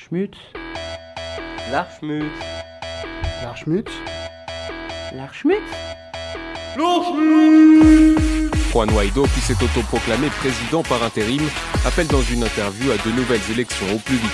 L'Archmut. 0.00 0.36
L'Archmut. 1.70 2.24
L'Archmut. 3.42 3.88
L'Archmut 5.14 5.62
Juan 8.72 8.88
Guaido, 8.90 9.24
qui 9.34 9.40
s'est 9.40 9.62
autoproclamé 9.62 10.28
président 10.38 10.82
par 10.82 11.02
intérim, 11.02 11.42
appelle 11.84 12.06
dans 12.06 12.22
une 12.22 12.44
interview 12.44 12.90
à 12.92 12.96
de 12.96 13.14
nouvelles 13.14 13.40
élections 13.50 13.86
au 13.94 13.98
plus 13.98 14.16
vite. 14.16 14.30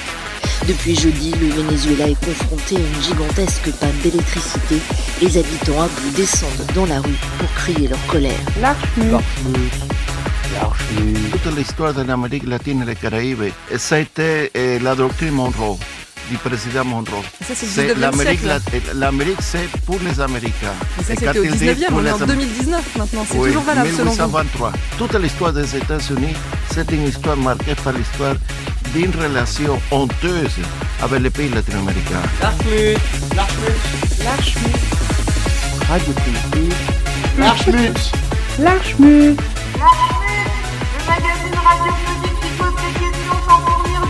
Depuis 0.68 0.94
jeudi, 0.94 1.32
le 1.32 1.48
Venezuela 1.48 2.08
est 2.08 2.24
confronté 2.24 2.76
à 2.76 2.80
une 2.80 3.02
gigantesque 3.02 3.72
panne 3.80 3.98
d'électricité. 4.02 4.76
Les 5.20 5.36
habitants 5.36 5.82
à 5.82 5.88
bout 5.88 6.10
descendent 6.14 6.66
dans 6.74 6.86
la 6.86 7.00
rue 7.00 7.18
pour 7.38 7.52
crier 7.54 7.88
leur 7.88 8.06
colère. 8.06 8.38
L'Archmut. 8.60 9.20
Toute 11.32 11.56
l'histoire 11.56 11.92
de 11.94 12.02
l'Amérique 12.02 12.46
latine 12.46 12.82
et 12.82 12.84
des 12.86 12.94
Caraïbes, 12.96 13.50
ça 13.76 13.96
a 13.96 13.98
été 13.98 14.50
euh, 14.56 14.78
la 14.80 14.94
doctrine 14.94 15.30
Monroe, 15.32 15.78
du 16.30 16.36
président 16.36 16.84
Monroe. 16.84 17.22
C'est 17.44 17.54
C'est 17.56 17.86
le 17.88 17.94
19e 17.94 17.98
L'Amérique, 18.00 18.40
l'Amérique, 18.94 19.40
c'est 19.42 19.68
pour 19.84 19.98
les 20.00 20.20
Américains. 20.20 20.74
Mais 20.98 21.04
ça, 21.04 21.12
Et 21.12 21.16
c'était 21.16 21.38
au 21.38 21.44
il 21.44 21.52
dit 21.52 21.66
19e, 21.66 21.86
pour 21.88 21.96
on 21.98 22.00
est 22.00 22.04
les 22.04 22.12
en 22.12 22.20
Am- 22.20 22.26
2019 22.28 22.96
maintenant. 22.96 23.26
C'est 23.30 23.38
Oui, 23.38 23.48
toujours 23.48 23.62
valable 23.64 23.90
selon 23.90 24.04
vous. 24.04 24.16
1823. 24.16 24.72
Toute 24.98 25.14
l'histoire 25.14 25.52
des 25.52 25.76
États-Unis, 25.76 26.34
c'est 26.72 26.90
une 26.92 27.06
histoire 27.08 27.36
marquée 27.36 27.74
par 27.82 27.92
l'histoire 27.92 28.34
d'une 28.94 29.10
relation 29.20 29.80
honteuse 29.90 30.56
avec 31.02 31.20
les 31.22 31.30
pays 31.30 31.48
latino-américains. 31.50 32.22
L'Archmut. 32.40 32.98
L'Archmut. 33.34 34.24
L'Archmut. 34.24 34.76
Radio 35.88 36.12
Politique. 36.12 36.76
L'Archmut. 37.38 38.12
L'Archmut. 38.60 39.40
Le 41.06 41.12
magazine 41.12 41.54
radiophonique 41.54 42.40
qui 42.40 42.48
pose 42.58 42.74
des 42.74 42.92
questions 42.98 43.38
sans 43.48 43.60
fournir 43.60 44.00
de 44.00 44.06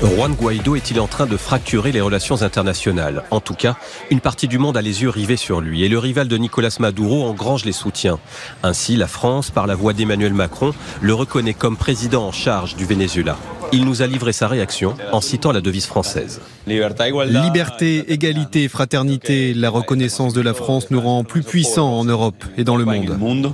réponse. 0.00 0.16
Juan 0.16 0.34
Guaido 0.34 0.76
est-il 0.76 0.98
en 0.98 1.06
train 1.06 1.26
de 1.26 1.36
fracturer 1.36 1.92
les 1.92 2.00
relations 2.00 2.40
internationales? 2.42 3.24
En 3.30 3.40
tout 3.40 3.54
cas, 3.54 3.76
une 4.10 4.20
partie 4.20 4.48
du 4.48 4.58
monde 4.58 4.78
a 4.78 4.82
les 4.82 5.02
yeux 5.02 5.10
rivés 5.10 5.36
sur 5.36 5.60
lui 5.60 5.84
et 5.84 5.88
le 5.88 5.98
rival 5.98 6.28
de 6.28 6.36
Nicolas 6.38 6.74
Maduro 6.80 7.24
engrange 7.24 7.66
les 7.66 7.72
soutiens. 7.72 8.18
Ainsi, 8.62 8.96
la 8.96 9.08
France, 9.08 9.50
par 9.50 9.66
la 9.66 9.74
voix 9.74 9.92
d'Emmanuel 9.92 10.32
Macron, 10.32 10.72
le 11.02 11.12
reconnaît 11.12 11.54
comme 11.54 11.76
président 11.76 12.26
en 12.26 12.32
charge 12.32 12.76
du 12.76 12.86
Venezuela. 12.86 13.36
Il 13.72 13.84
nous 13.84 14.00
a 14.02 14.06
livré 14.06 14.32
sa 14.32 14.48
réaction 14.48 14.94
en 15.12 15.20
citant 15.20 15.52
la 15.52 15.60
devise 15.60 15.86
française. 15.86 16.40
Liberté, 16.66 18.10
égalité, 18.10 18.68
fraternité, 18.68 19.52
la 19.52 19.68
reconnaissance 19.68 20.32
de 20.32 20.40
la 20.40 20.54
France 20.54 20.90
nous 20.90 21.00
rend 21.00 21.24
plus 21.24 21.42
puissants 21.42 21.92
en 21.98 22.04
Europe 22.04 22.42
et 22.56 22.64
dans 22.64 22.76
le 22.76 22.84
monde. 22.86 23.52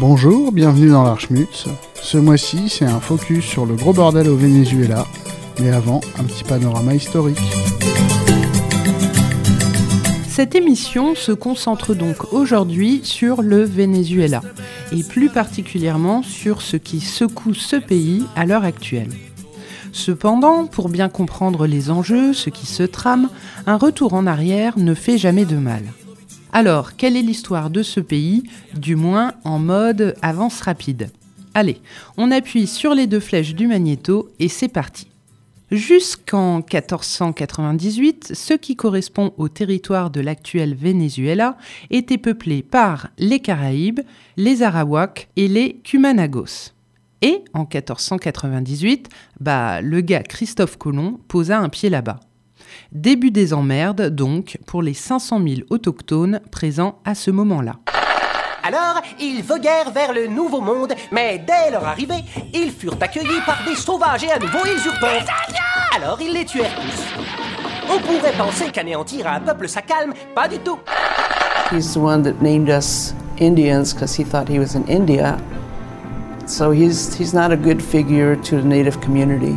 Bonjour, 0.00 0.52
bienvenue 0.52 0.90
dans 0.90 1.02
l'Archmut. 1.02 1.66
Ce 2.00 2.18
mois-ci, 2.18 2.68
c'est 2.68 2.84
un 2.84 3.00
focus 3.00 3.44
sur 3.44 3.66
le 3.66 3.74
gros 3.74 3.92
bordel 3.92 4.28
au 4.28 4.36
Venezuela. 4.36 5.04
Mais 5.58 5.72
avant, 5.72 6.00
un 6.20 6.22
petit 6.22 6.44
panorama 6.44 6.94
historique. 6.94 7.36
Cette 10.28 10.54
émission 10.54 11.16
se 11.16 11.32
concentre 11.32 11.94
donc 11.94 12.32
aujourd'hui 12.32 13.00
sur 13.02 13.42
le 13.42 13.64
Venezuela, 13.64 14.40
et 14.92 15.02
plus 15.02 15.30
particulièrement 15.30 16.22
sur 16.22 16.62
ce 16.62 16.76
qui 16.76 17.00
secoue 17.00 17.54
ce 17.54 17.74
pays 17.74 18.22
à 18.36 18.46
l'heure 18.46 18.64
actuelle. 18.64 19.10
Cependant, 19.90 20.66
pour 20.66 20.90
bien 20.90 21.08
comprendre 21.08 21.66
les 21.66 21.90
enjeux, 21.90 22.34
ce 22.34 22.50
qui 22.50 22.66
se 22.66 22.84
trame, 22.84 23.28
un 23.66 23.76
retour 23.76 24.14
en 24.14 24.28
arrière 24.28 24.74
ne 24.78 24.94
fait 24.94 25.18
jamais 25.18 25.44
de 25.44 25.56
mal. 25.56 25.82
Alors, 26.52 26.96
quelle 26.96 27.16
est 27.16 27.22
l'histoire 27.22 27.70
de 27.70 27.82
ce 27.82 28.00
pays, 28.00 28.44
du 28.74 28.96
moins 28.96 29.34
en 29.44 29.58
mode 29.58 30.14
avance 30.22 30.60
rapide? 30.60 31.10
Allez, 31.54 31.80
on 32.16 32.30
appuie 32.30 32.66
sur 32.66 32.94
les 32.94 33.06
deux 33.06 33.20
flèches 33.20 33.54
du 33.54 33.66
magnéto 33.66 34.30
et 34.38 34.48
c'est 34.48 34.68
parti. 34.68 35.08
Jusqu'en 35.70 36.58
1498, 36.58 38.32
ce 38.34 38.54
qui 38.54 38.74
correspond 38.74 39.34
au 39.36 39.48
territoire 39.48 40.10
de 40.10 40.20
l'actuel 40.20 40.74
Venezuela 40.74 41.58
était 41.90 42.16
peuplé 42.16 42.62
par 42.62 43.08
les 43.18 43.40
Caraïbes, 43.40 44.00
les 44.38 44.62
Arawaks 44.62 45.28
et 45.36 45.48
les 45.48 45.74
Cumanagos. 45.84 46.72
Et 47.20 47.44
en 47.52 47.60
1498, 47.64 49.10
bah, 49.40 49.82
le 49.82 50.00
gars 50.00 50.22
Christophe 50.22 50.78
Colomb 50.78 51.20
posa 51.28 51.58
un 51.58 51.68
pied 51.68 51.90
là-bas. 51.90 52.20
Début 52.92 53.30
des 53.30 53.52
emmerdes, 53.52 54.08
donc, 54.08 54.56
pour 54.64 54.80
les 54.80 54.94
500 54.94 55.42
000 55.46 55.60
autochtones 55.68 56.40
présents 56.50 57.00
à 57.04 57.14
ce 57.14 57.30
moment-là. 57.30 57.74
Alors, 58.64 59.02
ils 59.20 59.42
voguèrent 59.42 59.90
vers 59.90 60.14
le 60.14 60.26
Nouveau 60.26 60.62
Monde, 60.62 60.94
mais 61.12 61.38
dès 61.46 61.70
leur 61.70 61.86
arrivée, 61.86 62.24
ils 62.54 62.70
furent 62.72 62.96
accueillis 62.98 63.42
par 63.44 63.62
des 63.66 63.74
sauvages 63.74 64.24
et 64.24 64.32
à 64.32 64.38
nouveau 64.38 64.64
usurpeurs. 64.64 65.22
Alors, 65.94 66.18
ils 66.22 66.32
les 66.32 66.46
tuèrent 66.46 66.74
tous. 66.74 67.94
On 67.94 67.98
pourrait 68.00 68.32
penser 68.32 68.70
qu'anéantir 68.72 69.26
un 69.26 69.40
peuple 69.40 69.68
ça 69.68 69.82
calme, 69.82 70.14
pas 70.34 70.48
du 70.48 70.58
tout. 70.58 70.78
He's 71.70 71.92
the 71.92 71.98
one 71.98 72.22
that 72.22 72.40
named 72.40 72.70
us 72.70 73.14
Indians 73.38 73.92
because 73.92 74.18
he 74.18 74.24
thought 74.24 74.48
he 74.48 74.58
was 74.58 74.74
in 74.74 74.84
India. 74.88 75.36
So 76.48 76.72
he's, 76.72 77.14
he's 77.14 77.34
not 77.34 77.52
a 77.52 77.56
good 77.56 77.82
figure 77.82 78.34
to 78.34 78.56
the 78.56 78.64
native 78.64 78.98
community. 79.00 79.54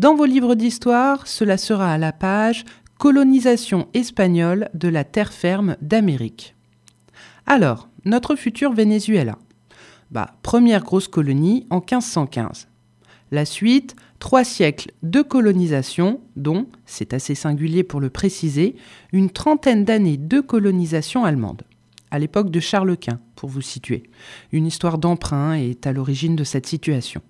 Dans 0.00 0.16
vos 0.16 0.24
livres 0.24 0.56
d'histoire, 0.56 1.28
cela 1.28 1.56
sera 1.56 1.92
à 1.92 1.98
la 1.98 2.12
page 2.12 2.64
Colonisation 2.98 3.86
espagnole 3.94 4.68
de 4.74 4.88
la 4.88 5.04
terre 5.04 5.32
ferme 5.32 5.76
d'Amérique. 5.80 6.56
Alors, 7.46 7.88
notre 8.04 8.34
futur 8.34 8.72
Venezuela. 8.72 9.38
Bah, 10.10 10.34
première 10.42 10.82
grosse 10.82 11.06
colonie 11.06 11.68
en 11.70 11.76
1515. 11.76 12.66
La 13.30 13.44
suite, 13.44 13.94
trois 14.18 14.42
siècles 14.42 14.90
de 15.04 15.22
colonisation, 15.22 16.20
dont, 16.34 16.66
c'est 16.84 17.14
assez 17.14 17.36
singulier 17.36 17.84
pour 17.84 18.00
le 18.00 18.10
préciser, 18.10 18.74
une 19.12 19.30
trentaine 19.30 19.84
d'années 19.84 20.16
de 20.16 20.40
colonisation 20.40 21.24
allemande. 21.24 21.62
À 22.14 22.20
l'époque 22.20 22.52
de 22.52 22.60
Charles 22.60 22.96
Quint, 22.96 23.18
pour 23.34 23.48
vous 23.48 23.60
situer. 23.60 24.04
Une 24.52 24.68
histoire 24.68 24.98
d'emprunt 24.98 25.54
est 25.54 25.84
à 25.84 25.92
l'origine 25.92 26.36
de 26.36 26.44
cette 26.44 26.64
situation. 26.64 27.22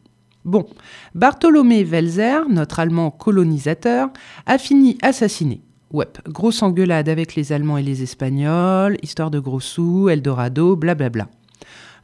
Bon, 0.45 0.67
Bartholomé 1.15 1.85
Welser, 1.85 2.41
notre 2.51 2.81
Allemand 2.81 3.11
colonisateur, 3.11 4.11
a 4.45 4.59
fini 4.59 4.99
assassiné. 5.01 5.63
Ouais, 5.91 6.09
grosse 6.29 6.63
engueulade 6.63 7.09
avec 7.09 7.35
les 7.35 7.51
Allemands 7.51 7.79
et 7.79 7.83
les 7.83 8.03
Espagnols, 8.03 8.99
histoire 9.01 9.31
de 9.31 9.39
gros 9.39 9.59
sous, 9.59 10.11
Eldorado, 10.11 10.77
blablabla. 10.77 11.31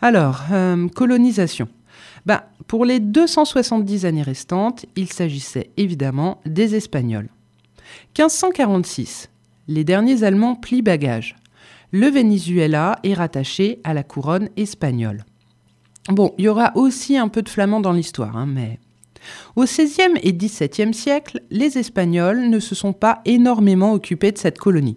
Alors, 0.00 0.44
euh, 0.50 0.88
colonisation. 0.88 1.68
Ben, 2.24 2.40
pour 2.66 2.86
les 2.86 2.98
270 2.98 4.06
années 4.06 4.22
restantes, 4.22 4.86
il 4.96 5.12
s'agissait 5.12 5.68
évidemment 5.76 6.40
des 6.46 6.76
Espagnols. 6.76 7.28
1546, 8.16 9.28
les 9.68 9.84
derniers 9.84 10.22
Allemands 10.22 10.54
plient 10.54 10.80
bagages. 10.80 11.36
Le 11.92 12.08
Venezuela 12.08 12.98
est 13.02 13.14
rattaché 13.14 13.80
à 13.82 13.94
la 13.94 14.02
couronne 14.04 14.48
espagnole. 14.56 15.24
Bon, 16.08 16.34
il 16.38 16.44
y 16.44 16.48
aura 16.48 16.72
aussi 16.76 17.16
un 17.16 17.28
peu 17.28 17.42
de 17.42 17.48
flamand 17.48 17.80
dans 17.80 17.92
l'histoire, 17.92 18.36
hein, 18.36 18.46
mais... 18.46 18.78
Au 19.54 19.64
XVIe 19.64 20.18
et 20.22 20.32
XVIIe 20.32 20.94
siècle, 20.94 21.42
les 21.50 21.78
Espagnols 21.78 22.48
ne 22.48 22.58
se 22.58 22.74
sont 22.74 22.92
pas 22.92 23.20
énormément 23.24 23.92
occupés 23.92 24.32
de 24.32 24.38
cette 24.38 24.58
colonie. 24.58 24.96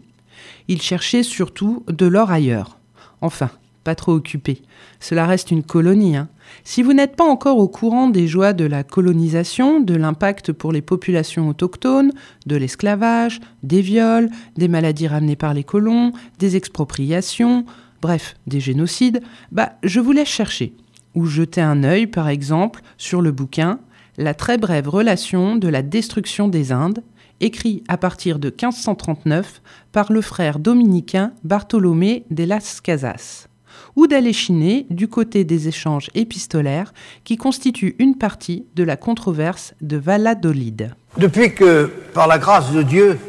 Ils 0.67 0.81
cherchaient 0.81 1.23
surtout 1.23 1.83
de 1.87 2.05
l'or 2.05 2.31
ailleurs. 2.31 2.77
Enfin, 3.21 3.49
pas 3.83 3.95
trop 3.95 4.13
occupés. 4.13 4.61
Cela 4.99 5.25
reste 5.25 5.51
une 5.51 5.63
colonie. 5.63 6.15
Hein. 6.15 6.29
Si 6.63 6.81
vous 6.81 6.93
n'êtes 6.93 7.15
pas 7.15 7.25
encore 7.25 7.57
au 7.57 7.67
courant 7.67 8.07
des 8.07 8.27
joies 8.27 8.53
de 8.53 8.65
la 8.65 8.83
colonisation, 8.83 9.79
de 9.79 9.95
l'impact 9.95 10.51
pour 10.51 10.71
les 10.71 10.81
populations 10.81 11.49
autochtones, 11.49 12.11
de 12.45 12.55
l'esclavage, 12.55 13.41
des 13.63 13.81
viols, 13.81 14.29
des 14.55 14.67
maladies 14.67 15.07
ramenées 15.07 15.35
par 15.35 15.53
les 15.53 15.63
colons, 15.63 16.11
des 16.39 16.55
expropriations, 16.55 17.65
bref, 18.01 18.35
des 18.47 18.59
génocides, 18.59 19.21
bah, 19.51 19.73
je 19.83 19.99
vous 19.99 20.11
laisse 20.11 20.29
chercher. 20.29 20.73
Ou 21.15 21.25
jeter 21.25 21.61
un 21.61 21.83
œil, 21.83 22.07
par 22.07 22.29
exemple, 22.29 22.81
sur 22.97 23.21
le 23.21 23.31
bouquin 23.31 23.79
La 24.17 24.33
très 24.33 24.57
brève 24.57 24.87
relation 24.87 25.55
de 25.55 25.67
la 25.67 25.81
destruction 25.81 26.47
des 26.47 26.71
Indes, 26.71 27.03
écrit 27.39 27.83
à 27.87 27.97
partir 27.97 28.39
de 28.39 28.47
1539 28.47 29.61
par 29.91 30.11
le 30.11 30.21
frère 30.21 30.59
dominicain 30.59 31.33
Bartolomé 31.43 32.25
de 32.31 32.45
las 32.45 32.79
Casas 32.81 33.47
ou 33.95 34.07
d'aller 34.07 34.33
chiner 34.33 34.85
du 34.89 35.07
côté 35.07 35.43
des 35.43 35.67
échanges 35.67 36.09
épistolaires 36.15 36.93
qui 37.23 37.37
constituent 37.37 37.95
une 37.99 38.17
partie 38.17 38.65
de 38.75 38.83
la 38.83 38.97
controverse 38.97 39.73
de 39.81 39.97
Valladolid. 39.97 40.93
Depuis 41.17 41.53
que, 41.53 41.91
par 42.13 42.27
la 42.27 42.39
grâce 42.39 42.71
de 42.71 42.81
Dieu, 42.81 43.19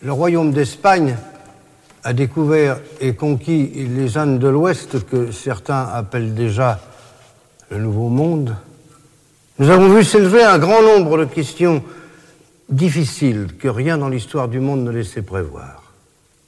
le 0.00 0.12
royaume 0.12 0.52
d'Espagne 0.52 1.16
a 2.04 2.12
découvert 2.12 2.80
et 3.00 3.14
conquis 3.14 3.68
les 3.68 4.18
Indes 4.18 4.38
de 4.38 4.48
l'Ouest, 4.48 5.06
que 5.06 5.30
certains 5.30 5.82
appellent 5.92 6.34
déjà 6.34 6.80
le 7.70 7.78
Nouveau 7.78 8.08
Monde, 8.08 8.56
nous 9.58 9.70
avons 9.70 9.94
vu 9.94 10.02
s'élever 10.02 10.42
un 10.42 10.58
grand 10.58 10.82
nombre 10.82 11.18
de 11.18 11.24
questions 11.24 11.84
difficiles 12.68 13.48
que 13.58 13.68
rien 13.68 13.98
dans 13.98 14.08
l'histoire 14.08 14.48
du 14.48 14.58
monde 14.58 14.82
ne 14.82 14.90
laissait 14.90 15.22
prévoir. 15.22 15.92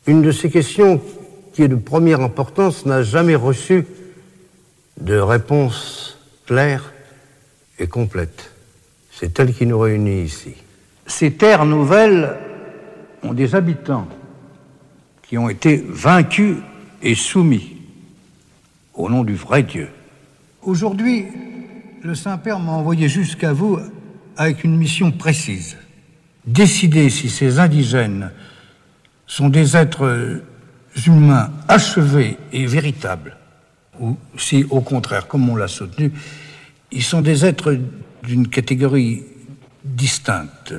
Une 0.06 0.22
de 0.22 0.32
ces 0.32 0.50
questions 0.50 1.00
qui 1.54 1.62
est 1.62 1.68
de 1.68 1.76
première 1.76 2.20
importance 2.20 2.84
n'a 2.84 3.04
jamais 3.04 3.36
reçu 3.36 3.86
de 5.00 5.16
réponse 5.16 6.18
claire 6.46 6.92
et 7.78 7.86
complète. 7.86 8.52
C'est 9.12 9.38
elle 9.38 9.54
qui 9.54 9.64
nous 9.64 9.78
réunit 9.78 10.22
ici. 10.22 10.54
Ces 11.06 11.32
terres 11.32 11.64
nouvelles 11.64 12.36
ont 13.22 13.32
des 13.32 13.54
habitants 13.54 14.08
qui 15.22 15.38
ont 15.38 15.48
été 15.48 15.82
vaincus 15.88 16.56
et 17.02 17.14
soumis 17.14 17.76
au 18.92 19.08
nom 19.08 19.22
du 19.22 19.34
vrai 19.34 19.62
Dieu. 19.62 19.88
Aujourd'hui, 20.62 21.26
le 22.02 22.16
Saint-Père 22.16 22.58
m'a 22.58 22.72
envoyé 22.72 23.08
jusqu'à 23.08 23.52
vous 23.52 23.78
avec 24.36 24.64
une 24.64 24.76
mission 24.76 25.12
précise. 25.12 25.76
Décider 26.46 27.10
si 27.10 27.30
ces 27.30 27.60
indigènes 27.60 28.32
sont 29.26 29.48
des 29.48 29.76
êtres 29.76 30.42
humains 31.06 31.50
achevés 31.68 32.36
et 32.52 32.66
véritables, 32.66 33.36
ou 34.00 34.16
si 34.36 34.64
au 34.70 34.80
contraire, 34.80 35.26
comme 35.26 35.48
on 35.48 35.56
l'a 35.56 35.68
soutenu, 35.68 36.12
ils 36.92 37.02
sont 37.02 37.20
des 37.20 37.44
êtres 37.44 37.78
d'une 38.22 38.48
catégorie 38.48 39.24
distincte, 39.84 40.74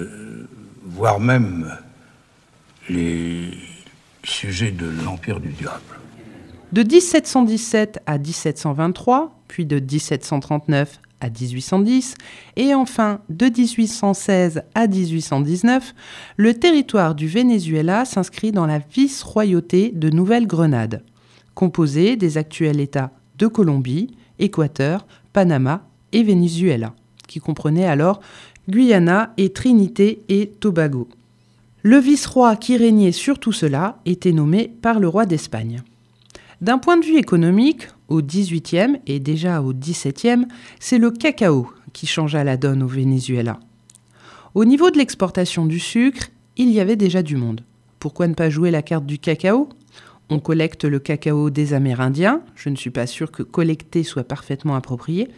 voire 0.83 1.19
même 1.19 1.77
les 2.89 3.51
sujets 4.23 4.71
de 4.71 4.89
l'empire 5.03 5.39
du 5.39 5.49
diable. 5.49 5.81
De 6.71 6.81
1717 6.83 7.99
à 8.05 8.17
1723, 8.17 9.39
puis 9.47 9.65
de 9.65 9.79
1739 9.79 10.99
à 11.21 11.29
1810, 11.29 12.15
et 12.55 12.73
enfin 12.73 13.21
de 13.29 13.45
1816 13.45 14.63
à 14.73 14.87
1819, 14.87 15.93
le 16.37 16.53
territoire 16.53 17.15
du 17.15 17.27
Venezuela 17.27 18.05
s'inscrit 18.05 18.51
dans 18.51 18.65
la 18.65 18.79
vice-royauté 18.79 19.91
de 19.93 20.09
Nouvelle-Grenade, 20.09 21.03
composée 21.53 22.15
des 22.15 22.37
actuels 22.37 22.79
États 22.79 23.11
de 23.37 23.47
Colombie, 23.47 24.15
Équateur, 24.39 25.05
Panama 25.33 25.87
et 26.11 26.23
Venezuela, 26.23 26.93
qui 27.27 27.39
comprenaient 27.39 27.87
alors 27.87 28.21
Guyana 28.69 29.33
et 29.37 29.51
Trinité 29.51 30.23
et 30.29 30.47
Tobago. 30.59 31.07
Le 31.83 31.97
vice-roi 31.97 32.55
qui 32.55 32.77
régnait 32.77 33.11
sur 33.11 33.37
tout 33.37 33.51
cela 33.51 33.99
était 34.05 34.31
nommé 34.31 34.71
par 34.81 34.99
le 34.99 35.07
roi 35.07 35.25
d'Espagne. 35.25 35.83
D'un 36.61 36.77
point 36.77 36.97
de 36.97 37.05
vue 37.05 37.17
économique, 37.17 37.87
au 38.07 38.21
XVIIIe 38.21 38.99
et 39.07 39.19
déjà 39.19 39.61
au 39.61 39.73
XVIIe, 39.73 40.45
c'est 40.79 40.97
le 40.97 41.11
cacao 41.11 41.69
qui 41.93 42.07
changea 42.07 42.43
la 42.43 42.57
donne 42.57 42.83
au 42.83 42.87
Venezuela. 42.87 43.59
Au 44.53 44.65
niveau 44.65 44.89
de 44.89 44.97
l'exportation 44.97 45.65
du 45.65 45.79
sucre, 45.79 46.27
il 46.57 46.71
y 46.71 46.79
avait 46.79 46.95
déjà 46.95 47.21
du 47.21 47.35
monde. 47.35 47.61
Pourquoi 47.99 48.27
ne 48.27 48.33
pas 48.33 48.49
jouer 48.49 48.71
la 48.71 48.81
carte 48.81 49.05
du 49.05 49.19
cacao? 49.19 49.69
On 50.29 50.39
collecte 50.39 50.85
le 50.85 50.99
cacao 50.99 51.49
des 51.49 51.73
Amérindiens, 51.73 52.41
je 52.55 52.69
ne 52.69 52.75
suis 52.75 52.89
pas 52.89 53.05
sûr 53.05 53.31
que 53.31 53.43
collecter 53.43 54.03
soit 54.03 54.23
parfaitement 54.23 54.75
approprié, 54.75 55.29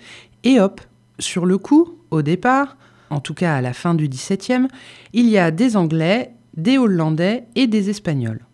et 0.44 0.60
hop, 0.60 0.82
sur 1.20 1.46
le 1.46 1.58
coup, 1.58 1.98
au 2.12 2.22
départ, 2.22 2.78
en 3.10 3.20
tout 3.20 3.34
cas 3.34 3.56
à 3.56 3.62
la 3.62 3.74
fin 3.74 3.96
du 3.96 4.08
XVIIe, 4.08 4.68
il 5.14 5.28
y 5.28 5.38
a 5.38 5.52
des 5.52 5.76
Anglais, 5.76 6.32
des 6.56 6.78
Hollandais 6.78 7.46
et 7.56 7.68
des 7.68 7.90
Espagnols. 7.90 8.46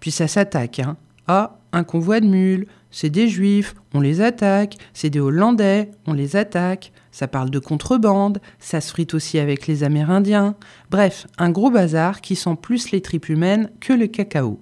Puis 0.00 0.10
ça 0.10 0.28
s'attaque, 0.28 0.78
hein. 0.78 0.96
Ah, 1.26 1.57
un 1.72 1.84
convoi 1.84 2.20
de 2.20 2.26
mules, 2.26 2.66
c'est 2.90 3.10
des 3.10 3.28
Juifs, 3.28 3.74
on 3.94 4.00
les 4.00 4.20
attaque, 4.20 4.76
c'est 4.94 5.10
des 5.10 5.20
Hollandais, 5.20 5.90
on 6.06 6.12
les 6.12 6.36
attaque, 6.36 6.92
ça 7.12 7.28
parle 7.28 7.50
de 7.50 7.58
contrebande, 7.58 8.40
ça 8.58 8.80
se 8.80 8.90
frite 8.90 9.14
aussi 9.14 9.38
avec 9.38 9.66
les 9.66 9.84
Amérindiens. 9.84 10.54
Bref, 10.90 11.26
un 11.36 11.50
gros 11.50 11.70
bazar 11.70 12.20
qui 12.20 12.36
sent 12.36 12.56
plus 12.60 12.90
les 12.90 13.00
tripes 13.00 13.28
humaines 13.28 13.70
que 13.80 13.92
le 13.92 14.06
cacao. 14.06 14.58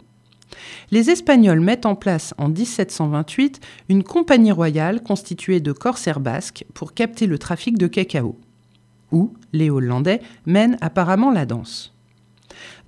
Les 0.91 1.11
Espagnols 1.11 1.61
mettent 1.61 1.87
en 1.87 1.97
place 1.97 2.35
en 2.39 2.49
1728 2.49 3.61
une 3.89 4.03
compagnie 4.05 4.53
royale 4.53 5.03
constituée 5.03 5.61
de 5.61 5.73
corsaires 5.73 6.21
basques 6.21 6.65
pour 6.75 6.95
capter 6.95 7.27
le 7.27 7.39
trafic 7.39 7.79
de 7.79 7.87
cacao. 7.87 8.37
Où 9.13 9.35
les 9.53 9.71
Hollandais 9.71 10.21
mènent 10.47 10.79
apparemment 10.81 11.31
la 11.31 11.47
danse. 11.47 11.96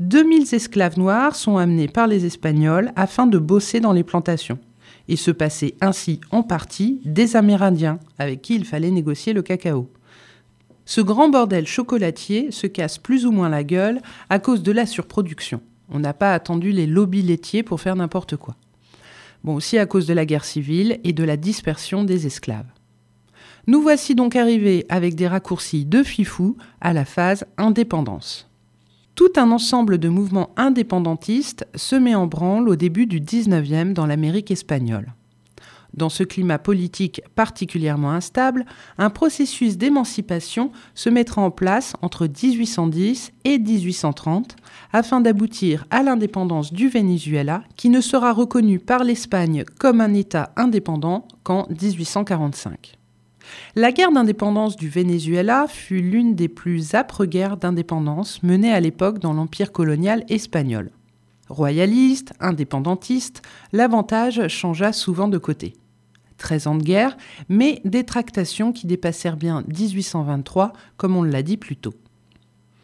2000 0.00 0.54
esclaves 0.54 0.98
noirs 0.98 1.36
sont 1.36 1.56
amenés 1.56 1.88
par 1.88 2.06
les 2.06 2.24
Espagnols 2.24 2.92
afin 2.96 3.26
de 3.26 3.38
bosser 3.38 3.80
dans 3.80 3.92
les 3.92 4.04
plantations 4.04 4.58
et 5.08 5.16
se 5.16 5.30
passer 5.30 5.74
ainsi 5.80 6.20
en 6.30 6.42
partie 6.42 7.00
des 7.04 7.36
Amérindiens 7.36 7.98
avec 8.18 8.42
qui 8.42 8.54
il 8.54 8.64
fallait 8.64 8.90
négocier 8.90 9.32
le 9.32 9.42
cacao. 9.42 9.90
Ce 10.84 11.00
grand 11.00 11.28
bordel 11.28 11.66
chocolatier 11.66 12.50
se 12.50 12.66
casse 12.66 12.98
plus 12.98 13.26
ou 13.26 13.30
moins 13.30 13.48
la 13.48 13.64
gueule 13.64 14.00
à 14.30 14.38
cause 14.38 14.62
de 14.62 14.72
la 14.72 14.86
surproduction. 14.86 15.60
On 15.90 15.98
n'a 15.98 16.14
pas 16.14 16.32
attendu 16.32 16.70
les 16.72 16.86
lobbies 16.86 17.22
laitiers 17.22 17.62
pour 17.62 17.80
faire 17.80 17.96
n'importe 17.96 18.36
quoi. 18.36 18.56
Bon, 19.44 19.54
aussi 19.54 19.78
à 19.78 19.86
cause 19.86 20.06
de 20.06 20.14
la 20.14 20.26
guerre 20.26 20.44
civile 20.44 20.98
et 21.04 21.12
de 21.12 21.24
la 21.24 21.36
dispersion 21.36 22.04
des 22.04 22.26
esclaves. 22.26 22.66
Nous 23.66 23.82
voici 23.82 24.14
donc 24.14 24.34
arrivés 24.34 24.86
avec 24.88 25.14
des 25.14 25.28
raccourcis 25.28 25.84
de 25.84 26.02
fifou 26.02 26.56
à 26.80 26.92
la 26.92 27.04
phase 27.04 27.44
indépendance 27.58 28.47
tout 29.18 29.32
un 29.34 29.50
ensemble 29.50 29.98
de 29.98 30.08
mouvements 30.08 30.50
indépendantistes 30.56 31.66
se 31.74 31.96
met 31.96 32.14
en 32.14 32.28
branle 32.28 32.68
au 32.68 32.76
début 32.76 33.06
du 33.06 33.20
19e 33.20 33.92
dans 33.92 34.06
l'Amérique 34.06 34.52
espagnole. 34.52 35.12
Dans 35.92 36.08
ce 36.08 36.22
climat 36.22 36.60
politique 36.60 37.20
particulièrement 37.34 38.12
instable, 38.12 38.64
un 38.96 39.10
processus 39.10 39.76
d'émancipation 39.76 40.70
se 40.94 41.10
mettra 41.10 41.42
en 41.42 41.50
place 41.50 41.94
entre 42.00 42.28
1810 42.28 43.32
et 43.42 43.58
1830 43.58 44.54
afin 44.92 45.20
d'aboutir 45.20 45.84
à 45.90 46.04
l'indépendance 46.04 46.72
du 46.72 46.88
Venezuela 46.88 47.64
qui 47.74 47.88
ne 47.88 48.00
sera 48.00 48.32
reconnu 48.32 48.78
par 48.78 49.02
l'Espagne 49.02 49.64
comme 49.80 50.00
un 50.00 50.14
État 50.14 50.52
indépendant 50.54 51.26
qu'en 51.42 51.66
1845. 51.70 52.97
La 53.74 53.92
guerre 53.92 54.12
d'indépendance 54.12 54.76
du 54.76 54.88
Venezuela 54.88 55.66
fut 55.68 56.00
l'une 56.00 56.34
des 56.34 56.48
plus 56.48 56.94
âpres 56.94 57.24
guerres 57.24 57.56
d'indépendance 57.56 58.42
menées 58.42 58.72
à 58.72 58.80
l'époque 58.80 59.18
dans 59.18 59.32
l'empire 59.32 59.72
colonial 59.72 60.24
espagnol. 60.28 60.90
Royaliste, 61.48 62.32
indépendantiste, 62.40 63.42
l'avantage 63.72 64.48
changea 64.48 64.92
souvent 64.92 65.28
de 65.28 65.38
côté. 65.38 65.74
13 66.36 66.66
ans 66.68 66.74
de 66.76 66.82
guerre, 66.82 67.16
mais 67.48 67.80
des 67.84 68.04
tractations 68.04 68.72
qui 68.72 68.86
dépassèrent 68.86 69.36
bien 69.36 69.64
1823, 69.68 70.72
comme 70.96 71.16
on 71.16 71.22
l'a 71.22 71.42
dit 71.42 71.56
plus 71.56 71.76
tôt. 71.76 71.94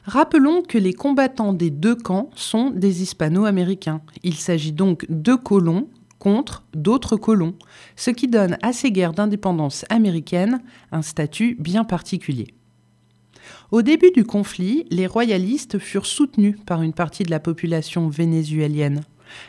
Rappelons 0.05 0.63
que 0.63 0.77
les 0.77 0.93
combattants 0.93 1.55
des 1.55 1.71
deux 1.71 1.95
camps 1.95 2.29
sont 2.35 2.71
des 2.71 3.03
hispano-américains. 3.03 4.03
Il 4.23 4.35
s'agit 4.35 4.73
donc 4.73 5.07
de 5.09 5.35
colons 5.35 5.89
contre 6.25 6.65
d'autres 6.73 7.19
colons, 7.19 7.55
ce 7.97 8.11
qui 8.11 8.29
donne 8.29 8.57
à 8.63 8.73
ces 8.73 8.91
guerres 8.91 9.13
d'indépendance 9.13 9.85
américaines 9.91 10.63
un 10.91 11.03
statut 11.03 11.55
bien 11.61 11.85
particulier. 11.85 12.55
Au 13.71 13.83
début 13.83 14.11
du 14.11 14.25
conflit, 14.25 14.87
les 14.91 15.07
royalistes 15.07 15.79
furent 15.79 16.07
soutenus 16.07 16.57
par 16.65 16.81
une 16.81 16.95
partie 16.95 17.25
de 17.25 17.31
la 17.31 17.41
population 17.41 18.09
vénézuélienne, 18.09 19.03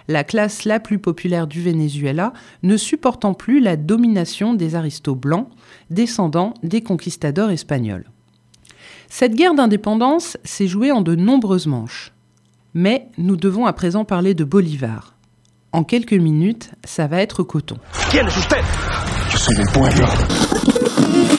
la 0.09 0.25
classe 0.25 0.65
la 0.65 0.81
plus 0.81 0.99
populaire 0.99 1.47
du 1.47 1.61
Venezuela 1.61 2.33
ne 2.61 2.75
supportant 2.75 3.33
plus 3.33 3.61
la 3.61 3.77
domination 3.77 4.53
des 4.53 4.75
aristos 4.75 5.17
blancs, 5.17 5.47
descendants 5.89 6.55
des 6.61 6.81
conquistadors 6.81 7.51
espagnols. 7.51 8.09
Cette 9.07 9.35
guerre 9.35 9.55
d'indépendance 9.55 10.37
s'est 10.43 10.67
jouée 10.67 10.91
en 10.91 11.01
de 11.01 11.15
nombreuses 11.15 11.67
manches. 11.67 12.11
Mais 12.73 13.07
nous 13.17 13.37
devons 13.37 13.65
à 13.65 13.71
présent 13.71 14.03
parler 14.03 14.33
de 14.33 14.43
Bolivar. 14.43 15.14
En 15.75 15.83
quelques 15.83 16.13
minutes, 16.13 16.71
ça 16.85 17.05
va 17.05 17.21
être 17.21 17.43
coton. 17.43 17.75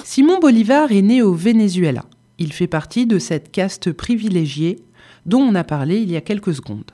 Simon 0.05 0.39
Bolivar 0.41 0.93
est 0.93 1.01
né 1.01 1.23
au 1.23 1.33
Venezuela. 1.33 2.05
Il 2.39 2.53
fait 2.53 2.67
partie 2.67 3.07
de 3.07 3.19
cette 3.19 3.51
caste 3.51 3.93
privilégiée 3.93 4.77
dont 5.25 5.41
on 5.41 5.55
a 5.55 5.65
parlé 5.65 6.01
il 6.01 6.11
y 6.11 6.17
a 6.17 6.21
quelques 6.21 6.53
secondes. 6.53 6.91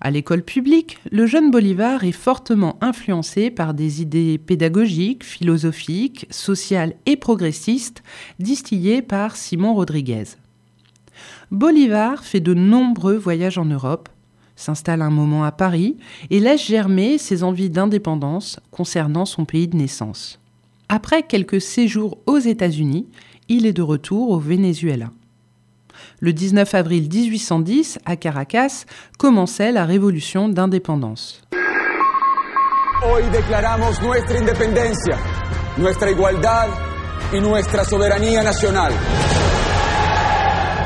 À 0.00 0.10
l'école 0.10 0.42
publique, 0.42 0.98
le 1.12 1.26
jeune 1.26 1.52
Bolivar 1.52 2.02
est 2.02 2.10
fortement 2.10 2.76
influencé 2.80 3.52
par 3.52 3.72
des 3.72 4.02
idées 4.02 4.38
pédagogiques, 4.38 5.22
philosophiques, 5.22 6.26
sociales 6.30 6.94
et 7.06 7.16
progressistes 7.16 8.02
distillées 8.40 9.00
par 9.00 9.36
Simon 9.36 9.74
Rodriguez. 9.74 10.24
Bolivar 11.52 12.24
fait 12.24 12.40
de 12.40 12.52
nombreux 12.52 13.16
voyages 13.16 13.58
en 13.58 13.64
Europe, 13.64 14.08
s'installe 14.58 15.02
un 15.02 15.10
moment 15.10 15.44
à 15.44 15.52
Paris 15.52 15.96
et 16.30 16.40
laisse 16.40 16.66
germer 16.66 17.16
ses 17.16 17.44
envies 17.44 17.70
d'indépendance 17.70 18.58
concernant 18.70 19.24
son 19.24 19.44
pays 19.44 19.68
de 19.68 19.76
naissance. 19.76 20.40
Après 20.88 21.22
quelques 21.22 21.60
séjours 21.60 22.18
aux 22.26 22.38
États-Unis, 22.38 23.06
il 23.48 23.66
est 23.66 23.72
de 23.72 23.82
retour 23.82 24.30
au 24.30 24.38
Venezuela. 24.38 25.10
Le 26.20 26.32
19 26.32 26.74
avril 26.74 27.08
1810, 27.08 28.00
à 28.04 28.16
Caracas, 28.16 28.84
commençait 29.18 29.72
la 29.72 29.84
révolution 29.84 30.48
d'indépendance. 30.48 31.40
Hoy. 33.04 33.22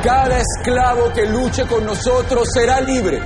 Cada 0.05 0.41
esclavo 0.41 1.13
que 1.15 1.27
luche 1.27 1.65
con 1.69 1.87
nosotros 1.87 2.49
será 2.53 2.81
libre. 2.81 3.21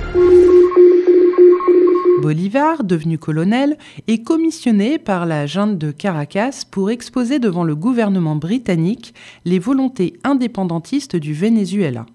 Bolivar, 2.21 2.83
devenu 2.83 3.17
colonel, 3.17 3.77
est 4.07 4.21
commissionné 4.23 4.99
par 4.99 5.25
la 5.25 5.47
junte 5.47 5.79
de 5.79 5.89
Caracas 5.89 6.65
pour 6.69 6.91
exposer 6.91 7.39
devant 7.39 7.63
le 7.63 7.75
gouvernement 7.75 8.35
britannique 8.35 9.15
les 9.43 9.57
volontés 9.57 10.19
indépendantistes 10.23 11.15
du 11.15 11.33
Venezuela. 11.33 12.05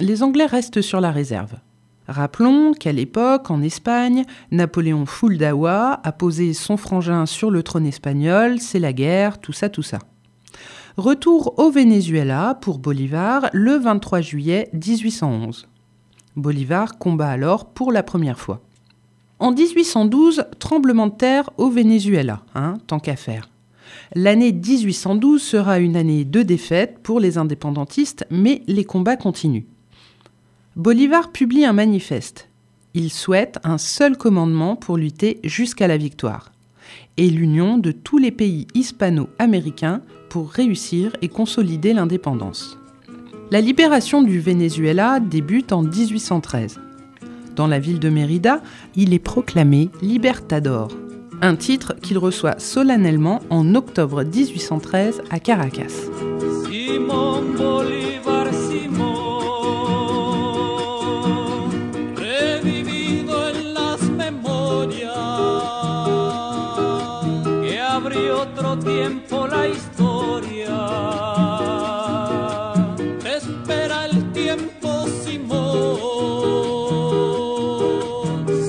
Les 0.00 0.24
Anglais 0.24 0.46
restent 0.46 0.82
sur 0.82 1.00
la 1.00 1.12
réserve. 1.12 1.54
Rappelons 2.08 2.72
qu'à 2.72 2.90
l'époque, 2.90 3.52
en 3.52 3.62
Espagne, 3.62 4.24
Napoléon 4.50 5.06
Fuldawa 5.06 6.00
a 6.02 6.10
posé 6.10 6.54
son 6.54 6.76
frangin 6.76 7.24
sur 7.24 7.52
le 7.52 7.62
trône 7.62 7.86
espagnol, 7.86 8.58
c'est 8.58 8.80
la 8.80 8.92
guerre, 8.92 9.38
tout 9.38 9.52
ça, 9.52 9.68
tout 9.68 9.82
ça. 9.84 10.00
Retour 10.96 11.54
au 11.58 11.70
Venezuela 11.70 12.58
pour 12.60 12.78
Bolivar 12.80 13.48
le 13.52 13.76
23 13.76 14.20
juillet 14.22 14.68
1811. 14.72 15.68
Bolivar 16.34 16.98
combat 16.98 17.30
alors 17.30 17.66
pour 17.66 17.92
la 17.92 18.02
première 18.02 18.40
fois. 18.40 18.60
En 19.38 19.52
1812, 19.52 20.46
tremblement 20.58 21.06
de 21.06 21.14
terre 21.14 21.48
au 21.58 21.70
Venezuela, 21.70 22.42
hein, 22.56 22.74
tant 22.88 22.98
qu'à 22.98 23.14
faire. 23.14 23.48
L'année 24.16 24.52
1812 24.52 25.40
sera 25.40 25.78
une 25.78 25.96
année 25.96 26.24
de 26.24 26.42
défaite 26.42 26.98
pour 27.04 27.20
les 27.20 27.38
indépendantistes, 27.38 28.26
mais 28.28 28.62
les 28.66 28.84
combats 28.84 29.16
continuent. 29.16 29.66
Bolivar 30.74 31.30
publie 31.30 31.64
un 31.64 31.72
manifeste. 31.72 32.48
Il 32.94 33.12
souhaite 33.12 33.60
un 33.62 33.78
seul 33.78 34.16
commandement 34.16 34.74
pour 34.74 34.96
lutter 34.96 35.38
jusqu'à 35.44 35.86
la 35.86 35.96
victoire 35.96 36.50
et 37.16 37.28
l'union 37.28 37.78
de 37.78 37.92
tous 37.92 38.18
les 38.18 38.30
pays 38.30 38.66
hispano-américains 38.74 40.02
pour 40.28 40.50
réussir 40.50 41.12
et 41.22 41.28
consolider 41.28 41.92
l'indépendance. 41.92 42.78
La 43.50 43.60
libération 43.60 44.22
du 44.22 44.38
Venezuela 44.38 45.18
débute 45.18 45.72
en 45.72 45.82
1813. 45.82 46.80
Dans 47.56 47.66
la 47.66 47.80
ville 47.80 47.98
de 47.98 48.08
Mérida, 48.08 48.62
il 48.94 49.12
est 49.12 49.18
proclamé 49.18 49.90
Libertador, 50.00 50.88
un 51.42 51.56
titre 51.56 51.94
qu'il 52.00 52.18
reçoit 52.18 52.58
solennellement 52.58 53.40
en 53.50 53.74
octobre 53.74 54.22
1813 54.22 55.22
à 55.30 55.40
Caracas. 55.40 56.08
Tiempo 68.84 69.46
la 69.46 69.68
historia. 69.68 70.76
espera 73.24 74.06
el 74.06 74.32
tiempo, 74.32 75.06
Simón. 75.24 75.98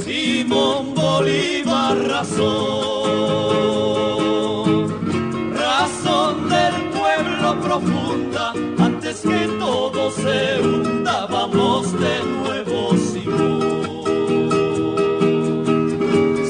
Simón 0.04 0.94
Bolívar, 0.96 1.98
razón. 2.08 2.42
Razón 5.54 6.50
del 6.50 6.76
pueblo 6.98 7.62
profunda. 7.62 8.54
Antes 8.80 9.22
que 9.22 9.48
todo 9.60 10.12
se 10.12 10.62
hunda, 10.62 11.26
vamos 11.28 11.92
de 12.00 12.24
nuevo, 12.24 12.78
Simón. 12.98 13.72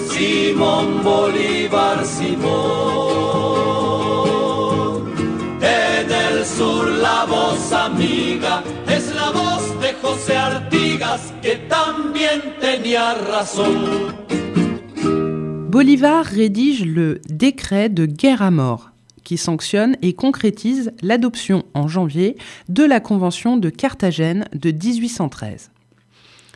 Simón 0.09 1.03
Bolívar, 1.03 1.70
la 7.21 7.27
voz 7.27 7.71
amiga 7.71 8.63
es 8.87 9.13
la 9.13 9.29
voz 9.29 9.79
de 9.79 9.93
José 10.01 10.35
Artigas, 10.35 11.31
que 11.43 11.55
también 11.69 12.41
tenía 12.59 13.13
razón. 13.13 14.13
Bolivar 15.69 16.25
rédige 16.25 16.83
le 16.83 17.21
décret 17.29 17.89
de 17.89 18.07
guerre 18.07 18.41
à 18.41 18.49
mort 18.49 18.91
qui 19.23 19.37
sanctionne 19.37 19.97
et 20.01 20.13
concrétise 20.13 20.93
l'adoption 21.03 21.63
en 21.75 21.87
janvier 21.87 22.37
de 22.69 22.83
la 22.83 22.99
Convention 22.99 23.55
de 23.55 23.69
Carthagène 23.69 24.45
de 24.53 24.71
1813. 24.71 25.69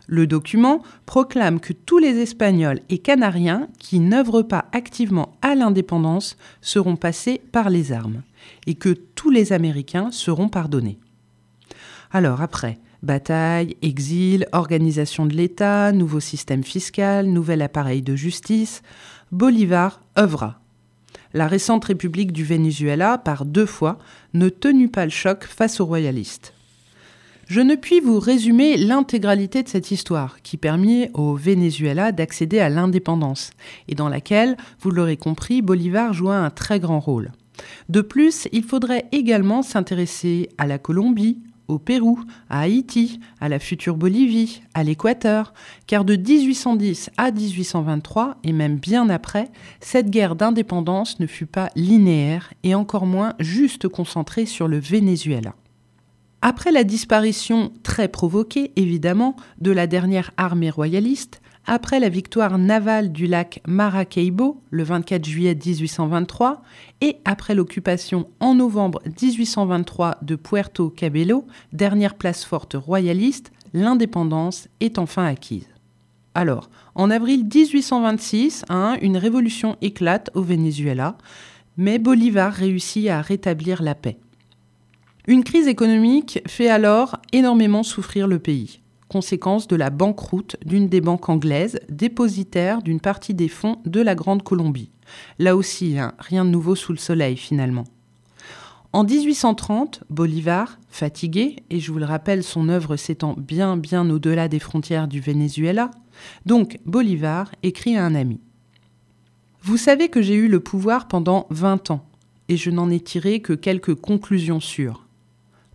Le 0.08 0.26
document 0.26 0.82
proclame 1.06 1.60
que 1.60 1.74
tous 1.74 2.00
les 2.00 2.20
Espagnols 2.20 2.80
et 2.90 2.98
Canariens 2.98 3.68
qui 3.78 4.00
n'œuvrent 4.00 4.48
pas 4.48 4.66
activement 4.72 5.38
à 5.44 5.54
l'indépendance 5.54 6.38
seront 6.62 6.96
passés 6.96 7.40
par 7.52 7.70
les 7.70 7.92
armes 7.92 8.24
et 8.68 8.75
que 8.75 8.90
tous 8.90 9.30
les 9.30 9.54
Américains 9.54 10.12
seront 10.12 10.50
pardonnés. 10.50 11.00
Alors 12.12 12.42
après, 12.42 12.80
bataille, 13.04 13.78
exil, 13.82 14.48
organisation 14.52 15.25
de 15.25 15.34
l'État, 15.34 15.92
nouveau 15.92 16.20
système 16.20 16.64
fiscal, 16.64 17.28
nouvel 17.28 17.62
appareil 17.62 18.02
de 18.02 18.16
justice, 18.16 18.82
Bolivar 19.32 20.02
œuvra. 20.18 20.62
La 21.34 21.48
récente 21.48 21.86
République 21.86 22.32
du 22.32 22.44
Venezuela, 22.44 23.18
par 23.18 23.44
deux 23.44 23.66
fois, 23.66 23.98
ne 24.34 24.50
tenut 24.50 24.90
pas 24.90 25.04
le 25.04 25.12
choc 25.12 25.44
face 25.44 25.82
aux 25.82 25.86
royalistes. 25.86 26.54
Je 27.48 27.62
ne 27.62 27.75
puis 27.75 28.00
vous 28.00 28.20
résumer 28.20 28.75
l'intégralité 28.75 29.62
de 29.62 29.68
cette 29.68 29.92
histoire 29.92 30.42
qui 30.42 30.58
permit 30.58 31.10
au 31.14 31.36
Venezuela 31.36 32.12
d'accéder 32.12 32.60
à 32.60 32.70
l'indépendance 32.70 33.52
et 33.88 33.94
dans 33.94 34.10
laquelle, 34.10 34.58
vous 34.80 34.90
l'aurez 34.90 35.18
compris, 35.18 35.62
Bolivar 35.62 36.14
joua 36.14 36.38
un 36.38 36.50
très 36.50 36.80
grand 36.80 37.00
rôle. 37.00 37.32
De 37.90 38.02
plus, 38.02 38.48
il 38.52 38.64
faudrait 38.64 39.06
également 39.12 39.62
s'intéresser 39.62 40.50
à 40.58 40.68
la 40.68 40.78
Colombie, 40.78 41.40
au 41.68 41.80
Pérou, 41.80 42.20
à 42.50 42.62
Haïti, 42.62 43.20
à 43.40 43.50
la 43.50 43.60
future 43.60 43.98
Bolivie, 43.98 44.62
à 44.74 44.84
l'Équateur, 44.84 45.54
car 45.88 46.06
de 46.06 46.16
1810 46.16 47.10
à 47.18 47.32
1823, 47.32 48.38
et 48.44 48.54
même 48.54 48.78
bien 48.78 49.10
après, 49.10 49.50
cette 49.80 50.10
guerre 50.10 50.36
d'indépendance 50.36 51.20
ne 51.20 51.28
fut 51.28 51.48
pas 51.48 51.70
linéaire 51.76 52.54
et 52.64 52.76
encore 52.76 53.06
moins 53.06 53.34
juste 53.40 53.88
concentrée 53.88 54.46
sur 54.46 54.68
le 54.68 54.80
Venezuela. 54.80 55.56
Après 56.42 56.72
la 56.72 56.84
disparition 56.84 57.72
très 57.82 58.08
provoquée, 58.08 58.72
évidemment, 58.76 59.36
de 59.60 59.72
la 59.72 59.88
dernière 59.88 60.32
armée 60.38 60.70
royaliste, 60.70 61.42
après 61.68 62.00
la 62.00 62.10
victoire 62.10 62.58
navale 62.58 63.12
du 63.12 63.28
lac 63.28 63.62
Maracaibo 63.68 64.62
le 64.70 64.84
24 64.84 65.26
juillet 65.26 65.56
1823 65.56 66.62
et 67.02 67.18
après 67.26 67.56
l'occupation 67.56 68.28
en 68.40 68.56
novembre 68.56 69.02
1823 69.22 70.18
de 70.22 70.36
Puerto 70.36 70.90
Cabello, 70.90 71.46
dernière 71.74 72.16
place 72.16 72.46
forte 72.46 72.76
royaliste, 72.76 73.52
l'indépendance 73.74 74.68
est 74.80 75.00
enfin 75.00 75.26
acquise. 75.26 75.68
Alors, 76.36 76.70
en 76.96 77.10
avril 77.10 77.46
1826, 77.46 78.66
hein, 78.70 78.98
une 79.02 79.18
révolution 79.18 79.78
éclate 79.82 80.30
au 80.34 80.42
Venezuela, 80.42 81.18
mais 81.78 81.98
Bolivar 81.98 82.54
réussit 82.54 83.10
à 83.10 83.22
rétablir 83.22 83.82
la 83.82 83.96
paix. 83.96 84.18
Une 85.28 85.44
crise 85.44 85.68
économique 85.68 86.42
fait 86.46 86.70
alors 86.70 87.18
énormément 87.32 87.84
souffrir 87.84 88.28
le 88.28 88.38
pays 88.38 88.82
conséquence 89.16 89.70
de 89.70 89.78
la 89.78 89.92
banqueroute 89.92 90.58
d'une 90.66 90.90
des 90.90 91.00
banques 91.00 91.30
anglaises, 91.30 91.80
dépositaire 91.88 92.82
d'une 92.82 93.00
partie 93.00 93.34
des 93.34 93.48
fonds 93.48 93.78
de 93.86 94.02
la 94.02 94.14
Grande 94.14 94.44
Colombie. 94.44 94.92
Là 95.40 95.56
aussi, 95.56 95.98
hein, 95.98 96.12
rien 96.20 96.44
de 96.44 96.50
nouveau 96.50 96.76
sous 96.76 96.92
le 96.92 96.98
soleil 96.98 97.38
finalement. 97.38 97.86
En 98.92 99.06
1830, 99.06 100.04
Bolivar, 100.10 100.80
fatigué, 100.90 101.56
et 101.70 101.80
je 101.80 101.94
vous 101.94 101.98
le 101.98 102.04
rappelle, 102.04 102.44
son 102.44 102.68
œuvre 102.68 102.98
s'étend 102.98 103.36
bien 103.38 103.78
bien 103.78 104.10
au-delà 104.10 104.50
des 104.50 104.60
frontières 104.60 105.08
du 105.08 105.22
Venezuela, 105.22 105.92
donc 106.46 106.78
Bolivar 106.86 107.54
écrit 107.64 107.96
à 107.96 108.04
un 108.04 108.16
ami. 108.16 108.42
Vous 109.62 109.78
savez 109.78 110.10
que 110.10 110.22
j'ai 110.22 110.36
eu 110.36 110.50
le 110.50 110.60
pouvoir 110.60 111.08
pendant 111.08 111.48
20 111.52 111.90
ans, 111.90 112.06
et 112.50 112.58
je 112.58 112.70
n'en 112.70 112.90
ai 112.90 113.00
tiré 113.00 113.40
que 113.40 113.54
quelques 113.54 113.96
conclusions 113.96 114.60
sûres. 114.60 115.08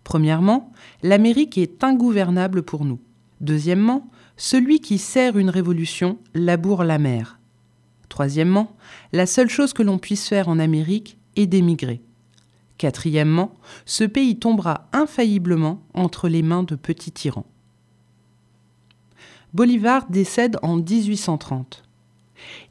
Premièrement, 0.03 0.71
l'Amérique 1.01 1.57
est 1.57 1.83
ingouvernable 1.83 2.61
pour 2.61 2.85
nous. 2.85 2.99
Deuxièmement, 3.41 4.07
celui 4.37 4.79
qui 4.79 4.99
sert 4.99 5.37
une 5.37 5.49
révolution 5.49 6.19
laboure 6.35 6.83
la 6.83 6.99
mer. 6.99 7.39
Troisièmement, 8.07 8.75
la 9.13 9.25
seule 9.25 9.49
chose 9.49 9.73
que 9.73 9.83
l'on 9.83 9.97
puisse 9.97 10.29
faire 10.29 10.47
en 10.47 10.59
Amérique 10.59 11.17
est 11.35 11.47
d'émigrer. 11.47 12.01
Quatrièmement, 12.77 13.53
ce 13.85 14.03
pays 14.03 14.37
tombera 14.37 14.89
infailliblement 14.93 15.81
entre 15.93 16.29
les 16.29 16.43
mains 16.43 16.63
de 16.63 16.75
petits 16.75 17.11
tyrans. 17.11 17.45
Bolivar 19.53 20.05
décède 20.09 20.57
en 20.61 20.77
1830. 20.77 21.83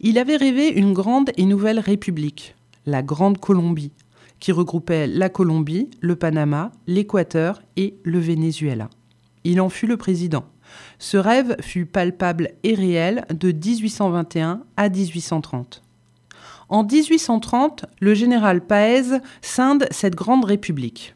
Il 0.00 0.18
avait 0.18 0.36
rêvé 0.36 0.68
une 0.68 0.92
grande 0.92 1.30
et 1.36 1.46
nouvelle 1.46 1.80
république, 1.80 2.54
la 2.86 3.02
Grande 3.02 3.38
Colombie, 3.38 3.92
qui 4.38 4.52
regroupait 4.52 5.06
la 5.06 5.28
Colombie, 5.28 5.90
le 6.00 6.16
Panama, 6.16 6.72
l'Équateur 6.86 7.60
et 7.76 7.94
le 8.04 8.18
Venezuela. 8.18 8.88
Il 9.44 9.60
en 9.60 9.68
fut 9.68 9.86
le 9.86 9.96
président. 9.96 10.44
Ce 10.98 11.16
rêve 11.16 11.56
fut 11.60 11.86
palpable 11.86 12.50
et 12.62 12.74
réel 12.74 13.24
de 13.30 13.52
1821 13.52 14.62
à 14.76 14.88
1830. 14.88 15.82
En 16.68 16.84
1830, 16.84 17.86
le 18.00 18.14
général 18.14 18.60
Paez 18.60 19.18
scinde 19.42 19.86
cette 19.90 20.14
grande 20.14 20.44
république. 20.44 21.14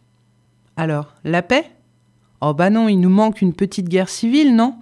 Alors, 0.77 1.15
la 1.23 1.43
paix? 1.43 1.71
Oh 2.41 2.55
bah 2.55 2.71
non, 2.71 2.89
il 2.89 2.99
nous 2.99 3.11
manque 3.11 3.41
une 3.41 3.55
petite 3.55 3.89
guerre 3.89 4.09
civile, 4.09 4.57
non? 4.57 4.75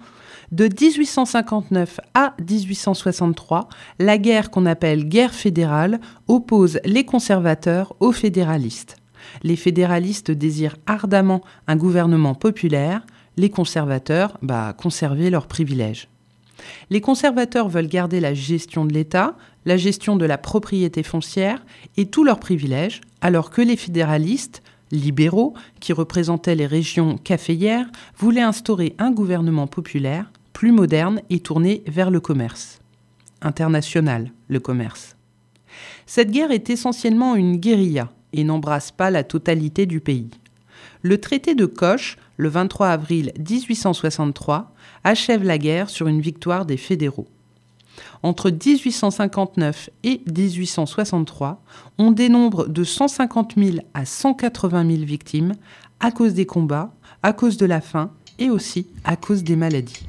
De 0.51 0.65
1859 0.65 1.99
à 2.13 2.35
1863, 2.39 3.69
la 3.99 4.17
guerre 4.17 4.51
qu'on 4.51 4.65
appelle 4.65 5.07
guerre 5.07 5.33
fédérale 5.33 5.99
oppose 6.27 6.79
les 6.85 7.05
conservateurs 7.05 7.95
aux 7.99 8.11
fédéralistes. 8.11 8.97
Les 9.43 9.55
fédéralistes 9.55 10.31
désirent 10.31 10.77
ardemment 10.85 11.41
un 11.67 11.75
gouvernement 11.75 12.35
populaire, 12.35 13.05
les 13.37 13.49
conservateurs, 13.49 14.37
bah, 14.41 14.73
conserver 14.77 15.29
leurs 15.29 15.47
privilèges. 15.47 16.07
Les 16.89 17.01
conservateurs 17.01 17.69
veulent 17.69 17.87
garder 17.87 18.19
la 18.19 18.33
gestion 18.33 18.85
de 18.85 18.93
l'État, 18.93 19.35
la 19.65 19.77
gestion 19.77 20.15
de 20.15 20.25
la 20.25 20.37
propriété 20.37 21.03
foncière 21.03 21.65
et 21.97 22.05
tous 22.05 22.23
leurs 22.23 22.39
privilèges, 22.39 23.01
alors 23.21 23.49
que 23.49 23.61
les 23.61 23.77
fédéralistes, 23.77 24.61
libéraux, 24.91 25.53
qui 25.79 25.93
représentaient 25.93 26.55
les 26.55 26.67
régions 26.67 27.17
caféières, 27.17 27.89
voulaient 28.17 28.41
instaurer 28.41 28.95
un 28.99 29.11
gouvernement 29.11 29.67
populaire, 29.67 30.31
plus 30.53 30.71
moderne 30.71 31.21
et 31.29 31.39
tourné 31.39 31.83
vers 31.87 32.11
le 32.11 32.19
commerce. 32.19 32.79
International, 33.41 34.31
le 34.47 34.59
commerce. 34.59 35.15
Cette 36.05 36.31
guerre 36.31 36.51
est 36.51 36.69
essentiellement 36.69 37.35
une 37.35 37.57
guérilla 37.57 38.11
et 38.33 38.43
n'embrasse 38.43 38.91
pas 38.91 39.09
la 39.09 39.23
totalité 39.23 39.85
du 39.85 39.99
pays. 39.99 40.29
Le 41.01 41.19
traité 41.19 41.55
de 41.55 41.65
Koch, 41.65 42.17
le 42.37 42.49
23 42.49 42.87
avril 42.87 43.31
1863, 43.37 44.73
achève 45.03 45.43
la 45.43 45.57
guerre 45.57 45.89
sur 45.89 46.07
une 46.07 46.21
victoire 46.21 46.65
des 46.65 46.77
fédéraux. 46.77 47.27
Entre 48.23 48.49
1859 48.49 49.89
et 50.03 50.21
1863, 50.27 51.61
on 51.97 52.11
dénombre 52.11 52.67
de 52.67 52.83
150 52.83 53.53
000 53.57 53.77
à 53.93 54.05
180 54.05 54.89
000 54.95 55.03
victimes 55.03 55.53
à 55.99 56.11
cause 56.11 56.33
des 56.33 56.45
combats, 56.45 56.93
à 57.21 57.33
cause 57.33 57.57
de 57.57 57.65
la 57.65 57.81
faim 57.81 58.11
et 58.39 58.49
aussi 58.49 58.87
à 59.03 59.15
cause 59.15 59.43
des 59.43 59.55
maladies. 59.55 60.07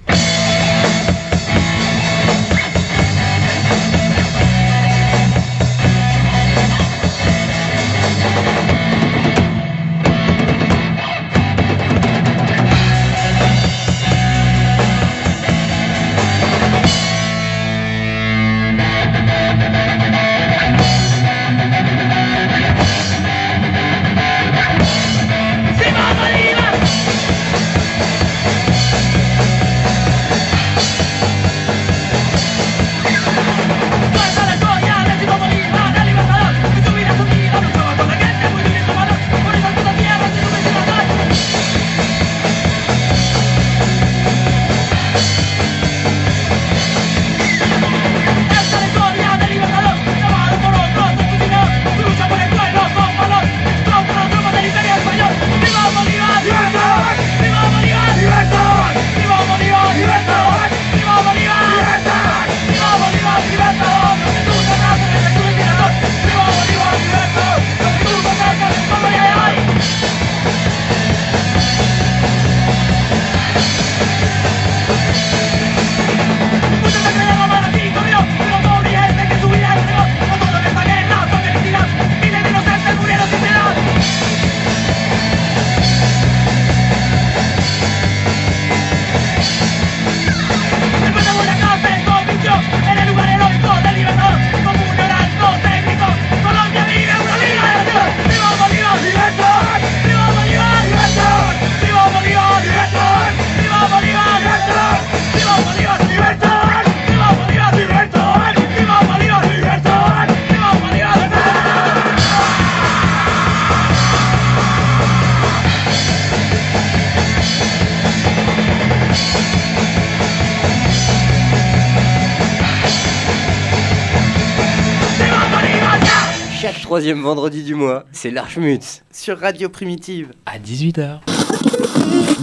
Troisième 126.94 127.22
vendredi 127.22 127.64
du 127.64 127.74
mois, 127.74 128.04
c'est 128.12 128.30
l'Archmutz 128.30 129.02
sur 129.10 129.40
Radio 129.40 129.68
Primitive 129.68 130.32
à 130.46 130.60
18h. 130.60 131.22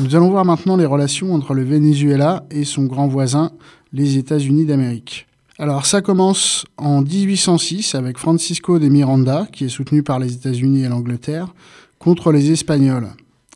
Nous 0.04 0.14
allons 0.14 0.30
voir 0.30 0.44
maintenant 0.44 0.76
les 0.76 0.86
relations 0.86 1.34
entre 1.34 1.54
le 1.54 1.64
Venezuela 1.64 2.44
et 2.52 2.66
son 2.66 2.84
grand 2.84 3.08
voisin, 3.08 3.54
les 3.94 4.18
États-Unis 4.18 4.66
d'Amérique. 4.66 5.26
Alors 5.58 5.86
ça 5.86 6.02
commence 6.02 6.66
en 6.76 7.02
1806 7.02 7.96
avec 7.96 8.18
Francisco 8.18 8.78
de 8.78 8.90
Miranda, 8.90 9.48
qui 9.54 9.64
est 9.64 9.70
soutenu 9.70 10.04
par 10.04 10.20
les 10.20 10.34
États-Unis 10.34 10.84
et 10.84 10.90
l'Angleterre, 10.90 11.54
contre 11.98 12.34
les 12.34 12.52
Espagnols. 12.52 13.08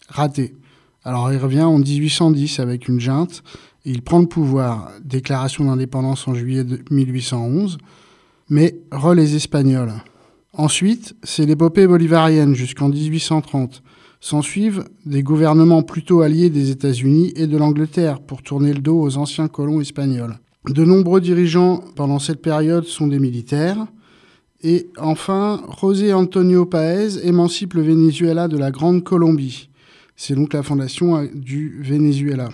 Raté. 0.07 0.55
Alors 1.03 1.29
il 1.33 1.39
revient 1.39 1.63
en 1.63 1.77
1810 1.77 2.61
avec 2.61 2.87
une 2.87 3.01
junte, 3.01 3.43
et 3.83 3.91
il 3.91 4.01
prend 4.01 4.19
le 4.19 4.27
pouvoir, 4.27 4.91
déclaration 5.03 5.65
d'indépendance 5.65 6.25
en 6.29 6.35
juillet 6.35 6.63
1811, 6.89 7.79
mais 8.49 8.77
re 8.93 9.13
les 9.13 9.35
Espagnols. 9.35 9.91
Ensuite, 10.57 11.15
c'est 11.23 11.45
l'épopée 11.45 11.85
bolivarienne 11.85 12.55
jusqu'en 12.55 12.87
1830. 12.87 13.83
S'ensuivent 14.21 14.85
des 15.05 15.21
gouvernements 15.21 15.83
plutôt 15.83 16.21
alliés 16.21 16.49
des 16.49 16.71
États-Unis 16.71 17.33
et 17.35 17.45
de 17.45 17.57
l'Angleterre 17.57 18.21
pour 18.21 18.41
tourner 18.41 18.73
le 18.73 18.79
dos 18.79 19.01
aux 19.01 19.17
anciens 19.17 19.49
colons 19.49 19.81
espagnols. 19.81 20.39
De 20.69 20.85
nombreux 20.85 21.19
dirigeants 21.19 21.83
pendant 21.95 22.19
cette 22.19 22.41
période 22.41 22.85
sont 22.85 23.07
des 23.07 23.19
militaires. 23.19 23.85
Et 24.63 24.87
enfin, 24.97 25.61
José 25.79 26.13
Antonio 26.13 26.65
Paez 26.65 27.27
émancipe 27.27 27.73
le 27.73 27.81
Venezuela 27.81 28.47
de 28.47 28.57
la 28.57 28.71
Grande 28.71 29.03
Colombie. 29.03 29.69
C'est 30.15 30.35
donc 30.35 30.53
la 30.53 30.63
fondation 30.63 31.27
du 31.33 31.81
Venezuela. 31.83 32.49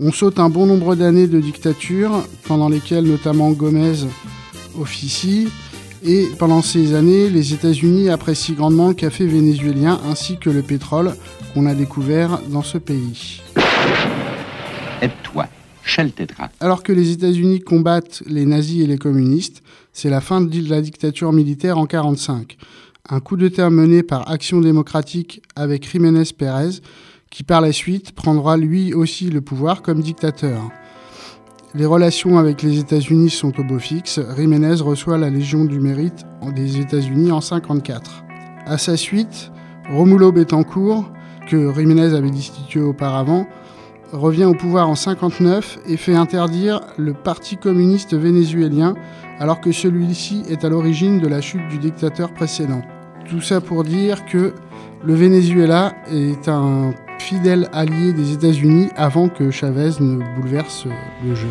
On 0.00 0.10
saute 0.10 0.40
un 0.40 0.50
bon 0.50 0.66
nombre 0.66 0.96
d'années 0.96 1.28
de 1.28 1.40
dictature, 1.40 2.24
pendant 2.42 2.68
lesquelles 2.68 3.06
notamment 3.06 3.52
Gomez 3.52 4.08
officie, 4.78 5.48
et 6.04 6.28
pendant 6.38 6.60
ces 6.60 6.94
années, 6.94 7.30
les 7.30 7.54
États-Unis 7.54 8.10
apprécient 8.10 8.54
grandement 8.54 8.88
le 8.88 8.94
café 8.94 9.26
vénézuélien 9.26 9.98
ainsi 10.04 10.36
que 10.36 10.50
le 10.50 10.60
pétrole 10.60 11.16
qu'on 11.54 11.64
a 11.64 11.74
découvert 11.74 12.40
dans 12.50 12.62
ce 12.62 12.76
pays. 12.76 13.40
Aide-toi, 15.00 15.46
Alors 16.60 16.82
que 16.82 16.92
les 16.92 17.10
États-Unis 17.12 17.60
combattent 17.60 18.22
les 18.26 18.44
nazis 18.44 18.84
et 18.84 18.86
les 18.86 18.98
communistes, 18.98 19.62
c'est 19.94 20.10
la 20.10 20.20
fin 20.20 20.42
de 20.42 20.68
la 20.68 20.82
dictature 20.82 21.32
militaire 21.32 21.78
en 21.78 21.86
1945. 21.86 22.58
Un 23.08 23.20
coup 23.20 23.36
de 23.36 23.48
terre 23.48 23.70
mené 23.70 24.02
par 24.02 24.30
Action 24.30 24.60
démocratique 24.60 25.42
avec 25.56 25.90
Jiménez 25.90 26.24
Pérez, 26.36 26.80
qui 27.30 27.44
par 27.44 27.62
la 27.62 27.72
suite 27.72 28.12
prendra 28.12 28.58
lui 28.58 28.92
aussi 28.92 29.30
le 29.30 29.40
pouvoir 29.40 29.80
comme 29.80 30.02
dictateur. 30.02 30.70
Les 31.76 31.86
relations 31.86 32.38
avec 32.38 32.62
les 32.62 32.78
États-Unis 32.78 33.30
sont 33.30 33.58
au 33.58 33.64
beau 33.64 33.80
fixe. 33.80 34.20
Jiménez 34.36 34.80
reçoit 34.80 35.18
la 35.18 35.28
Légion 35.28 35.64
du 35.64 35.80
Mérite 35.80 36.24
des 36.54 36.78
États-Unis 36.78 37.32
en 37.32 37.40
1954. 37.40 38.24
À 38.64 38.78
sa 38.78 38.96
suite, 38.96 39.50
Romulo 39.90 40.30
Betancourt, 40.30 41.10
que 41.48 41.74
Jiménez 41.74 42.14
avait 42.14 42.30
destitué 42.30 42.80
auparavant, 42.80 43.48
revient 44.12 44.44
au 44.44 44.54
pouvoir 44.54 44.88
en 44.88 44.94
59 44.94 45.80
et 45.88 45.96
fait 45.96 46.14
interdire 46.14 46.80
le 46.96 47.12
Parti 47.12 47.56
communiste 47.56 48.14
vénézuélien 48.14 48.94
alors 49.40 49.60
que 49.60 49.72
celui-ci 49.72 50.44
est 50.48 50.64
à 50.64 50.68
l'origine 50.68 51.18
de 51.18 51.26
la 51.26 51.40
chute 51.40 51.66
du 51.66 51.78
dictateur 51.78 52.32
précédent. 52.34 52.82
Tout 53.28 53.40
ça 53.40 53.60
pour 53.60 53.82
dire 53.82 54.24
que 54.26 54.54
le 55.02 55.14
Venezuela 55.14 55.92
est 56.08 56.48
un 56.48 56.94
fidèle 57.18 57.68
allié 57.72 58.12
des 58.12 58.32
États-Unis 58.32 58.90
avant 58.96 59.28
que 59.28 59.50
Chavez 59.50 59.90
ne 60.00 60.22
bouleverse 60.36 60.86
le 61.24 61.34
jeu. 61.34 61.50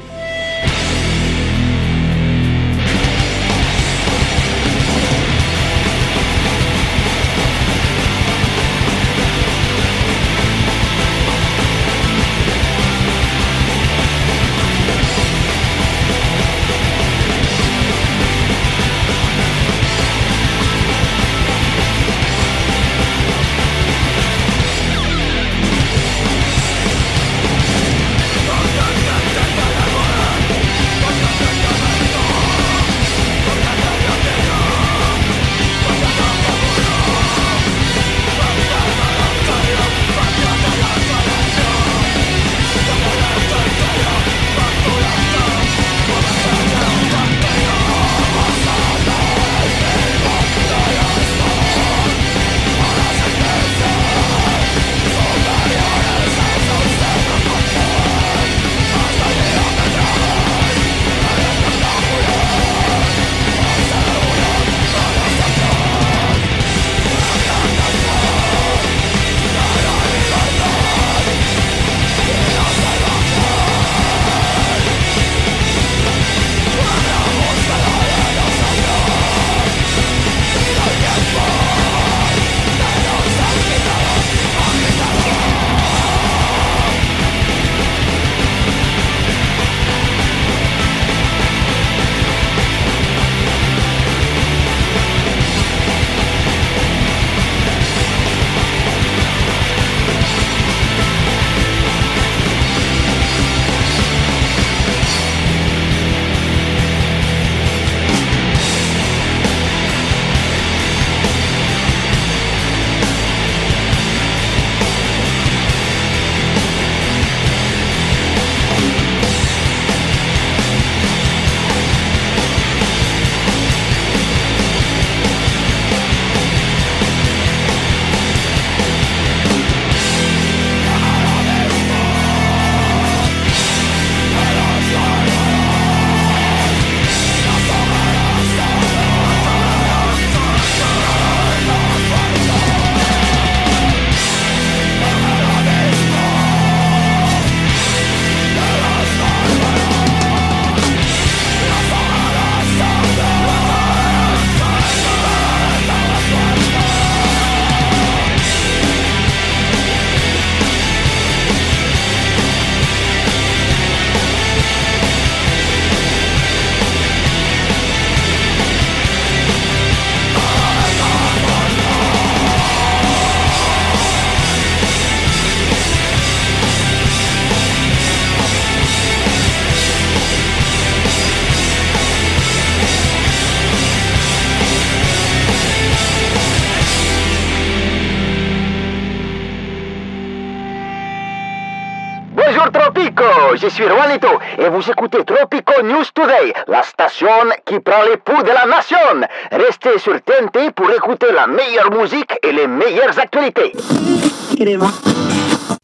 Je 193.63 193.69
suis 193.69 193.86
Juanito 193.86 194.28
et 194.60 194.67
vous 194.69 194.91
écoutez 194.91 195.19
Tropico 195.23 195.82
News 195.84 196.04
Today, 196.13 196.54
la 196.67 196.84
station 196.84 197.28
qui 197.65 197.80
prend 197.80 198.04
les 198.04 198.17
pouls 198.17 198.43
de 198.43 198.49
la 198.49 198.65
nation. 198.65 199.26
Restez 199.52 199.99
sur 199.99 200.19
TNT 200.21 200.71
pour 200.76 200.91
écouter 200.91 201.28
la 201.34 201.47
meilleure 201.47 201.89
musique 201.91 202.32
et 202.43 202.52
les 202.52 202.67
meilleures 202.67 203.17
actualités. 203.17 203.71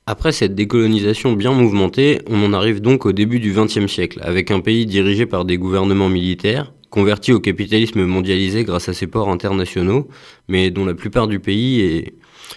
Après 0.06 0.34
cette 0.34 0.56
décolonisation 0.56 1.34
bien 1.34 1.54
mouvementée, 1.54 2.22
on 2.30 2.44
en 2.44 2.52
arrive 2.52 2.82
donc 2.82 3.06
au 3.06 3.14
début 3.14 3.40
du 3.40 3.54
XXe 3.54 3.88
siècle, 3.88 4.20
avec 4.24 4.52
un 4.52 4.60
pays 4.60 4.86
dirigé 4.86 5.26
par 5.26 5.46
des 5.46 5.58
gouvernements 5.58 6.10
militaires, 6.10 6.74
converti 6.90 7.32
au 7.32 7.40
capitalisme 7.40 8.04
mondialisé 8.04 8.66
grâce 8.66 8.90
à 8.90 8.94
ses 8.94 9.08
ports 9.08 9.30
internationaux, 9.30 10.10
mais 10.50 10.70
dont 10.70 10.86
la 10.86 10.96
plupart 10.96 11.28
du 11.28 11.40
pays 11.40 11.80
est 11.82 12.14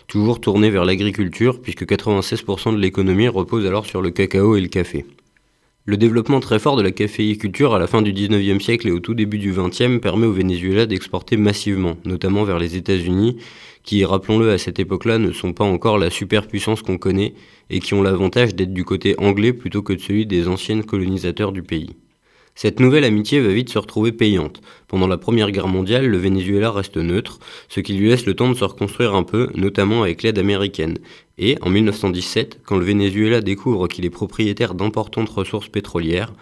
toujours 0.07 0.41
tourné 0.41 0.71
vers 0.71 0.85
l'agriculture, 0.85 1.61
puisque 1.61 1.85
96% 1.85 2.75
de 2.75 2.81
l'économie 2.81 3.29
repose 3.29 3.67
alors 3.67 3.87
sur 3.87 4.03
le 4.03 4.11
cacao 4.11 4.57
et 4.57 4.61
le 4.61 4.69
café. 4.69 5.05
Le 5.85 5.97
développement 5.97 6.39
très 6.39 6.61
fort 6.61 6.77
de 6.77 6.83
la 6.83 6.93
caféiculture 6.93 7.75
à 7.75 7.81
la 7.81 7.89
fin 7.89 8.03
du 8.03 8.13
19e 8.13 8.61
siècle 8.61 8.87
et 8.87 8.93
au 8.93 9.01
tout 9.01 9.15
début 9.15 9.39
du 9.39 9.53
20e 9.53 9.99
permet 9.99 10.27
au 10.27 10.33
Venezuela 10.33 10.87
d'exporter 10.87 11.37
massivement, 11.37 11.97
notamment 12.05 12.45
vers 12.45 12.61
les 12.61 12.77
États-Unis, 12.77 13.39
qui, 13.83 14.05
rappelons-le, 14.05 14.53
à 14.53 14.59
cette 14.59 14.79
époque-là 14.79 15.19
ne 15.19 15.33
sont 15.33 15.53
pas 15.53 15.65
encore 15.65 15.99
la 15.99 16.09
superpuissance 16.09 16.83
qu'on 16.83 16.99
connaît 16.99 17.35
et 17.69 17.81
qui 17.81 17.95
ont 17.95 18.03
l'avantage 18.03 18.55
d'être 18.55 18.73
du 18.73 18.85
côté 18.85 19.17
anglais 19.19 19.53
plutôt 19.53 19.83
que 19.83 19.93
de 19.93 19.99
celui 19.99 20.25
des 20.25 20.47
anciennes 20.47 20.85
colonisateurs 20.85 21.51
du 21.51 21.65
pays. 21.65 21.91
Cette 22.55 22.81
nouvelle 22.81 23.05
amitié 23.05 23.41
va 23.41 23.49
vite 23.49 23.71
se 23.71 23.79
retrouver 23.79 24.13
payante. 24.13 24.61
Pendant 24.87 25.07
la 25.07 25.17
Première 25.17 25.51
Guerre 25.51 25.69
mondiale, 25.69 26.07
le 26.07 26.19
Venezuela 26.19 26.71
reste 26.71 26.99
neutre, 26.99 27.39
ce 27.69 27.81
qui 27.81 27.95
lui 27.95 28.09
laisse 28.09 28.27
le 28.27 28.35
temps 28.35 28.51
de 28.51 28.55
se 28.55 28.65
reconstruire 28.65 29.15
un 29.15 29.23
peu, 29.23 29.49
notamment 29.55 30.03
avec 30.03 30.23
l'aide 30.23 30.39
américaine. 30.39 30.99
Et, 31.39 31.57
en 31.63 31.71
1917, 31.71 32.61
quand 32.65 32.77
le 32.77 32.85
Venezuela 32.85 33.41
découvre 33.41 33.89
qu'il 33.89 34.05
est 34.05 34.11
propriétaire 34.11 34.75
d'importantes 34.75 35.31
ressources 35.31 35.69
pétrolières, 35.69 36.35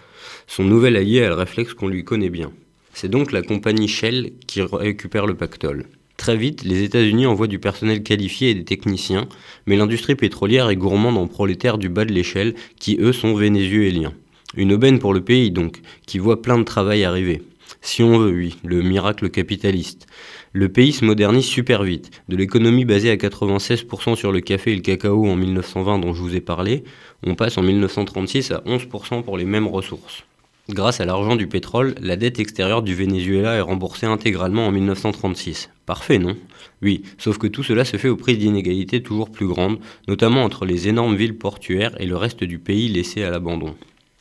son 0.46 0.64
nouvel 0.64 0.96
allié 0.96 1.22
a 1.22 1.28
le 1.28 1.34
réflexe 1.34 1.74
qu'on 1.74 1.88
lui 1.88 2.04
connaît 2.04 2.28
bien. 2.28 2.50
C'est 2.92 3.08
donc 3.08 3.30
la 3.30 3.42
compagnie 3.42 3.88
Shell 3.88 4.32
qui 4.48 4.62
récupère 4.62 5.26
le 5.26 5.34
pactole. 5.34 5.86
Très 6.16 6.36
vite, 6.36 6.64
les 6.64 6.82
États-Unis 6.82 7.24
envoient 7.24 7.46
du 7.46 7.60
personnel 7.60 8.02
qualifié 8.02 8.50
et 8.50 8.54
des 8.54 8.64
techniciens, 8.64 9.28
mais 9.66 9.76
l'industrie 9.76 10.16
pétrolière 10.16 10.68
est 10.68 10.76
gourmande 10.76 11.16
en 11.16 11.28
prolétaires 11.28 11.78
du 11.78 11.88
bas 11.88 12.04
de 12.04 12.12
l'échelle 12.12 12.56
qui, 12.78 12.98
eux, 13.00 13.12
sont 13.12 13.34
vénézuéliens. 13.34 14.12
Une 14.56 14.72
aubaine 14.72 14.98
pour 14.98 15.14
le 15.14 15.20
pays 15.20 15.52
donc, 15.52 15.80
qui 16.06 16.18
voit 16.18 16.42
plein 16.42 16.58
de 16.58 16.64
travail 16.64 17.04
arriver. 17.04 17.42
Si 17.82 18.02
on 18.02 18.18
veut, 18.18 18.32
oui, 18.32 18.56
le 18.64 18.82
miracle 18.82 19.30
capitaliste. 19.30 20.08
Le 20.52 20.68
pays 20.68 20.90
se 20.92 21.04
modernise 21.04 21.44
super 21.44 21.84
vite. 21.84 22.10
De 22.28 22.36
l'économie 22.36 22.84
basée 22.84 23.12
à 23.12 23.16
96% 23.16 24.16
sur 24.16 24.32
le 24.32 24.40
café 24.40 24.72
et 24.72 24.74
le 24.74 24.82
cacao 24.82 25.24
en 25.26 25.36
1920 25.36 26.00
dont 26.00 26.12
je 26.12 26.20
vous 26.20 26.34
ai 26.34 26.40
parlé, 26.40 26.82
on 27.24 27.36
passe 27.36 27.58
en 27.58 27.62
1936 27.62 28.50
à 28.50 28.58
11% 28.66 29.22
pour 29.22 29.38
les 29.38 29.44
mêmes 29.44 29.68
ressources. 29.68 30.24
Grâce 30.68 31.00
à 31.00 31.04
l'argent 31.04 31.36
du 31.36 31.46
pétrole, 31.46 31.94
la 32.00 32.16
dette 32.16 32.40
extérieure 32.40 32.82
du 32.82 32.94
Venezuela 32.94 33.54
est 33.54 33.60
remboursée 33.60 34.06
intégralement 34.06 34.66
en 34.66 34.72
1936. 34.72 35.70
Parfait, 35.86 36.18
non? 36.18 36.36
Oui, 36.82 37.02
sauf 37.18 37.38
que 37.38 37.46
tout 37.46 37.62
cela 37.62 37.84
se 37.84 37.98
fait 37.98 38.08
au 38.08 38.16
prix 38.16 38.36
d'inégalités 38.36 39.00
toujours 39.00 39.30
plus 39.30 39.46
grandes, 39.46 39.78
notamment 40.08 40.42
entre 40.42 40.66
les 40.66 40.88
énormes 40.88 41.14
villes 41.14 41.38
portuaires 41.38 41.94
et 42.00 42.06
le 42.06 42.16
reste 42.16 42.42
du 42.42 42.58
pays 42.58 42.88
laissé 42.88 43.22
à 43.22 43.30
l'abandon. 43.30 43.76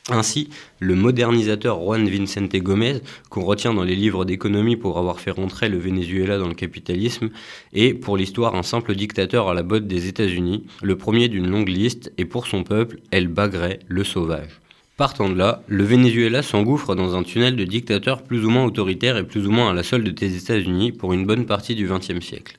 Ainsi, 0.08 0.48
le 0.78 0.94
modernisateur 0.94 1.78
Juan 1.78 2.08
Vicente 2.08 2.56
Gomez, 2.56 3.00
qu'on 3.28 3.44
retient 3.44 3.74
dans 3.74 3.84
les 3.84 3.94
livres 3.94 4.24
d'économie 4.24 4.76
pour 4.76 4.98
avoir 4.98 5.20
fait 5.20 5.30
rentrer 5.30 5.68
le 5.68 5.78
Venezuela 5.78 6.38
dans 6.38 6.48
le 6.48 6.54
capitalisme, 6.54 7.28
est 7.74 7.92
pour 7.92 8.16
l'histoire 8.16 8.54
un 8.54 8.62
simple 8.62 8.94
dictateur 8.94 9.48
à 9.48 9.54
la 9.54 9.62
botte 9.62 9.86
des 9.86 10.08
États-Unis, 10.08 10.64
le 10.82 10.96
premier 10.96 11.28
d'une 11.28 11.50
longue 11.50 11.68
liste, 11.68 12.12
et 12.16 12.24
pour 12.24 12.46
son 12.46 12.64
peuple, 12.64 12.98
El 13.10 13.28
Bagre, 13.28 13.76
le 13.86 14.02
sauvage. 14.02 14.60
Partant 14.96 15.28
de 15.28 15.34
là, 15.34 15.62
le 15.66 15.84
Venezuela 15.84 16.42
s'engouffre 16.42 16.94
dans 16.94 17.14
un 17.14 17.22
tunnel 17.22 17.56
de 17.56 17.64
dictateurs 17.64 18.22
plus 18.22 18.44
ou 18.44 18.50
moins 18.50 18.64
autoritaires 18.64 19.16
et 19.16 19.26
plus 19.26 19.46
ou 19.46 19.50
moins 19.50 19.70
à 19.70 19.74
la 19.74 19.82
solde 19.82 20.08
des 20.08 20.36
États-Unis 20.36 20.92
pour 20.92 21.12
une 21.12 21.24
bonne 21.24 21.46
partie 21.46 21.74
du 21.74 21.86
XXe 21.86 22.20
siècle. 22.20 22.58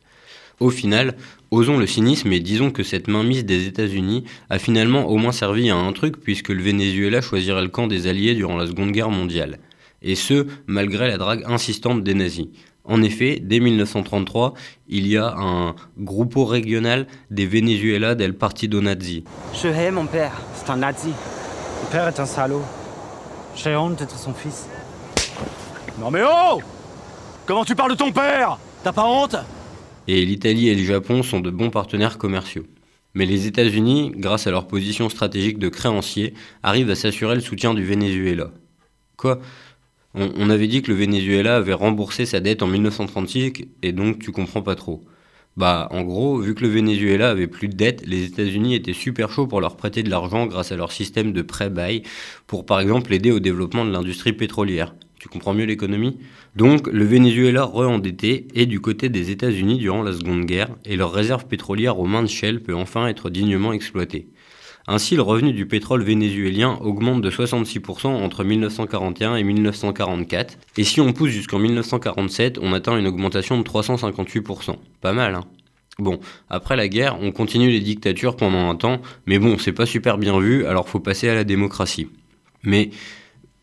Au 0.61 0.69
final, 0.69 1.15
osons 1.49 1.79
le 1.79 1.87
cynisme 1.87 2.31
et 2.31 2.39
disons 2.39 2.69
que 2.69 2.83
cette 2.83 3.07
mainmise 3.07 3.45
des 3.45 3.65
États-Unis 3.65 4.25
a 4.51 4.59
finalement 4.59 5.07
au 5.07 5.17
moins 5.17 5.31
servi 5.31 5.71
à 5.71 5.75
un 5.75 5.91
truc 5.91 6.17
puisque 6.21 6.49
le 6.49 6.61
Venezuela 6.61 7.19
choisirait 7.19 7.63
le 7.63 7.67
camp 7.67 7.87
des 7.87 8.05
Alliés 8.05 8.35
durant 8.35 8.57
la 8.57 8.67
Seconde 8.67 8.91
Guerre 8.91 9.09
mondiale. 9.09 9.57
Et 10.03 10.13
ce, 10.13 10.45
malgré 10.67 11.07
la 11.07 11.17
drague 11.17 11.43
insistante 11.47 12.03
des 12.03 12.13
nazis. 12.13 12.45
En 12.83 13.01
effet, 13.01 13.39
dès 13.41 13.59
1933, 13.59 14.53
il 14.87 15.07
y 15.07 15.17
a 15.17 15.33
un 15.35 15.73
groupe 15.97 16.35
régional 16.37 17.07
des 17.31 17.47
Venezuela 17.47 18.13
del 18.13 18.35
Partido 18.35 18.81
Nazi. 18.81 19.23
Je 19.59 19.67
hais 19.67 19.89
mon 19.89 20.05
père, 20.05 20.33
c'est 20.53 20.69
un 20.69 20.77
nazi. 20.77 21.09
Mon 21.09 21.89
père 21.89 22.07
est 22.07 22.19
un 22.19 22.27
salaud. 22.27 22.61
J'ai 23.55 23.75
honte 23.75 23.97
d'être 23.97 24.15
son 24.15 24.35
fils. 24.35 24.67
Non 25.99 26.11
mais 26.11 26.21
oh 26.23 26.59
Comment 27.47 27.65
tu 27.65 27.73
parles 27.73 27.93
de 27.93 27.97
ton 27.97 28.11
père? 28.11 28.59
T'as 28.83 28.91
pas 28.91 29.05
honte? 29.05 29.37
Et 30.13 30.25
l'Italie 30.25 30.67
et 30.67 30.75
le 30.75 30.83
Japon 30.83 31.23
sont 31.23 31.39
de 31.39 31.49
bons 31.49 31.69
partenaires 31.69 32.17
commerciaux. 32.17 32.65
Mais 33.13 33.25
les 33.25 33.47
États-Unis, 33.47 34.11
grâce 34.13 34.45
à 34.45 34.51
leur 34.51 34.67
position 34.67 35.07
stratégique 35.07 35.57
de 35.57 35.69
créancier, 35.69 36.33
arrivent 36.63 36.89
à 36.89 36.95
s'assurer 36.95 37.33
le 37.33 37.39
soutien 37.39 37.73
du 37.73 37.85
Venezuela. 37.85 38.51
Quoi? 39.15 39.39
On, 40.13 40.49
avait 40.49 40.67
dit 40.67 40.81
que 40.81 40.91
le 40.91 40.97
Venezuela 40.97 41.55
avait 41.55 41.71
remboursé 41.71 42.25
sa 42.25 42.41
dette 42.41 42.61
en 42.61 42.67
1936 42.67 43.53
et 43.83 43.93
donc 43.93 44.19
tu 44.19 44.33
comprends 44.33 44.61
pas 44.61 44.75
trop. 44.75 45.01
Bah, 45.55 45.87
en 45.91 46.01
gros, 46.01 46.39
vu 46.39 46.55
que 46.55 46.63
le 46.63 46.67
Venezuela 46.67 47.29
avait 47.29 47.47
plus 47.47 47.69
de 47.69 47.75
dettes, 47.75 48.05
les 48.05 48.25
États-Unis 48.25 48.75
étaient 48.75 48.91
super 48.91 49.31
chauds 49.31 49.47
pour 49.47 49.61
leur 49.61 49.77
prêter 49.77 50.03
de 50.03 50.09
l'argent 50.09 50.45
grâce 50.45 50.73
à 50.73 50.75
leur 50.75 50.91
système 50.91 51.31
de 51.31 51.41
prêt-bail 51.41 52.03
pour 52.47 52.65
par 52.65 52.81
exemple 52.81 53.13
aider 53.13 53.31
au 53.31 53.39
développement 53.39 53.85
de 53.85 53.91
l'industrie 53.91 54.33
pétrolière. 54.33 54.93
Tu 55.21 55.29
comprends 55.29 55.53
mieux 55.53 55.65
l'économie 55.65 56.17
Donc, 56.55 56.87
le 56.87 57.05
Venezuela 57.05 57.63
re-endetté 57.63 58.47
est 58.55 58.65
du 58.65 58.79
côté 58.79 59.07
des 59.07 59.29
États-Unis 59.29 59.77
durant 59.77 60.01
la 60.01 60.13
Seconde 60.13 60.45
Guerre 60.45 60.69
et 60.83 60.95
leur 60.95 61.13
réserve 61.13 61.45
pétrolière 61.45 61.99
aux 61.99 62.07
mains 62.07 62.23
de 62.23 62.27
Shell 62.27 62.59
peut 62.59 62.73
enfin 62.73 63.05
être 63.05 63.29
dignement 63.29 63.71
exploitée. 63.71 64.29
Ainsi, 64.87 65.15
le 65.15 65.21
revenu 65.21 65.53
du 65.53 65.67
pétrole 65.67 66.01
vénézuélien 66.01 66.79
augmente 66.81 67.21
de 67.21 67.29
66% 67.29 68.07
entre 68.07 68.43
1941 68.43 69.35
et 69.35 69.43
1944. 69.43 70.57
Et 70.77 70.83
si 70.83 70.99
on 71.01 71.13
pousse 71.13 71.29
jusqu'en 71.29 71.59
1947, 71.59 72.57
on 72.59 72.73
atteint 72.73 72.97
une 72.97 73.05
augmentation 73.05 73.59
de 73.59 73.63
358%. 73.63 74.75
Pas 75.01 75.13
mal, 75.13 75.35
hein 75.35 75.45
Bon, 75.99 76.19
après 76.49 76.75
la 76.75 76.87
guerre, 76.87 77.19
on 77.21 77.31
continue 77.31 77.69
les 77.69 77.81
dictatures 77.81 78.35
pendant 78.35 78.71
un 78.71 78.75
temps, 78.75 79.03
mais 79.27 79.37
bon, 79.37 79.59
c'est 79.59 79.71
pas 79.71 79.85
super 79.85 80.17
bien 80.17 80.39
vu, 80.39 80.65
alors 80.65 80.89
faut 80.89 80.99
passer 80.99 81.29
à 81.29 81.35
la 81.35 81.43
démocratie. 81.43 82.07
Mais 82.63 82.89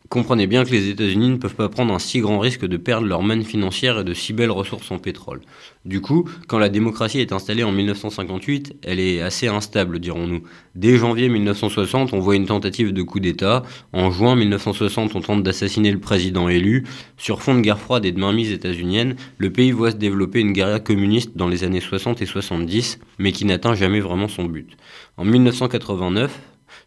Comprenez 0.09 0.47
bien 0.47 0.65
que 0.65 0.71
les 0.71 0.89
États-Unis 0.89 1.29
ne 1.29 1.35
peuvent 1.35 1.53
pas 1.53 1.69
prendre 1.69 1.93
un 1.93 1.99
si 1.99 2.19
grand 2.19 2.39
risque 2.39 2.65
de 2.65 2.77
perdre 2.77 3.05
leur 3.05 3.21
manne 3.21 3.43
financière 3.43 3.99
et 3.99 4.03
de 4.03 4.15
si 4.15 4.33
belles 4.33 4.49
ressources 4.49 4.89
en 4.89 4.97
pétrole. 4.97 5.41
Du 5.85 6.01
coup, 6.01 6.27
quand 6.47 6.57
la 6.57 6.69
démocratie 6.69 7.19
est 7.19 7.31
installée 7.31 7.63
en 7.63 7.71
1958, 7.71 8.77
elle 8.81 8.99
est 8.99 9.21
assez 9.21 9.47
instable, 9.47 9.99
dirons-nous. 9.99 10.41
Dès 10.73 10.97
janvier 10.97 11.29
1960, 11.29 12.13
on 12.13 12.19
voit 12.19 12.35
une 12.35 12.47
tentative 12.47 12.91
de 12.91 13.03
coup 13.03 13.19
d'État. 13.19 13.61
En 13.93 14.09
juin 14.09 14.35
1960, 14.35 15.15
on 15.15 15.21
tente 15.21 15.43
d'assassiner 15.43 15.91
le 15.91 15.99
président 15.99 16.49
élu. 16.49 16.85
Sur 17.17 17.43
fond 17.43 17.53
de 17.53 17.61
guerre 17.61 17.77
froide 17.77 18.03
et 18.03 18.11
de 18.11 18.19
mainmise 18.19 18.51
états-unienne, 18.51 19.15
le 19.37 19.51
pays 19.51 19.71
voit 19.71 19.91
se 19.91 19.97
développer 19.97 20.39
une 20.39 20.53
guérilla 20.53 20.79
communiste 20.79 21.37
dans 21.37 21.47
les 21.47 21.63
années 21.63 21.81
60 21.81 22.19
et 22.23 22.25
70, 22.25 22.97
mais 23.19 23.31
qui 23.31 23.45
n'atteint 23.45 23.75
jamais 23.75 23.99
vraiment 23.99 24.27
son 24.27 24.45
but. 24.45 24.75
En 25.17 25.25
1989, 25.25 26.31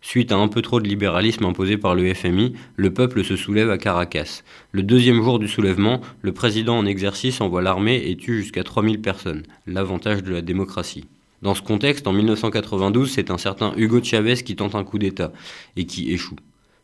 Suite 0.05 0.33
à 0.33 0.37
un 0.37 0.49
peu 0.49 0.63
trop 0.63 0.81
de 0.81 0.89
libéralisme 0.89 1.45
imposé 1.45 1.79
par 1.79 1.95
le 1.95 2.13
FMI, 2.13 2.55
le 2.75 2.93
peuple 2.93 3.23
se 3.23 3.37
soulève 3.37 3.71
à 3.71 3.79
Caracas. 3.79 4.43
Le 4.73 4.83
deuxième 4.83 5.23
jour 5.23 5.39
du 5.39 5.47
soulèvement, 5.47 6.01
le 6.23 6.33
président 6.33 6.77
en 6.77 6.87
exercice 6.87 7.41
envoie 7.41 7.63
l'armée 7.63 8.03
et 8.07 8.17
tue 8.17 8.43
jusqu'à 8.43 8.65
3000 8.65 9.01
personnes, 9.01 9.45
l'avantage 9.69 10.25
de 10.25 10.33
la 10.33 10.43
démocratie. 10.43 11.05
Dans 11.41 11.55
ce 11.55 11.63
contexte, 11.63 12.09
en 12.09 12.13
1992, 12.13 13.11
c'est 13.11 13.31
un 13.31 13.39
certain 13.39 13.73
Hugo 13.77 14.03
Chavez 14.03 14.35
qui 14.35 14.57
tente 14.57 14.75
un 14.75 14.83
coup 14.83 14.99
d'État 14.99 15.33
et 15.77 15.87
qui 15.87 16.13
échoue. 16.13 16.37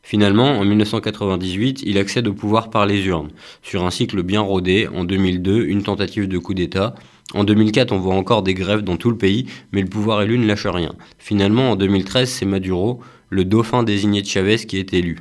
Finalement, 0.03 0.59
en 0.59 0.65
1998, 0.65 1.83
il 1.85 1.99
accède 1.99 2.29
au 2.29 2.35
pouvoir 2.35 2.71
par 2.71 2.87
les 2.87 3.05
urnes. 3.07 3.31
Sur 3.63 3.85
un 3.85 3.91
cycle 3.91 4.23
bien 4.23 4.41
rodé, 4.41 4.89
en 4.89 5.05
2002, 5.05 5.65
une 5.65 5.83
tentative 5.83 6.29
de 6.29 6.39
coup 6.39 6.55
d'État, 6.55 6.95
en 7.35 7.45
2004, 7.45 7.93
on 7.93 7.99
voit 7.99 8.15
encore 8.15 8.43
des 8.43 8.55
grèves 8.55 8.81
dans 8.81 8.97
tout 8.97 9.11
le 9.11 9.19
pays, 9.19 9.47
mais 9.73 9.83
le 9.83 9.89
pouvoir 9.89 10.23
élu 10.23 10.39
ne 10.39 10.47
lâche 10.47 10.67
rien. 10.67 10.95
Finalement, 11.19 11.73
en 11.73 11.77
2013, 11.77 12.31
c'est 12.31 12.47
Maduro, 12.47 13.01
le 13.29 13.45
dauphin 13.45 13.83
désigné 13.83 14.23
de 14.23 14.27
Chavez, 14.27 14.57
qui 14.57 14.79
est 14.79 14.95
élu. 14.95 15.19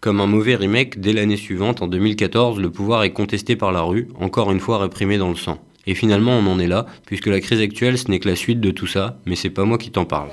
Comme 0.00 0.20
un 0.20 0.26
mauvais 0.26 0.56
remake, 0.56 0.98
dès 0.98 1.12
l'année 1.12 1.36
suivante, 1.36 1.82
en 1.82 1.88
2014, 1.88 2.58
le 2.58 2.70
pouvoir 2.70 3.02
est 3.02 3.12
contesté 3.12 3.54
par 3.54 3.70
la 3.70 3.82
rue, 3.82 4.08
encore 4.18 4.50
une 4.50 4.60
fois 4.60 4.78
réprimé 4.78 5.18
dans 5.18 5.28
le 5.28 5.36
sang. 5.36 5.58
Et 5.86 5.94
finalement, 5.94 6.32
on 6.32 6.46
en 6.46 6.58
est 6.58 6.66
là, 6.66 6.86
puisque 7.04 7.26
la 7.26 7.40
crise 7.40 7.60
actuelle, 7.60 7.98
ce 7.98 8.10
n'est 8.10 8.18
que 8.18 8.28
la 8.28 8.36
suite 8.36 8.60
de 8.60 8.70
tout 8.70 8.86
ça, 8.86 9.18
mais 9.26 9.36
c'est 9.36 9.50
pas 9.50 9.64
moi 9.64 9.76
qui 9.76 9.90
t'en 9.90 10.06
parle. 10.06 10.30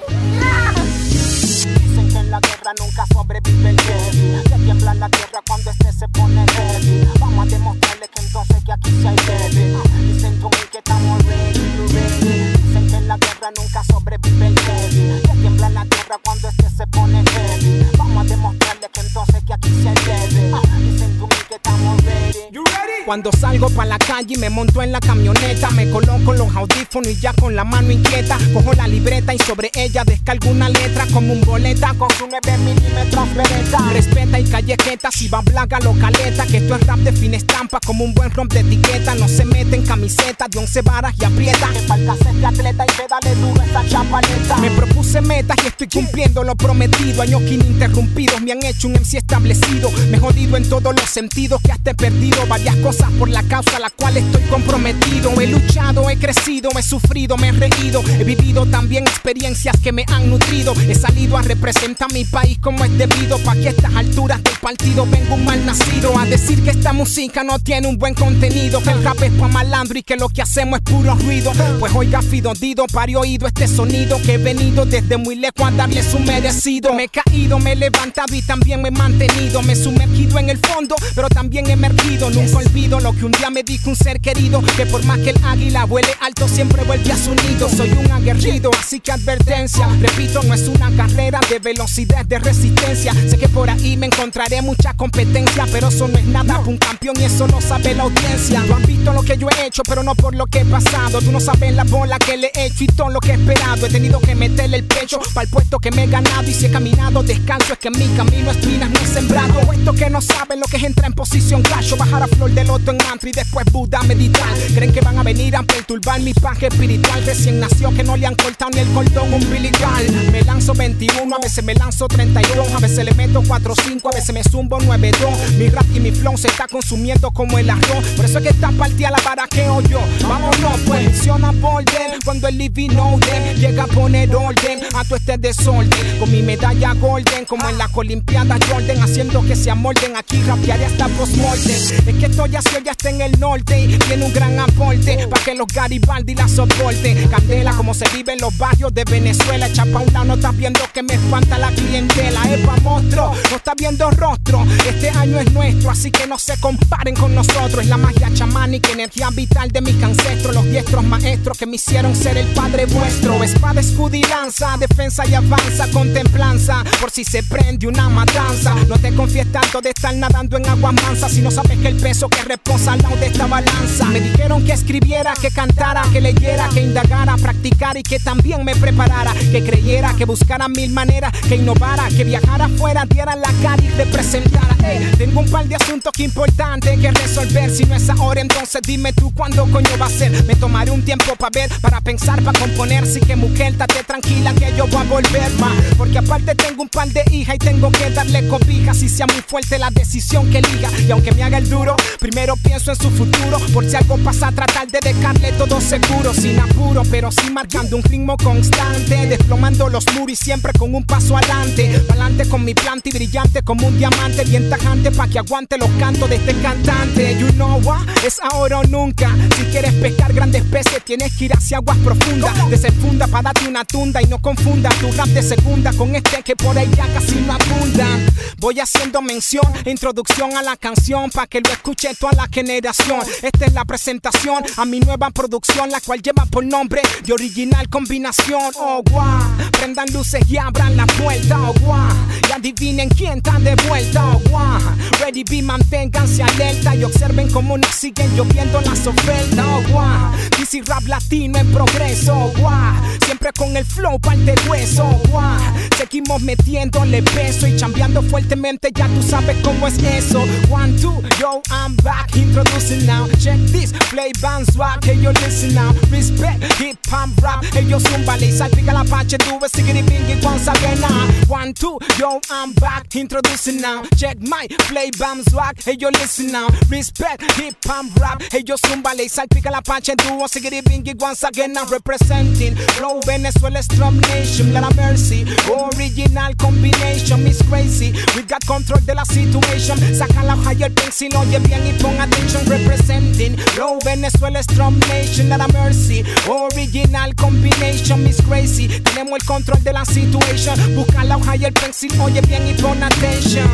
tiembla 4.69 4.93
la 4.93 5.09
tierra 5.09 5.41
cuando 5.47 5.71
este 5.71 5.91
se 5.91 6.07
pone 6.09 6.45
heavy. 6.45 7.09
Vamos 7.19 7.47
a 7.47 7.49
demostrarle 7.49 8.07
que 8.07 8.21
entonces 8.21 8.63
que 8.63 8.71
aquí 8.71 8.91
sí 8.91 9.07
hay 9.07 9.15
baby. 9.15 10.13
Dicen 10.13 10.39
que 10.71 10.77
estamos 10.77 11.25
ready, 11.25 11.87
ready. 11.87 12.53
Dicen 12.63 12.87
que 12.87 12.95
en 12.97 13.07
la 13.07 13.17
guerra 13.17 13.49
nunca 13.57 13.83
sobrevive 13.85 14.47
el 14.47 14.59
heavy. 14.59 15.21
Que 15.21 15.37
tiembla 15.41 15.69
la 15.69 15.85
tierra 15.85 16.19
cuando 16.23 16.49
este 16.49 16.69
se 16.69 16.85
pone 16.85 17.23
heavy. 17.31 17.87
Vamos 17.97 18.17
a 18.25 18.29
demostrarle 18.29 18.89
que 18.93 18.99
entonces 18.99 19.43
que 19.43 19.53
aquí 19.53 19.69
sí 19.69 19.87
hay 19.87 19.95
baby. 20.05 20.91
Dicen 20.91 21.19
que 21.47 21.55
estamos 21.55 22.03
ready. 22.03 22.68
Cuando 23.09 23.31
salgo 23.31 23.71
pa' 23.71 23.85
la 23.85 23.97
calle 23.97 24.35
y 24.35 24.37
me 24.37 24.51
monto 24.51 24.83
en 24.83 24.91
la 24.91 24.99
camioneta, 24.99 25.71
me 25.71 25.89
coloco 25.89 26.31
los 26.31 26.55
audífonos 26.55 27.11
y 27.11 27.15
ya 27.15 27.33
con 27.33 27.55
la 27.55 27.63
mano 27.63 27.89
inquieta, 27.91 28.37
cojo 28.53 28.71
la 28.73 28.87
libreta 28.87 29.33
y 29.33 29.39
sobre 29.39 29.71
ella 29.73 30.03
descargo 30.03 30.51
una 30.51 30.69
letra 30.69 31.07
como 31.11 31.33
un 31.33 31.41
boleta 31.41 31.95
con 31.97 32.07
su 32.11 32.27
9 32.27 32.57
milímetros 32.59 33.33
vereta. 33.33 33.79
Respeta 33.93 34.39
y 34.39 34.43
callequeta, 34.43 35.09
si 35.09 35.27
va 35.27 35.41
blaga 35.41 35.79
lo 35.79 35.93
caleta, 35.93 36.45
que 36.45 36.57
esto 36.57 36.75
es 36.75 36.85
rap 36.85 36.99
de 36.99 37.11
fin 37.11 37.33
estampa 37.33 37.79
como 37.83 38.03
un 38.03 38.13
buen 38.13 38.29
romp 38.29 38.53
de 38.53 38.59
etiqueta. 38.59 39.15
No 39.15 39.27
se 39.27 39.43
mete 39.43 39.75
en 39.75 39.87
camiseta 39.87 40.47
de 40.47 40.59
once 40.59 40.83
varas 40.83 41.15
y 41.19 41.25
aprieta. 41.25 41.67
Que 41.73 41.79
pa'l 41.87 42.05
de 42.05 42.45
atleta 42.45 42.85
y 42.85 42.91
pedale 42.91 43.35
duro 43.41 43.63
esa 43.63 43.89
chapaleta. 43.89 44.57
Me 44.57 44.69
propuse 44.69 45.19
metas 45.21 45.57
y 45.63 45.67
estoy 45.69 45.87
cumpliendo 45.87 46.43
lo 46.43 46.55
prometido. 46.55 47.23
Años 47.23 47.41
que 47.41 47.55
ininterrumpidos 47.55 48.39
me 48.41 48.51
han 48.51 48.63
hecho 48.63 48.87
un 48.87 48.93
MC 48.93 49.17
establecido. 49.17 49.89
Me 50.11 50.19
jodido 50.19 50.57
en 50.57 50.69
todos 50.69 50.93
los 50.93 51.09
sentidos 51.09 51.59
que 51.63 51.71
hasta 51.71 51.89
he 51.89 51.95
perdido 51.95 52.45
varias 52.45 52.75
cosas 52.75 52.98
por 53.17 53.29
la 53.29 53.43
causa 53.43 53.77
a 53.77 53.79
la 53.79 53.89
cual 53.89 54.17
estoy 54.17 54.41
comprometido. 54.43 55.39
He 55.39 55.47
luchado, 55.47 56.09
he 56.09 56.17
crecido, 56.17 56.69
he 56.77 56.83
sufrido, 56.83 57.37
me 57.37 57.49
he 57.49 57.51
reído. 57.51 58.01
He 58.19 58.23
vivido 58.23 58.65
también 58.65 59.03
experiencias 59.03 59.75
que 59.81 59.91
me 59.91 60.05
han 60.07 60.29
nutrido. 60.29 60.73
He 60.87 60.95
salido 60.95 61.37
a 61.37 61.41
representar 61.41 62.11
mi 62.13 62.25
país 62.25 62.57
como 62.59 62.83
es 62.83 62.97
debido. 62.97 63.37
Pa' 63.39 63.53
que 63.53 63.67
a 63.67 63.71
estas 63.71 63.93
alturas 63.95 64.41
del 64.43 64.55
partido 64.61 65.05
vengo 65.05 65.35
un 65.35 65.45
mal 65.45 65.65
nacido. 65.65 66.17
A 66.17 66.25
decir 66.25 66.63
que 66.63 66.71
esta 66.71 66.93
música 66.93 67.43
no 67.43 67.59
tiene 67.59 67.87
un 67.87 67.97
buen 67.97 68.13
contenido. 68.13 68.81
Que 68.81 68.91
el 68.91 69.03
rap 69.03 69.21
es 69.21 69.31
pa' 69.33 69.47
malandro 69.47 69.99
y 69.99 70.03
que 70.03 70.15
lo 70.15 70.29
que 70.29 70.41
hacemos 70.41 70.79
es 70.79 70.91
puro 70.91 71.15
ruido. 71.15 71.51
Pues 71.79 71.93
oiga, 71.93 72.21
Fidondido, 72.21 72.85
parió 72.91 73.21
oído 73.21 73.47
este 73.47 73.67
sonido. 73.67 74.21
Que 74.21 74.33
he 74.33 74.37
venido 74.37 74.85
desde 74.85 75.17
muy 75.17 75.35
lejos 75.35 75.61
a 75.61 75.71
darle 75.71 76.03
su 76.03 76.19
merecido. 76.19 76.93
Me 76.93 77.05
he 77.05 77.09
caído, 77.09 77.59
me 77.59 77.73
he 77.73 77.75
levantado 77.75 78.33
y 78.35 78.41
también 78.41 78.81
me 78.81 78.89
he 78.89 78.91
mantenido. 78.91 79.61
Me 79.61 79.73
he 79.73 79.75
sumergido 79.75 80.39
en 80.39 80.49
el 80.49 80.57
fondo, 80.57 80.95
pero 81.13 81.29
también 81.29 81.67
he 81.67 81.73
emergido. 81.73 82.29
Nunca 82.29 82.57
olvido 82.57 82.78
olvido 82.79 82.99
lo 83.01 83.13
que 83.13 83.25
un 83.25 83.31
día 83.31 83.49
me 83.49 83.63
dijo 83.63 83.89
un 83.89 83.95
ser 83.95 84.21
querido, 84.21 84.61
que 84.77 84.85
por 84.85 85.03
más 85.03 85.19
que 85.19 85.31
el 85.31 85.43
águila 85.43 85.85
vuele 85.85 86.09
alto 86.21 86.47
siempre 86.47 86.83
vuelve 86.83 87.11
a 87.11 87.17
su 87.17 87.35
nido. 87.35 87.67
Soy 87.69 87.91
un 87.91 88.11
aguerrido, 88.11 88.71
así 88.79 88.99
que 88.99 89.11
advertencia, 89.11 89.87
repito, 89.99 90.41
no 90.43 90.53
es 90.53 90.67
una 90.67 90.89
carrera 90.95 91.39
de 91.49 91.59
velocidad, 91.59 92.25
de 92.25 92.39
resistencia. 92.39 93.13
Sé 93.13 93.37
que 93.37 93.49
por 93.49 93.69
ahí 93.69 93.97
me 93.97 94.05
encontraré 94.05 94.61
mucha 94.61 94.93
competencia, 94.93 95.65
pero 95.71 95.89
eso 95.89 96.07
no 96.07 96.17
es 96.17 96.25
nada 96.25 96.59
un 96.59 96.77
campeón 96.77 97.15
y 97.19 97.25
eso 97.25 97.47
lo 97.47 97.59
sabe 97.59 97.95
la 97.95 98.03
audiencia. 98.03 98.61
No 98.61 98.75
han 98.75 98.83
visto 98.83 99.11
lo 99.11 99.23
que 99.23 99.37
yo 99.37 99.47
he 99.49 99.67
hecho, 99.67 99.83
pero 99.83 100.01
no 100.03 100.15
por 100.15 100.35
lo 100.35 100.45
que 100.45 100.59
he 100.59 100.65
pasado. 100.65 101.19
Tú 101.19 101.31
no 101.31 101.39
sabes 101.39 101.73
la 101.73 101.83
bola 101.83 102.17
que 102.17 102.37
le 102.37 102.51
he 102.55 102.67
hecho 102.67 102.85
y 102.85 102.87
todo 102.87 103.09
lo 103.09 103.19
que 103.19 103.31
he 103.31 103.35
esperado. 103.35 103.87
He 103.87 103.89
tenido 103.89 104.19
que 104.21 104.35
meterle 104.35 104.77
el 104.77 104.83
pecho 104.85 105.19
para 105.33 105.43
el 105.43 105.49
puesto 105.49 105.79
que 105.79 105.91
me 105.91 106.05
he 106.05 106.07
ganado 106.07 106.49
y 106.49 106.53
si 106.53 106.67
he 106.67 106.71
caminado 106.71 107.23
descanso 107.23 107.73
es 107.73 107.79
que 107.79 107.91
mi 107.91 108.07
camino 108.15 108.51
espinas 108.51 108.89
no 108.89 108.99
he 109.01 109.05
sembrado. 109.05 109.59
Puesto 109.65 109.93
que 109.93 110.09
no 110.09 110.21
saben 110.21 110.61
lo 110.61 110.65
que 110.67 110.77
es 110.77 110.83
entrar 110.83 111.07
en 111.07 111.13
posición 111.13 111.61
cacho, 111.61 111.97
bajar 111.97 112.23
a 112.23 112.27
flor 112.27 112.51
de 112.51 112.68
loto 112.69 112.91
en 112.91 112.97
mantra 112.97 113.29
y 113.29 113.31
después 113.31 113.65
Buda 113.71 114.01
meditar. 114.03 114.53
Creen 114.75 114.91
que 114.93 115.01
van 115.01 115.17
a 115.17 115.23
venir 115.23 115.55
a 115.55 115.63
perturbar 115.63 116.21
mi 116.21 116.33
paje 116.33 116.67
espiritual. 116.67 117.23
Recién 117.25 117.59
nació 117.59 117.91
que 117.95 118.03
no 118.03 118.15
le 118.15 118.27
han 118.27 118.35
cortado 118.35 118.69
ni 118.71 118.79
el 118.79 118.87
cordón 118.89 119.33
umbilical. 119.33 120.05
Me 120.31 120.43
lanzo 120.43 120.73
21, 120.75 121.35
a 121.35 121.39
veces 121.39 121.63
me 121.63 121.73
lanzo 121.73 122.07
32, 122.07 122.71
a 122.71 122.79
veces 122.79 123.03
le 123.03 123.13
meto 123.15 123.41
4 123.47 123.73
5, 123.75 124.09
a 124.09 124.15
veces 124.15 124.33
me 124.33 124.43
zumbo 124.43 124.77
9 124.79 125.11
2. 125.19 125.51
Mi 125.53 125.69
rap 125.69 125.85
y 125.95 125.99
mi 125.99 126.11
flow 126.11 126.37
se 126.37 126.47
está 126.47 126.67
consumiendo 126.67 127.31
como 127.31 127.57
el 127.57 127.69
arroz. 127.71 128.05
Por 128.15 128.25
eso 128.25 128.37
es 128.37 128.43
que 128.43 128.49
está 128.49 128.71
partida 128.71 129.09
la 129.09 129.21
vara 129.23 129.47
que 129.47 129.65
yo. 129.89 129.99
Vámonos, 130.27 130.79
pues 130.85 131.05
funciona 131.05 131.51
Bolden. 131.51 132.19
Cuando 132.23 132.47
el 132.47 132.57
living 132.57 132.89
no 132.89 133.17
llega 133.57 133.83
a 133.83 133.87
poner 133.87 134.35
orden 134.35 134.79
a 134.93 135.03
tu 135.05 135.15
este 135.15 135.39
desorden. 135.39 136.19
Con 136.19 136.31
mi 136.31 136.43
medalla 136.43 136.93
golden, 136.93 137.45
como 137.45 137.67
en 137.67 137.79
la 137.79 137.89
Olimpiada 137.93 138.57
Jordan, 138.69 139.01
haciendo 139.01 139.41
que 139.43 139.55
se 139.55 139.71
amolden. 139.71 140.15
Aquí 140.15 140.41
rapearé 140.43 140.85
hasta 140.85 141.07
postmortem. 141.07 142.07
Es 142.07 142.15
que 142.15 142.25
estoy 142.27 142.58
así, 142.59 142.77
ya 142.83 142.91
está 142.91 143.09
en 143.09 143.21
el 143.21 143.39
norte 143.39 143.79
y 143.79 143.97
tiene 143.97 144.25
un 144.25 144.33
gran 144.33 144.59
aporte 144.59 145.27
para 145.29 145.43
que 145.43 145.55
los 145.55 145.67
Garibaldi 145.67 146.35
la 146.35 146.47
soporten. 146.47 147.27
Candela, 147.29 147.73
como 147.73 147.93
se 147.93 148.05
vive 148.09 148.33
en 148.33 148.39
los 148.39 148.55
barrios 148.57 148.93
de 148.93 149.03
Venezuela. 149.05 149.71
Chapa 149.71 149.99
un 149.99 150.27
no 150.27 150.33
estás 150.35 150.55
viendo 150.55 150.81
que 150.93 151.01
me 151.01 151.13
espanta 151.13 151.57
la 151.57 151.71
clientela. 151.71 152.41
Epa, 152.53 152.75
monstruo, 152.83 153.33
no 153.49 153.55
está 153.55 153.73
viendo 153.75 154.09
rostro. 154.11 154.65
Este 154.87 155.09
año 155.09 155.39
es 155.39 155.51
nuestro, 155.51 155.91
así 155.91 156.11
que 156.11 156.27
no 156.27 156.37
se 156.37 156.59
comparen 156.59 157.15
con 157.15 157.33
nosotros. 157.33 157.83
Es 157.83 157.87
la 157.87 157.97
magia 157.97 158.29
chamánica, 158.33 158.91
energía 158.91 159.29
vital 159.29 159.69
de 159.69 159.81
mis 159.81 160.01
ancestros, 160.03 160.53
los 160.53 160.65
diestros 160.65 161.03
maestros 161.03 161.57
que 161.57 161.65
me 161.65 161.77
hicieron 161.77 162.15
ser 162.15 162.37
el 162.37 162.47
padre 162.47 162.85
vuestro. 162.85 163.41
Espada, 163.43 163.79
escudo 163.79 164.15
y 164.15 164.23
lanza, 164.23 164.75
defensa 164.77 165.25
y 165.25 165.33
avanza, 165.33 165.87
contemplanza. 165.91 166.83
Por 166.99 167.11
si 167.11 167.23
se 167.23 167.41
prende 167.43 167.87
una 167.87 168.09
matanza, 168.09 168.75
no 168.87 168.97
te 168.97 169.13
confíes 169.15 169.51
tanto 169.51 169.81
de 169.81 169.89
estar 169.91 170.13
nadando 170.13 170.57
en 170.57 170.67
aguas 170.67 170.93
mansas. 170.93 171.31
Si 171.31 171.41
no 171.41 171.51
sabes 171.51 171.77
que 171.79 171.87
el 171.87 171.95
peso 171.95 172.27
que 172.27 172.48
reposa 172.49 172.93
al 172.93 173.01
lado 173.03 173.15
de 173.17 173.27
esta 173.27 173.45
balanza. 173.45 174.05
Me 174.05 174.19
dijeron 174.19 174.65
que 174.65 174.73
escribiera, 174.73 175.33
que 175.39 175.51
cantara, 175.51 176.01
que 176.11 176.19
leyera, 176.19 176.67
que 176.73 176.81
indagara, 176.81 177.37
practicara 177.37 177.99
y 177.99 178.03
que 178.03 178.19
también 178.19 178.65
me 178.65 178.75
preparara. 178.75 179.33
Que 179.51 179.63
creyera, 179.63 180.15
que 180.17 180.25
buscara 180.25 180.67
mil 180.67 180.91
maneras, 180.91 181.31
que 181.47 181.57
innovara, 181.57 182.07
que 182.09 182.23
viajara 182.23 182.65
afuera, 182.65 183.05
diera 183.05 183.35
la 183.35 183.53
cara 183.61 183.81
y 183.83 183.89
representara. 183.89 184.75
Ey, 184.83 185.11
tengo 185.17 185.41
un 185.41 185.49
par 185.51 185.65
de 185.67 185.75
asuntos 185.75 186.11
que 186.11 186.23
importantes 186.23 186.99
que 186.99 187.11
resolver. 187.11 187.69
Si 187.69 187.85
no 187.85 187.95
es 187.95 188.09
ahora, 188.09 188.41
entonces 188.41 188.81
dime 188.83 189.13
tú 189.13 189.31
cuándo 189.35 189.67
coño 189.67 189.91
va 190.01 190.07
a 190.07 190.09
ser. 190.09 190.31
Me 190.45 190.55
tomaré 190.55 190.89
un 190.89 191.05
tiempo 191.05 191.35
para 191.35 191.51
ver, 191.51 191.69
para 191.81 192.01
pensar, 192.01 192.41
para 192.41 192.59
componer. 192.59 193.05
Sí 193.05 193.19
que 193.19 193.35
mujer, 193.35 193.73
estate 193.73 194.03
tranquila 194.05 194.53
que 194.55 194.73
yo 194.75 194.87
voy 194.87 195.01
a 195.01 195.03
volver 195.03 195.51
más. 195.59 195.75
Porque 195.97 196.17
aparte 196.17 196.55
tengo 196.55 196.81
un 196.81 196.89
par 196.89 197.09
de 197.09 197.23
hijas 197.31 197.55
y 197.55 197.59
tengo 197.59 197.91
que 197.91 198.09
darle 198.09 198.47
cobija. 198.47 198.95
Si 198.95 199.07
sea 199.07 199.27
muy 199.27 199.43
fuerte 199.45 199.77
la 199.77 199.91
decisión 199.91 200.49
que 200.49 200.57
eliga. 200.57 200.89
Y 201.07 201.11
aunque 201.11 201.31
me 201.31 201.43
haga 201.43 201.59
el 201.59 201.69
duro, 201.69 201.95
primero 202.19 202.38
pienso 202.63 202.91
en 202.91 202.97
su 202.97 203.09
futuro. 203.09 203.59
Por 203.73 203.89
si 203.89 203.95
algo 203.95 204.17
pasa, 204.17 204.51
tratar 204.51 204.87
de 204.87 204.99
dejarle 205.01 205.51
todo 205.53 205.81
seguro. 205.81 206.33
Sin 206.33 206.59
apuro, 206.59 207.03
pero 207.09 207.31
sí 207.31 207.49
marcando 207.51 207.97
un 207.97 208.03
ritmo 208.03 208.37
constante. 208.37 209.27
Desplomando 209.27 209.89
los 209.89 210.05
muros 210.13 210.31
y 210.31 210.35
siempre 210.35 210.71
con 210.73 210.93
un 210.95 211.03
paso 211.03 211.37
adelante. 211.37 212.01
Adelante 212.09 212.47
con 212.47 212.63
mi 212.63 212.73
planta 212.73 213.09
y 213.09 213.11
brillante 213.11 213.61
como 213.63 213.87
un 213.87 213.97
diamante. 213.97 214.43
Bien 214.45 214.69
tajante 214.69 215.11
pa' 215.11 215.27
que 215.27 215.39
aguante 215.39 215.77
los 215.77 215.89
cantos 215.99 216.29
de 216.29 216.35
este 216.37 216.53
cantante. 216.61 217.37
You 217.39 217.51
know 217.53 217.79
what? 217.83 218.07
Es 218.25 218.39
ahora 218.51 218.79
o 218.79 218.83
nunca. 218.83 219.35
Si 219.57 219.63
quieres 219.65 219.93
pescar 219.95 220.33
grandes 220.33 220.63
peces, 220.63 221.03
tienes 221.03 221.35
que 221.37 221.45
ir 221.45 221.53
hacia 221.53 221.77
aguas 221.77 221.97
profundas. 221.97 222.69
Desenfunda 222.69 223.27
para 223.27 223.43
darte 223.43 223.67
una 223.67 223.85
tunda 223.85 224.21
y 224.21 224.25
no 224.25 224.39
confunda 224.39 224.89
tu 225.01 225.11
rap 225.11 225.27
de 225.27 225.41
segunda 225.41 225.91
con 225.93 226.15
este 226.15 226.41
que 226.43 226.55
por 226.55 226.77
ahí 226.77 226.89
ya 226.95 227.07
casi 227.13 227.35
no 227.35 227.53
abundan. 227.53 228.25
Voy 228.59 228.79
haciendo 228.79 229.21
mención 229.21 229.63
introducción 229.85 230.55
a 230.55 230.61
la 230.61 230.77
canción 230.77 231.29
para 231.29 231.47
que 231.47 231.61
lo 231.61 231.71
escuche 231.71 232.09
toda 232.29 232.43
la 232.43 232.49
generación. 232.51 233.21
Esta 233.41 233.65
es 233.65 233.73
la 233.73 233.85
presentación 233.85 234.63
a 234.77 234.85
mi 234.85 234.99
nueva 234.99 235.29
producción, 235.29 235.89
la 235.89 235.99
cual 236.01 236.21
lleva 236.21 236.45
por 236.45 236.65
nombre 236.65 237.01
de 237.23 237.33
original 237.33 237.87
combinación. 237.89 238.71
Oh, 238.77 239.03
wow. 239.11 239.69
Prendan 239.71 240.11
luces 240.13 240.41
y 240.49 240.57
abran 240.57 240.97
la 240.97 241.05
puerta. 241.05 241.57
Oh, 241.61 241.73
wow. 241.85 242.09
Y 242.47 242.51
adivinen 242.51 243.09
quién 243.09 243.37
está 243.37 243.59
de 243.59 243.75
vuelta. 243.87 244.25
Oh, 244.25 244.39
wow. 244.49 244.79
Ready 245.19 245.43
be, 245.43 245.61
manténganse 245.61 246.43
alerta 246.43 246.95
y 246.95 247.03
observen 247.03 247.51
cómo 247.51 247.77
nos 247.77 247.93
siguen 247.95 248.35
lloviendo 248.35 248.81
las 248.81 249.05
ofertas. 249.05 249.65
Oh, 249.65 249.81
wow. 249.91 250.31
DC 250.57 250.81
rap 250.85 251.05
latino 251.07 251.59
en 251.59 251.71
progreso. 251.71 252.33
Oh, 252.35 252.51
wow. 252.59 253.19
Siempre 253.25 253.51
con 253.57 253.75
el 253.75 253.85
flow 253.85 254.19
parte 254.19 254.55
hueso. 254.67 255.05
Oh, 255.05 255.27
wow. 255.29 255.57
Seguimos 255.97 256.41
metiéndole 256.41 257.23
peso 257.23 257.67
y 257.67 257.75
chambeando 257.75 258.21
fuertemente. 258.23 258.91
Ya 258.93 259.07
tú 259.07 259.21
sabes 259.23 259.57
cómo 259.63 259.87
es 259.87 259.97
eso. 260.03 260.43
One, 260.69 260.99
two, 260.99 261.21
yo, 261.39 261.61
I'm 261.71 261.95
back. 261.97 262.18
Introducing 262.35 263.05
now. 263.05 263.27
Check 263.39 263.59
this. 263.71 263.91
Play 264.09 264.31
band 264.41 264.71
swag. 264.71 265.03
Hey, 265.03 265.15
yo, 265.15 265.31
listen 265.31 265.73
now. 265.73 265.91
Respect, 266.09 266.63
hip 266.73 266.97
hop 267.07 267.29
rap. 267.41 267.63
Hey, 267.65 267.83
yo, 267.83 267.97
zumba. 267.99 268.39
Le 268.39 268.51
salpica 268.51 268.93
la 268.93 269.03
pache. 269.03 269.37
Do 269.37 269.55
it, 269.55 269.71
siggity 269.71 270.03
bingy 270.03 270.43
once 270.43 270.67
again 270.67 270.99
now. 271.01 271.27
One, 271.47 271.73
two, 271.73 271.97
yo, 272.17 272.39
I'm 272.49 272.73
back. 272.73 273.15
Introducing 273.15 273.81
now. 273.81 274.03
Check 274.17 274.39
my 274.41 274.67
play 274.87 275.11
band 275.11 275.49
swag. 275.49 275.81
Hey, 275.81 275.95
yo, 275.99 276.09
listen 276.09 276.51
now. 276.51 276.67
Respect, 276.89 277.43
hip 277.53 277.75
hop 277.85 278.05
rap. 278.19 278.41
Hey, 278.51 278.63
yo, 278.65 278.75
zumba. 278.75 279.15
Le 279.15 279.27
salpica 279.27 279.71
la 279.71 279.81
pache. 279.81 280.15
Do 280.15 280.43
it, 280.43 280.51
siggity 280.51 280.81
bingy 280.81 281.19
once 281.19 281.43
again 281.43 281.73
now. 281.73 281.85
Representing 281.85 282.75
Flow 282.97 283.19
Venezuela 283.21 283.81
Strum 283.83 284.19
Nation. 284.21 284.73
Let 284.73 284.83
a 284.83 284.95
mercy. 284.95 285.45
Original 285.69 286.53
combination. 286.55 287.43
Miss 287.43 287.61
Crazy. 287.69 288.13
We 288.35 288.43
got 288.43 288.65
control 288.65 288.99
de 289.05 289.13
la 289.13 289.23
situation. 289.23 289.97
Saca 290.13 290.43
la 290.43 290.55
higher 290.55 290.89
pencil. 290.89 291.29
Oye 291.35 291.59
bien 291.59 291.85
y 291.85 291.93
pon 292.09 292.21
attention. 292.21 292.65
Representing 292.65 293.57
Flow 293.73 293.99
Venezuela 294.03 294.61
Strum 294.63 294.99
Nation. 295.07 295.49
Let 295.49 295.61
a 295.61 295.71
mercy. 295.73 296.23
Original 296.47 297.33
combination. 297.35 298.23
Miss 298.23 298.41
Crazy. 298.41 298.87
Tenemos 298.87 299.39
el 299.39 299.45
control 299.45 299.83
de 299.83 299.93
la 299.93 300.05
situation. 300.05 300.75
Busca 300.95 301.23
la 301.23 301.37
higher 301.39 301.71
pencil. 301.73 302.11
Oye 302.21 302.41
bien 302.41 302.67
y 302.67 302.73
pon 302.73 303.01
attention. 303.03 303.69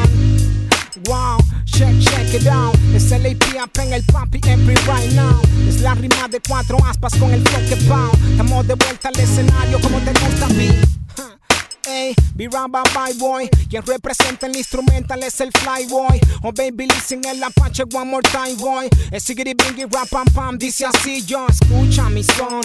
Wow, 1.05 1.37
check, 1.65 1.93
check 1.99 2.33
it 2.33 2.47
out. 2.47 2.75
Es 2.93 3.11
el 3.11 3.25
AP 3.25 3.79
en 3.79 3.93
el 3.93 4.03
papi 4.03 4.39
every 4.47 4.75
right 4.87 5.11
now. 5.13 5.39
Es 5.67 5.81
la 5.81 5.93
rima 5.93 6.27
de 6.29 6.39
cuatro 6.47 6.77
aspas 6.85 7.13
con 7.15 7.31
el 7.31 7.41
flow 7.41 7.61
que 7.69 7.75
bow. 7.87 8.11
Estamos 8.31 8.67
de 8.67 8.75
vuelta 8.75 9.09
al 9.09 9.19
escenario 9.19 9.79
como 9.81 9.99
te 9.99 10.11
gusta 10.11 10.47
a. 10.47 11.04
Ey, 11.87 12.15
be 12.35 12.47
ramba 12.47 12.81
by 12.95 13.13
boy. 13.13 13.47
Quien 13.69 13.83
representa 13.85 14.47
el 14.47 14.55
instrumental 14.55 15.21
es 15.21 15.39
el 15.39 15.51
fly 15.51 15.85
boy. 15.87 16.19
Oh 16.41 16.51
baby, 16.51 16.87
listen 16.87 17.23
el 17.25 17.43
apache 17.43 17.83
one 17.93 18.09
more 18.09 18.23
time 18.23 18.55
boy. 18.55 18.89
Es 19.11 19.23
sigiri 19.23 19.53
bingy 19.53 19.85
rap 19.85 20.09
pam 20.09 20.25
pam. 20.33 20.57
Dice 20.57 20.85
así 20.85 21.23
yo, 21.25 21.45
escucha 21.47 22.09
mi 22.09 22.23
son. 22.23 22.61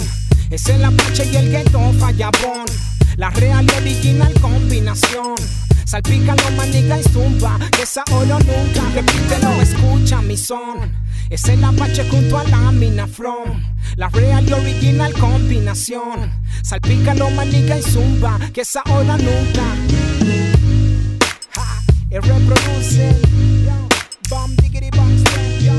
Es 0.51 0.67
el 0.69 0.85
apache 0.85 1.27
y 1.31 1.37
el 1.37 1.51
ghetto 1.51 1.81
fallabón. 1.99 2.67
La 3.17 3.29
real 3.31 3.67
y 3.67 3.77
original 3.83 4.33
combinación. 4.41 5.37
Salpica 5.85 6.35
lo 6.37 6.51
manica 6.53 6.99
y 6.99 7.03
zumba. 7.03 7.59
Esa 7.83 8.05
oro 8.13 8.39
nunca. 8.39 8.83
Repítelo, 8.95 9.61
escucha 9.61 10.23
mi 10.23 10.37
son. 10.37 10.91
Es 11.31 11.45
el 11.45 11.63
apache 11.63 12.05
junto 12.11 12.39
a 12.39 12.45
la 12.45 12.73
mina 12.73 13.07
from. 13.07 13.63
La 13.97 14.09
real 14.09 14.49
y 14.49 14.53
original 14.53 15.13
combinación. 15.15 16.33
Salpica 16.63 17.15
lo 17.15 17.31
manica 17.31 17.79
y 17.79 17.83
zumba. 17.83 18.39
Que 18.53 18.63
esa 18.63 18.83
hora 18.91 19.17
nunca. 19.17 19.63
Ha, 21.57 21.81
y 22.11 22.15
reproduce. 22.15 23.17
Yo, 23.65 23.89
bum 24.29 24.57
diggity 24.57 24.91
bum 24.91 25.25
yo. 25.61 25.73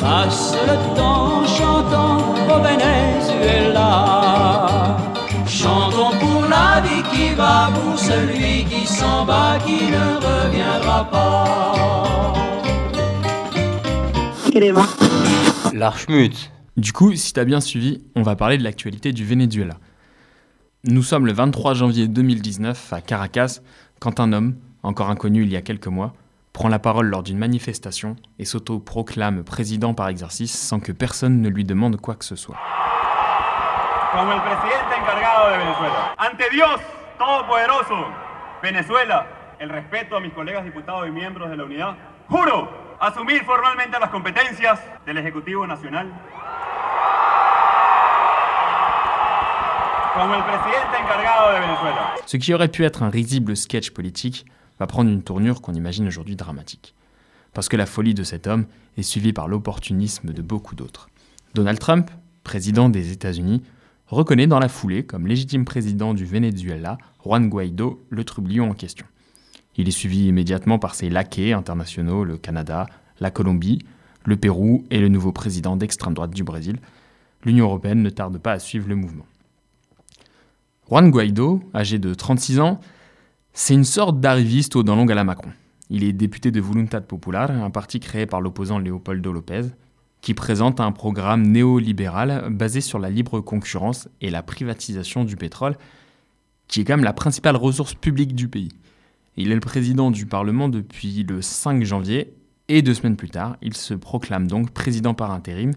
Passe 0.00 0.56
le 0.66 0.76
temps 0.94 1.44
chantant 1.56 2.34
au 2.48 2.62
Venezuela. 2.62 4.37
Vie 7.48 7.64
qui 7.64 7.70
va, 7.70 7.70
pour 7.72 7.98
celui 7.98 8.64
qui 8.64 8.86
s'en 8.86 9.24
va, 9.24 9.58
qui 9.64 9.90
ne 9.90 10.16
reviendra 10.16 11.04
pas. 11.10 12.34
L'Archmut. 15.72 16.50
Du 16.76 16.92
coup, 16.92 17.14
si 17.14 17.32
t'as 17.32 17.44
bien 17.44 17.60
suivi, 17.60 18.02
on 18.14 18.22
va 18.22 18.36
parler 18.36 18.58
de 18.58 18.64
l'actualité 18.64 19.12
du 19.12 19.24
Venezuela. 19.24 19.74
Nous 20.84 21.02
sommes 21.02 21.26
le 21.26 21.32
23 21.32 21.74
janvier 21.74 22.06
2019 22.06 22.92
à 22.92 23.00
Caracas 23.00 23.60
quand 24.00 24.20
un 24.20 24.32
homme, 24.32 24.56
encore 24.84 25.10
inconnu 25.10 25.42
il 25.42 25.48
y 25.50 25.56
a 25.56 25.62
quelques 25.62 25.88
mois, 25.88 26.14
prend 26.52 26.68
la 26.68 26.78
parole 26.78 27.06
lors 27.06 27.24
d'une 27.24 27.38
manifestation 27.38 28.14
et 28.38 28.44
s'auto-proclame 28.44 29.42
président 29.42 29.92
par 29.92 30.08
exercice 30.08 30.56
sans 30.56 30.78
que 30.78 30.92
personne 30.92 31.42
ne 31.42 31.48
lui 31.48 31.64
demande 31.64 31.96
quoi 31.96 32.14
que 32.14 32.24
ce 32.24 32.36
soit. 32.36 32.56
Como 34.12 34.32
el 34.32 34.40
presidente 34.40 34.94
encargado 35.02 35.50
de 35.52 35.58
Venezuela. 35.58 36.14
Ante 36.18 36.44
Dios 36.50 36.97
Todopoderoso, 37.18 38.06
Venezuela, 38.62 39.26
el 39.58 39.68
respeto 39.70 40.16
a 40.16 40.20
mis 40.20 40.32
colegas 40.32 40.64
diputados 40.64 41.08
y 41.08 41.10
miembros 41.10 41.50
de 41.50 41.56
la 41.56 41.64
unidad, 41.64 41.96
juro 42.28 42.70
asumir 43.00 43.44
formalmente 43.44 43.98
las 43.98 44.10
competencias 44.10 44.80
del 45.04 45.18
Ejecutivo 45.18 45.66
Nacional. 45.66 46.06
De 50.16 51.60
Venezuela. 51.60 52.14
Ce 52.26 52.36
qui 52.36 52.52
aurait 52.52 52.68
pu 52.68 52.84
être 52.84 53.02
un 53.02 53.10
risible 53.10 53.56
sketch 53.56 53.90
politique 53.90 54.46
va 54.78 54.86
prendre 54.86 55.10
une 55.10 55.22
tournure 55.22 55.60
qu'on 55.60 55.74
imagine 55.74 56.06
aujourd'hui 56.08 56.36
dramatique. 56.36 56.94
Parce 57.52 57.68
que 57.68 57.76
la 57.76 57.86
folie 57.86 58.14
de 58.14 58.24
cet 58.24 58.46
homme 58.46 58.66
est 58.96 59.02
suivie 59.02 59.32
par 59.32 59.48
l'opportunisme 59.48 60.32
de 60.32 60.42
beaucoup 60.42 60.74
d'autres. 60.74 61.08
Donald 61.54 61.78
Trump, 61.78 62.10
président 62.42 62.88
des 62.88 63.12
États-Unis, 63.12 63.62
reconnaît 64.08 64.46
dans 64.46 64.58
la 64.58 64.68
foulée 64.68 65.04
comme 65.04 65.26
légitime 65.26 65.64
président 65.64 66.14
du 66.14 66.24
Venezuela 66.24 66.98
Juan 67.24 67.48
Guaido, 67.48 68.02
le 68.08 68.24
trublion 68.24 68.70
en 68.70 68.74
question. 68.74 69.06
Il 69.76 69.86
est 69.86 69.92
suivi 69.92 70.26
immédiatement 70.26 70.78
par 70.78 70.94
ses 70.94 71.08
laquais 71.08 71.52
internationaux, 71.52 72.24
le 72.24 72.36
Canada, 72.36 72.86
la 73.20 73.30
Colombie, 73.30 73.80
le 74.24 74.36
Pérou 74.36 74.84
et 74.90 75.00
le 75.00 75.08
nouveau 75.08 75.32
président 75.32 75.76
d'extrême 75.76 76.14
droite 76.14 76.32
du 76.32 76.42
Brésil. 76.42 76.78
L'Union 77.44 77.66
européenne 77.66 78.02
ne 78.02 78.10
tarde 78.10 78.38
pas 78.38 78.52
à 78.52 78.58
suivre 78.58 78.88
le 78.88 78.96
mouvement. 78.96 79.26
Juan 80.88 81.10
Guaido, 81.10 81.62
âgé 81.74 81.98
de 81.98 82.14
36 82.14 82.60
ans, 82.60 82.80
c'est 83.52 83.74
une 83.74 83.84
sorte 83.84 84.20
d'arriviste 84.20 84.74
aux 84.74 84.82
dents 84.82 84.96
longues 84.96 85.12
à 85.12 85.14
la 85.14 85.24
Macron. 85.24 85.50
Il 85.90 86.02
est 86.02 86.12
député 86.12 86.50
de 86.50 86.60
Voluntad 86.60 87.06
Popular, 87.06 87.50
un 87.50 87.70
parti 87.70 88.00
créé 88.00 88.26
par 88.26 88.40
l'opposant 88.40 88.78
Leopoldo 88.78 89.32
López, 89.32 89.62
qui 90.20 90.34
présente 90.34 90.80
un 90.80 90.92
programme 90.92 91.46
néolibéral 91.46 92.48
basé 92.50 92.80
sur 92.80 92.98
la 92.98 93.10
libre 93.10 93.40
concurrence 93.40 94.08
et 94.20 94.30
la 94.30 94.42
privatisation 94.42 95.24
du 95.24 95.36
pétrole, 95.36 95.76
qui 96.66 96.80
est 96.80 96.84
quand 96.84 96.94
même 96.94 97.04
la 97.04 97.12
principale 97.12 97.56
ressource 97.56 97.94
publique 97.94 98.34
du 98.34 98.48
pays. 98.48 98.70
Il 99.36 99.52
est 99.52 99.54
le 99.54 99.60
président 99.60 100.10
du 100.10 100.26
Parlement 100.26 100.68
depuis 100.68 101.22
le 101.22 101.40
5 101.40 101.84
janvier, 101.84 102.34
et 102.68 102.82
deux 102.82 102.94
semaines 102.94 103.16
plus 103.16 103.30
tard, 103.30 103.56
il 103.62 103.74
se 103.74 103.94
proclame 103.94 104.46
donc 104.46 104.70
président 104.70 105.14
par 105.14 105.30
intérim 105.30 105.72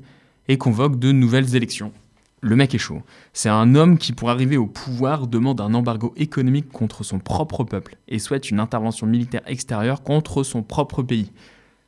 et 0.47 0.57
convoque 0.57 0.99
de 0.99 1.11
nouvelles 1.11 1.55
élections. 1.55 1.93
Le 2.41 2.55
mec 2.55 2.73
est 2.73 2.79
chaud. 2.79 3.03
C'est 3.33 3.49
un 3.49 3.75
homme 3.75 3.97
qui, 3.97 4.13
pour 4.13 4.31
arriver 4.31 4.57
au 4.57 4.65
pouvoir, 4.65 5.27
demande 5.27 5.61
un 5.61 5.73
embargo 5.75 6.11
économique 6.17 6.69
contre 6.69 7.03
son 7.03 7.19
propre 7.19 7.63
peuple 7.63 7.97
et 8.07 8.17
souhaite 8.17 8.49
une 8.49 8.59
intervention 8.59 9.05
militaire 9.05 9.43
extérieure 9.45 10.01
contre 10.01 10.43
son 10.43 10.63
propre 10.63 11.03
pays. 11.03 11.31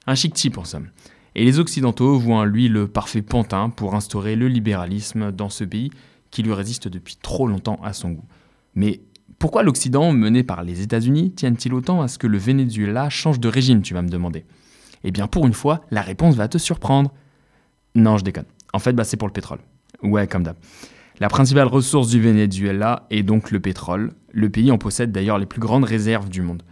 Un 0.05 0.15
chic 0.15 0.33
type 0.33 0.59
en 0.59 0.63
somme. 0.63 0.89
Et 1.35 1.45
les 1.45 1.59
Occidentaux 1.59 2.17
voient 2.19 2.37
en 2.37 2.45
lui 2.45 2.67
le 2.67 2.87
parfait 2.87 3.21
pantin 3.21 3.69
pour 3.69 3.95
instaurer 3.95 4.35
le 4.35 4.47
libéralisme 4.47 5.31
dans 5.31 5.49
ce 5.49 5.63
pays 5.63 5.91
qui 6.31 6.43
lui 6.43 6.53
résiste 6.53 6.87
depuis 6.87 7.15
trop 7.15 7.47
longtemps 7.47 7.79
à 7.83 7.93
son 7.93 8.11
goût. 8.11 8.25
Mais 8.75 9.01
pourquoi 9.39 9.63
l'Occident, 9.63 10.11
mené 10.11 10.43
par 10.43 10.63
les 10.63 10.81
États-Unis, 10.81 11.31
tiennent-ils 11.31 11.73
autant 11.73 12.01
à 12.01 12.07
ce 12.07 12.17
que 12.17 12.27
le 12.27 12.37
Venezuela 12.37 13.09
change 13.09 13.39
de 13.39 13.47
régime, 13.47 13.81
tu 13.81 13.93
vas 13.93 14.01
me 14.01 14.09
demander? 14.09 14.45
Eh 15.03 15.11
bien, 15.11 15.27
pour 15.27 15.45
une 15.45 15.53
fois, 15.53 15.81
la 15.91 16.01
réponse 16.01 16.35
va 16.35 16.47
te 16.47 16.57
surprendre. 16.57 17.11
Non, 17.95 18.17
je 18.17 18.23
déconne. 18.23 18.45
En 18.71 18.79
fait, 18.79 18.93
bah, 18.93 19.03
c'est 19.03 19.17
pour 19.17 19.27
le 19.27 19.33
pétrole. 19.33 19.59
Ouais, 20.01 20.27
comme 20.27 20.43
d'hab. 20.43 20.55
La 21.19 21.29
principale 21.29 21.67
ressource 21.67 22.09
du 22.09 22.21
Venezuela 22.21 23.05
est 23.09 23.23
donc 23.23 23.51
le 23.51 23.59
pétrole. 23.59 24.13
Le 24.31 24.49
pays 24.49 24.71
en 24.71 24.77
possède 24.77 25.11
d'ailleurs 25.11 25.37
les 25.37 25.45
plus 25.45 25.59
grandes 25.59 25.83
réserves 25.83 26.29
du 26.29 26.41
monde. 26.41 26.63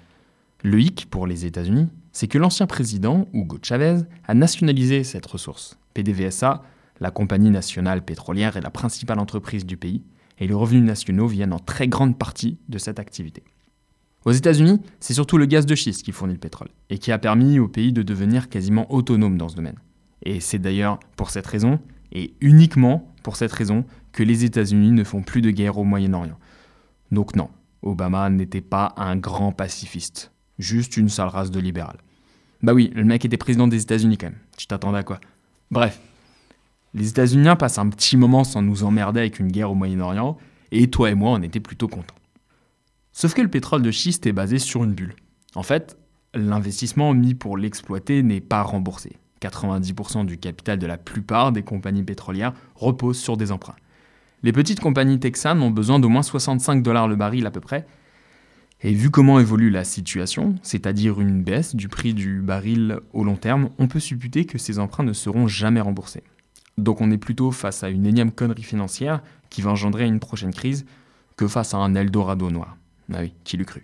Le 0.64 0.80
hic 0.80 1.08
pour 1.10 1.26
les 1.26 1.46
États-Unis, 1.46 1.88
c'est 2.12 2.28
que 2.28 2.38
l'ancien 2.38 2.68
président, 2.68 3.28
Hugo 3.34 3.58
Chavez, 3.64 4.02
a 4.28 4.34
nationalisé 4.36 5.04
cette 5.04 5.26
ressource. 5.26 5.80
PDVSA, 5.96 6.64
la 7.00 7.10
compagnie 7.10 7.50
nationale 7.50 8.06
pétrolière, 8.06 8.58
est 8.58 8.62
la 8.62 8.70
principale 8.70 9.18
entreprise 9.18 9.66
du 9.66 9.76
pays, 9.76 10.04
et 10.38 10.48
les 10.48 10.54
revenus 10.54 10.84
nationaux 10.84 11.28
viennent 11.28 11.54
en 11.54 11.60
très 11.60 11.88
grande 11.88 12.18
partie 12.18 12.60
de 12.70 12.78
cette 12.78 13.00
activité. 13.00 13.44
Aux 14.24 14.32
États-Unis, 14.32 14.80
c'est 15.00 15.16
surtout 15.16 15.40
le 15.40 15.48
gaz 15.48 15.66
de 15.66 15.74
schiste 15.74 16.04
qui 16.04 16.12
fournit 16.12 16.34
le 16.34 16.40
pétrole, 16.40 16.70
et 16.92 17.00
qui 17.00 17.12
a 17.12 17.18
permis 17.18 17.58
au 17.58 17.68
pays 17.68 17.92
de 17.92 18.04
devenir 18.04 18.48
quasiment 18.48 18.92
autonome 18.94 19.38
dans 19.38 19.50
ce 19.50 19.56
domaine. 19.56 19.80
Et 20.24 20.40
c'est 20.40 20.60
d'ailleurs 20.60 21.00
pour 21.16 21.32
cette 21.32 21.48
raison, 21.48 21.80
et 22.12 22.36
uniquement 22.40 23.12
pour 23.24 23.36
cette 23.36 23.52
raison, 23.52 23.84
que 24.12 24.22
les 24.22 24.46
États-Unis 24.46 24.92
ne 24.92 25.04
font 25.04 25.24
plus 25.24 25.42
de 25.42 25.50
guerre 25.50 25.80
au 25.80 25.84
Moyen-Orient. 25.84 26.38
Donc 27.12 27.36
non, 27.36 27.50
Obama 27.82 28.30
n'était 28.30 28.62
pas 28.62 28.94
un 28.96 29.16
grand 29.16 29.54
pacifiste, 29.54 30.31
juste 30.62 30.98
une 30.98 31.10
sale 31.10 31.28
race 31.28 31.52
de 31.52 31.60
libéral. 31.60 31.98
Bah 32.62 32.74
oui, 32.74 32.92
le 32.96 33.04
mec 33.04 33.26
était 33.26 33.38
président 33.38 33.68
des 33.68 33.82
États-Unis 33.82 34.18
quand 34.18 34.28
même. 34.28 34.40
Tu 34.58 34.68
t'attendais 34.68 35.00
à 35.00 35.04
quoi? 35.04 35.20
Bref, 35.72 36.00
les 36.94 37.10
États-Unis 37.10 37.48
passent 37.58 37.80
un 37.80 37.90
petit 37.90 38.18
moment 38.18 38.44
sans 38.44 38.62
nous 38.62 38.84
emmerder 38.84 39.22
avec 39.22 39.40
une 39.40 39.52
guerre 39.52 39.72
au 39.72 39.76
Moyen-Orient, 39.76 40.38
et 40.72 40.90
toi 40.90 41.10
et 41.10 41.16
moi, 41.16 41.32
on 41.32 41.42
était 41.42 41.60
plutôt 41.60 41.88
contents. 41.88 42.16
Sauf 43.14 43.34
que 43.34 43.42
le 43.42 43.50
pétrole 43.50 43.82
de 43.82 43.92
schiste 43.92 44.26
est 44.28 44.32
basé 44.32 44.60
sur 44.60 44.84
une 44.84 44.94
bulle. 44.94 45.16
En 45.56 45.64
fait, 45.64 45.98
l'investissement 46.34 47.14
mis 47.14 47.34
pour 47.34 47.58
l'exploiter 47.58 48.24
n'est 48.24 48.42
pas 48.42 48.62
remboursé. 48.62 49.18
90% 49.42 50.26
du 50.26 50.38
capital 50.38 50.78
de 50.78 50.88
la 50.88 50.98
plupart 50.98 51.52
des 51.52 51.64
compagnies 51.64 52.04
pétrolières 52.04 52.54
repose 52.76 53.18
sur 53.18 53.38
des 53.38 53.52
emprunts. 53.52 53.76
Les 54.44 54.52
petites 54.52 54.80
compagnies 54.80 55.20
texanes 55.20 55.62
ont 55.62 55.72
besoin 55.72 56.00
d'au 56.00 56.10
moins 56.10 56.24
65 56.24 56.84
dollars 56.84 57.08
le 57.08 57.16
baril 57.16 57.46
à 57.46 57.52
peu 57.52 57.60
près. 57.60 57.86
Et 58.84 58.94
vu 58.94 59.12
comment 59.12 59.40
évolue 59.40 59.70
la 59.70 59.84
situation, 59.84 60.56
c'est-à-dire 60.64 61.22
une 61.22 61.44
baisse 61.44 61.76
du 61.76 61.88
prix 61.88 62.16
du 62.16 62.42
baril 62.42 62.98
au 63.14 63.24
long 63.24 63.36
terme, 63.36 63.70
on 63.78 63.88
peut 63.88 64.00
supputer 64.00 64.46
que 64.46 64.58
ces 64.58 64.80
emprunts 64.80 65.04
ne 65.04 65.14
seront 65.14 65.48
jamais 65.48 65.82
remboursés. 65.82 66.24
Donc 66.80 67.00
on 67.00 67.12
est 67.12 67.20
plutôt 67.20 67.52
face 67.52 67.84
à 67.84 67.90
une 67.90 68.08
énième 68.08 68.32
connerie 68.32 68.64
financière 68.64 69.22
qui 69.52 69.62
va 69.62 69.70
engendrer 69.70 70.08
une 70.08 70.20
prochaine 70.20 70.54
crise 70.54 70.86
que 71.38 71.48
face 71.48 71.76
à 71.76 71.78
un 71.78 71.94
Eldorado 71.94 72.50
noir. 72.50 72.76
Ah 73.14 73.20
oui, 73.22 73.34
qui 73.44 73.56
l'eût 73.56 73.66
cru? 73.66 73.84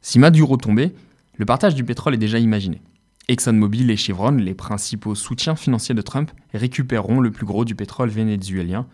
Si 0.00 0.18
Maduro 0.18 0.56
tombait, 0.56 0.94
le 1.36 1.44
partage 1.44 1.74
du 1.74 1.84
pétrole 1.84 2.14
est 2.14 2.18
déjà 2.18 2.38
imaginé. 2.38 2.80
ExxonMobil 3.28 3.90
et 3.90 3.96
Chevron, 3.96 4.30
les 4.30 4.54
principaux 4.54 5.14
soutiens 5.14 5.56
financiers 5.56 5.94
de 5.94 6.00
Trump, 6.00 6.30
récupéreront 6.54 7.20
le 7.20 7.30
plus 7.30 7.44
gros 7.44 7.66
du 7.66 7.74
pétrole 7.74 8.08
vénézuélien 8.08 8.86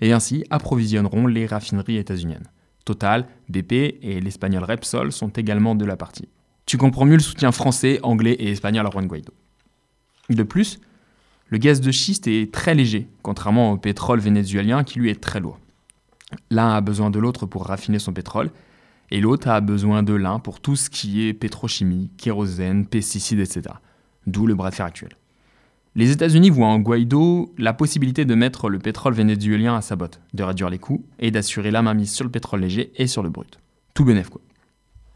et 0.00 0.12
ainsi 0.12 0.44
approvisionneront 0.50 1.28
les 1.28 1.46
raffineries 1.46 1.98
états-uniennes. 1.98 2.48
Total, 2.86 3.26
BP 3.48 3.98
et 4.00 4.20
l'espagnol 4.20 4.62
Repsol 4.62 5.12
sont 5.12 5.28
également 5.28 5.74
de 5.74 5.84
la 5.84 5.96
partie. 5.96 6.28
Tu 6.66 6.78
comprends 6.78 7.04
mieux 7.04 7.16
le 7.16 7.22
soutien 7.22 7.50
français, 7.50 7.98
anglais 8.04 8.36
et 8.38 8.52
espagnol 8.52 8.86
à 8.86 8.90
Juan 8.90 9.08
Guaido. 9.08 9.34
De 10.30 10.42
plus, 10.44 10.78
le 11.48 11.58
gaz 11.58 11.80
de 11.80 11.90
schiste 11.90 12.28
est 12.28 12.52
très 12.54 12.76
léger, 12.76 13.08
contrairement 13.22 13.72
au 13.72 13.76
pétrole 13.76 14.20
vénézuélien 14.20 14.84
qui 14.84 15.00
lui 15.00 15.10
est 15.10 15.20
très 15.20 15.40
lourd. 15.40 15.58
L'un 16.50 16.74
a 16.74 16.80
besoin 16.80 17.10
de 17.10 17.18
l'autre 17.18 17.44
pour 17.44 17.66
raffiner 17.66 17.98
son 17.98 18.12
pétrole, 18.12 18.50
et 19.10 19.20
l'autre 19.20 19.48
a 19.48 19.60
besoin 19.60 20.04
de 20.04 20.14
l'un 20.14 20.38
pour 20.38 20.60
tout 20.60 20.76
ce 20.76 20.88
qui 20.88 21.26
est 21.26 21.34
pétrochimie, 21.34 22.10
kérosène, 22.16 22.86
pesticides, 22.86 23.40
etc. 23.40 23.62
D'où 24.28 24.46
le 24.46 24.54
bras 24.54 24.70
de 24.70 24.76
fer 24.76 24.86
actuel. 24.86 25.10
Les 25.96 26.10
États-Unis 26.10 26.50
voient 26.50 26.66
en 26.66 26.78
Guaido 26.78 27.54
la 27.56 27.72
possibilité 27.72 28.26
de 28.26 28.34
mettre 28.34 28.68
le 28.68 28.78
pétrole 28.78 29.14
vénézuélien 29.14 29.76
à 29.76 29.80
sa 29.80 29.96
botte, 29.96 30.20
de 30.34 30.42
réduire 30.42 30.68
les 30.68 30.78
coûts 30.78 31.06
et 31.18 31.30
d'assurer 31.30 31.70
la 31.70 31.80
mainmise 31.80 32.12
sur 32.12 32.22
le 32.22 32.30
pétrole 32.30 32.60
léger 32.60 32.92
et 32.96 33.06
sur 33.06 33.22
le 33.22 33.30
brut. 33.30 33.58
Tout 33.94 34.04
bénef 34.04 34.28
quoi. 34.28 34.42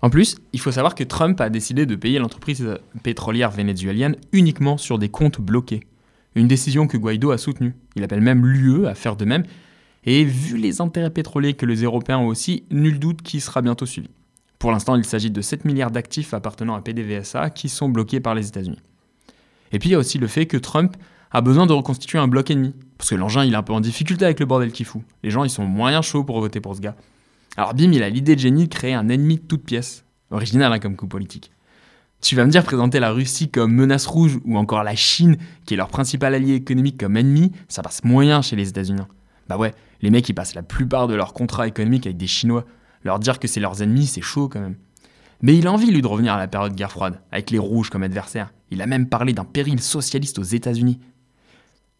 En 0.00 0.08
plus, 0.08 0.36
il 0.54 0.60
faut 0.60 0.72
savoir 0.72 0.94
que 0.94 1.04
Trump 1.04 1.38
a 1.42 1.50
décidé 1.50 1.84
de 1.84 1.96
payer 1.96 2.18
l'entreprise 2.18 2.66
pétrolière 3.02 3.50
vénézuélienne 3.50 4.16
uniquement 4.32 4.78
sur 4.78 4.98
des 4.98 5.10
comptes 5.10 5.38
bloqués. 5.38 5.80
Une 6.34 6.48
décision 6.48 6.86
que 6.86 6.96
Guaido 6.96 7.30
a 7.30 7.36
soutenue. 7.36 7.74
Il 7.94 8.02
appelle 8.02 8.22
même 8.22 8.46
l'UE 8.46 8.86
à 8.86 8.94
faire 8.94 9.16
de 9.16 9.26
même 9.26 9.44
et 10.04 10.24
vu 10.24 10.56
les 10.56 10.80
intérêts 10.80 11.10
pétroliers 11.10 11.52
que 11.52 11.66
les 11.66 11.82
Européens 11.82 12.20
ont 12.20 12.28
aussi, 12.28 12.64
nul 12.70 12.98
doute 12.98 13.20
qu'il 13.20 13.42
sera 13.42 13.60
bientôt 13.60 13.84
suivi. 13.84 14.08
Pour 14.58 14.72
l'instant, 14.72 14.96
il 14.96 15.04
s'agit 15.04 15.30
de 15.30 15.42
7 15.42 15.66
milliards 15.66 15.90
d'actifs 15.90 16.32
appartenant 16.32 16.74
à 16.74 16.80
PDVSA 16.80 17.50
qui 17.50 17.68
sont 17.68 17.90
bloqués 17.90 18.20
par 18.20 18.34
les 18.34 18.48
États-Unis. 18.48 18.80
Et 19.72 19.78
puis 19.78 19.90
il 19.90 19.92
y 19.92 19.94
a 19.94 19.98
aussi 19.98 20.18
le 20.18 20.26
fait 20.26 20.46
que 20.46 20.56
Trump 20.56 20.96
a 21.30 21.40
besoin 21.40 21.66
de 21.66 21.72
reconstituer 21.72 22.18
un 22.18 22.28
bloc 22.28 22.50
ennemi. 22.50 22.74
Parce 22.98 23.10
que 23.10 23.14
l'engin, 23.14 23.44
il 23.44 23.52
est 23.52 23.56
un 23.56 23.62
peu 23.62 23.72
en 23.72 23.80
difficulté 23.80 24.24
avec 24.24 24.40
le 24.40 24.46
bordel 24.46 24.72
qu'il 24.72 24.86
fout. 24.86 25.02
Les 25.22 25.30
gens, 25.30 25.44
ils 25.44 25.50
sont 25.50 25.64
moyen 25.64 26.02
chauds 26.02 26.24
pour 26.24 26.40
voter 26.40 26.60
pour 26.60 26.76
ce 26.76 26.80
gars. 26.80 26.96
Alors 27.56 27.74
bim, 27.74 27.92
il 27.92 28.02
a 28.02 28.08
l'idée 28.08 28.34
de 28.34 28.40
génie 28.40 28.64
de 28.64 28.74
créer 28.74 28.94
un 28.94 29.08
ennemi 29.08 29.36
de 29.36 29.42
toute 29.42 29.64
pièce. 29.64 30.04
Original 30.30 30.72
hein, 30.72 30.78
comme 30.78 30.96
coup 30.96 31.08
politique. 31.08 31.50
Tu 32.20 32.36
vas 32.36 32.44
me 32.44 32.50
dire 32.50 32.62
présenter 32.62 33.00
la 33.00 33.12
Russie 33.12 33.48
comme 33.48 33.72
menace 33.72 34.06
rouge 34.06 34.38
ou 34.44 34.58
encore 34.58 34.82
la 34.82 34.94
Chine, 34.94 35.38
qui 35.64 35.74
est 35.74 35.76
leur 35.76 35.88
principal 35.88 36.34
allié 36.34 36.54
économique, 36.54 36.98
comme 36.98 37.16
ennemi, 37.16 37.50
ça 37.68 37.82
passe 37.82 38.04
moyen 38.04 38.42
chez 38.42 38.56
les 38.56 38.68
États-Unis. 38.68 39.00
Bah 39.48 39.56
ouais, 39.56 39.74
les 40.02 40.10
mecs, 40.10 40.28
ils 40.28 40.34
passent 40.34 40.54
la 40.54 40.62
plupart 40.62 41.08
de 41.08 41.14
leurs 41.14 41.32
contrats 41.32 41.66
économiques 41.66 42.06
avec 42.06 42.18
des 42.18 42.26
Chinois. 42.26 42.64
Leur 43.04 43.18
dire 43.18 43.38
que 43.38 43.48
c'est 43.48 43.60
leurs 43.60 43.82
ennemis, 43.82 44.06
c'est 44.06 44.20
chaud 44.20 44.48
quand 44.48 44.60
même. 44.60 44.76
Mais 45.42 45.56
il 45.56 45.66
a 45.66 45.72
envie, 45.72 45.90
lui, 45.90 46.02
de 46.02 46.06
revenir 46.06 46.34
à 46.34 46.38
la 46.38 46.48
période 46.48 46.74
guerre 46.74 46.90
froide, 46.90 47.20
avec 47.32 47.50
les 47.50 47.58
rouges 47.58 47.90
comme 47.90 48.02
adversaires. 48.02 48.52
Il 48.70 48.82
a 48.82 48.86
même 48.86 49.08
parlé 49.08 49.32
d'un 49.32 49.44
péril 49.44 49.80
socialiste 49.80 50.38
aux 50.38 50.44
États-Unis. 50.44 51.00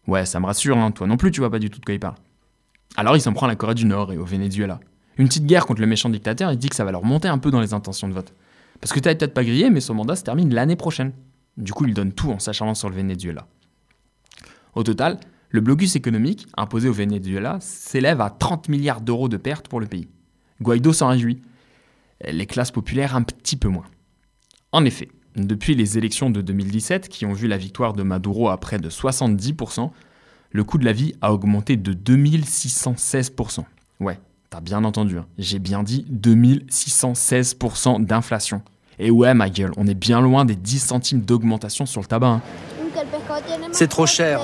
Ouais, 0.07 0.25
ça 0.25 0.39
me 0.39 0.45
rassure, 0.45 0.77
hein. 0.77 0.91
toi 0.91 1.07
non 1.07 1.17
plus, 1.17 1.31
tu 1.31 1.41
vois 1.41 1.49
pas 1.49 1.59
du 1.59 1.69
tout 1.69 1.79
de 1.79 1.85
quoi 1.85 1.93
il 1.93 1.99
parle. 1.99 2.15
Alors 2.97 3.15
il 3.15 3.21
s'en 3.21 3.33
prend 3.33 3.45
à 3.45 3.49
la 3.49 3.55
Corée 3.55 3.75
du 3.75 3.85
Nord 3.85 4.11
et 4.11 4.17
au 4.17 4.25
Venezuela. 4.25 4.79
Une 5.17 5.27
petite 5.27 5.45
guerre 5.45 5.65
contre 5.65 5.81
le 5.81 5.87
méchant 5.87 6.09
dictateur, 6.09 6.51
il 6.51 6.57
dit 6.57 6.69
que 6.69 6.75
ça 6.75 6.83
va 6.83 6.91
leur 6.91 7.03
monter 7.03 7.27
un 7.27 7.37
peu 7.37 7.51
dans 7.51 7.61
les 7.61 7.73
intentions 7.73 8.07
de 8.07 8.13
vote. 8.13 8.33
Parce 8.79 8.93
que 8.93 8.99
t'as 8.99 9.13
peut-être 9.13 9.33
pas 9.33 9.43
grillé, 9.43 9.69
mais 9.69 9.81
son 9.81 9.93
mandat 9.93 10.15
se 10.15 10.23
termine 10.23 10.53
l'année 10.53 10.75
prochaine. 10.75 11.11
Du 11.57 11.73
coup, 11.73 11.85
il 11.85 11.93
donne 11.93 12.11
tout 12.11 12.31
en 12.31 12.39
s'acharnant 12.39 12.73
sur 12.73 12.89
le 12.89 12.95
Venezuela. 12.95 13.47
Au 14.73 14.83
total, 14.83 15.19
le 15.49 15.61
blocus 15.61 15.95
économique 15.95 16.47
imposé 16.57 16.89
au 16.89 16.93
Venezuela 16.93 17.57
s'élève 17.59 18.21
à 18.21 18.29
30 18.29 18.69
milliards 18.69 19.01
d'euros 19.01 19.27
de 19.27 19.37
pertes 19.37 19.67
pour 19.67 19.79
le 19.79 19.85
pays. 19.85 20.07
Guaido 20.61 20.93
s'en 20.93 21.09
réjouit. 21.09 21.41
Les 22.29 22.45
classes 22.45 22.71
populaires 22.71 23.15
un 23.15 23.23
petit 23.23 23.55
peu 23.55 23.67
moins. 23.67 23.85
En 24.71 24.85
effet, 24.85 25.09
depuis 25.35 25.75
les 25.75 25.97
élections 25.97 26.29
de 26.29 26.41
2017, 26.41 27.09
qui 27.09 27.25
ont 27.25 27.33
vu 27.33 27.47
la 27.47 27.57
victoire 27.57 27.93
de 27.93 28.03
Maduro 28.03 28.49
à 28.49 28.59
près 28.59 28.79
de 28.79 28.89
70%, 28.89 29.91
le 30.51 30.63
coût 30.63 30.77
de 30.77 30.85
la 30.85 30.91
vie 30.91 31.15
a 31.21 31.33
augmenté 31.33 31.77
de 31.77 31.93
2616%. 31.93 33.63
Ouais, 33.99 34.19
t'as 34.49 34.59
bien 34.59 34.83
entendu, 34.83 35.17
hein. 35.17 35.25
j'ai 35.37 35.59
bien 35.59 35.83
dit 35.83 36.05
2616% 36.11 38.05
d'inflation. 38.05 38.61
Et 38.99 39.09
ouais, 39.09 39.33
ma 39.33 39.49
gueule, 39.49 39.71
on 39.77 39.87
est 39.87 39.95
bien 39.95 40.21
loin 40.21 40.45
des 40.45 40.55
10 40.55 40.79
centimes 40.79 41.21
d'augmentation 41.21 41.85
sur 41.85 42.01
le 42.01 42.07
tabac. 42.07 42.27
Hein. 42.27 42.41
C'est 43.71 43.87
trop 43.87 44.05
cher. 44.05 44.41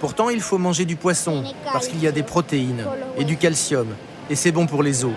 Pourtant, 0.00 0.28
il 0.28 0.40
faut 0.40 0.58
manger 0.58 0.84
du 0.84 0.96
poisson, 0.96 1.44
parce 1.72 1.86
qu'il 1.88 2.02
y 2.02 2.06
a 2.06 2.12
des 2.12 2.24
protéines 2.24 2.84
et 3.16 3.24
du 3.24 3.36
calcium, 3.36 3.86
et 4.28 4.34
c'est 4.34 4.52
bon 4.52 4.66
pour 4.66 4.82
les 4.82 5.04
os. 5.04 5.14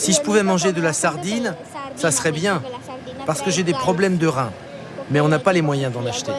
Si 0.00 0.14
je 0.14 0.22
pouvais 0.22 0.42
manger 0.42 0.72
de 0.72 0.80
la 0.80 0.94
sardine, 0.94 1.54
ça 1.94 2.10
serait 2.10 2.32
bien, 2.32 2.62
parce 3.26 3.42
que 3.42 3.50
j'ai 3.50 3.64
des 3.64 3.74
problèmes 3.74 4.16
de 4.16 4.26
reins, 4.26 4.50
mais 5.10 5.20
on 5.20 5.28
n'a 5.28 5.38
pas 5.38 5.52
les 5.52 5.60
moyens 5.60 5.92
d'en 5.92 6.06
acheter. 6.06 6.32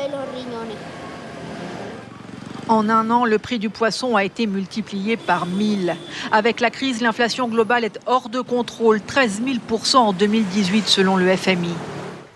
En 2.68 2.89
un 2.89 3.12
an, 3.12 3.24
le 3.24 3.38
prix 3.38 3.59
du 3.59 3.70
poisson 3.70 4.16
a 4.16 4.24
été 4.24 4.47
multiplié 4.47 5.16
par 5.16 5.45
1000. 5.45 5.95
Avec 6.32 6.59
la 6.59 6.72
crise, 6.72 7.01
l'inflation 7.01 7.47
globale 7.47 7.84
est 7.84 7.99
hors 8.07 8.30
de 8.30 8.41
contrôle, 8.41 8.99
13 8.99 9.43
000% 9.43 9.97
en 9.97 10.14
2018 10.14 10.88
selon 10.88 11.16
le 11.16 11.38
FMI. 11.38 11.76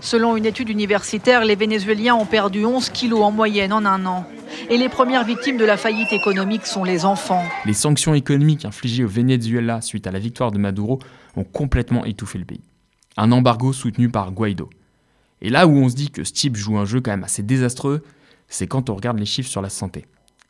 Selon 0.01 0.37
une 0.37 0.45
étude 0.45 0.69
universitaire, 0.69 1.43
les 1.43 1.55
Vénézuéliens 1.55 2.13
ont 2.13 2.25
perdu 2.25 2.65
11 2.65 2.89
kilos 2.89 3.23
en 3.23 3.31
moyenne 3.31 3.73
en 3.73 3.83
un 3.83 4.05
an. 4.05 4.25
Et 4.69 4.77
les 4.77 4.89
premières 4.89 5.23
victimes 5.23 5.57
de 5.57 5.65
la 5.65 5.77
faillite 5.77 6.13
économique 6.13 6.65
sont 6.65 6.83
les 6.83 7.05
enfants. 7.05 7.43
Les 7.65 7.73
sanctions 7.73 8.13
économiques 8.13 8.65
infligées 8.65 9.03
au 9.03 9.07
Venezuela 9.07 9.81
suite 9.81 10.07
à 10.07 10.11
la 10.11 10.19
victoire 10.19 10.51
de 10.51 10.57
Maduro 10.57 10.99
ont 11.35 11.43
complètement 11.43 12.05
étouffé 12.05 12.39
le 12.39 12.45
pays. 12.45 12.63
Un 13.17 13.31
embargo 13.31 13.73
soutenu 13.73 14.09
par 14.09 14.31
Guaido. 14.31 14.69
Et 15.41 15.49
là 15.49 15.67
où 15.67 15.77
on 15.77 15.89
se 15.89 15.95
dit 15.95 16.09
que 16.09 16.23
ce 16.23 16.33
type 16.33 16.55
joue 16.55 16.77
un 16.77 16.85
jeu 16.85 17.01
quand 17.01 17.11
même 17.11 17.23
assez 17.23 17.43
désastreux, 17.43 18.03
c'est 18.47 18.67
quand 18.67 18.89
on 18.89 18.95
regarde 18.95 19.19
les 19.19 19.25
chiffres 19.25 19.49
sur 19.49 19.61
la 19.61 19.69
santé. 19.69 20.05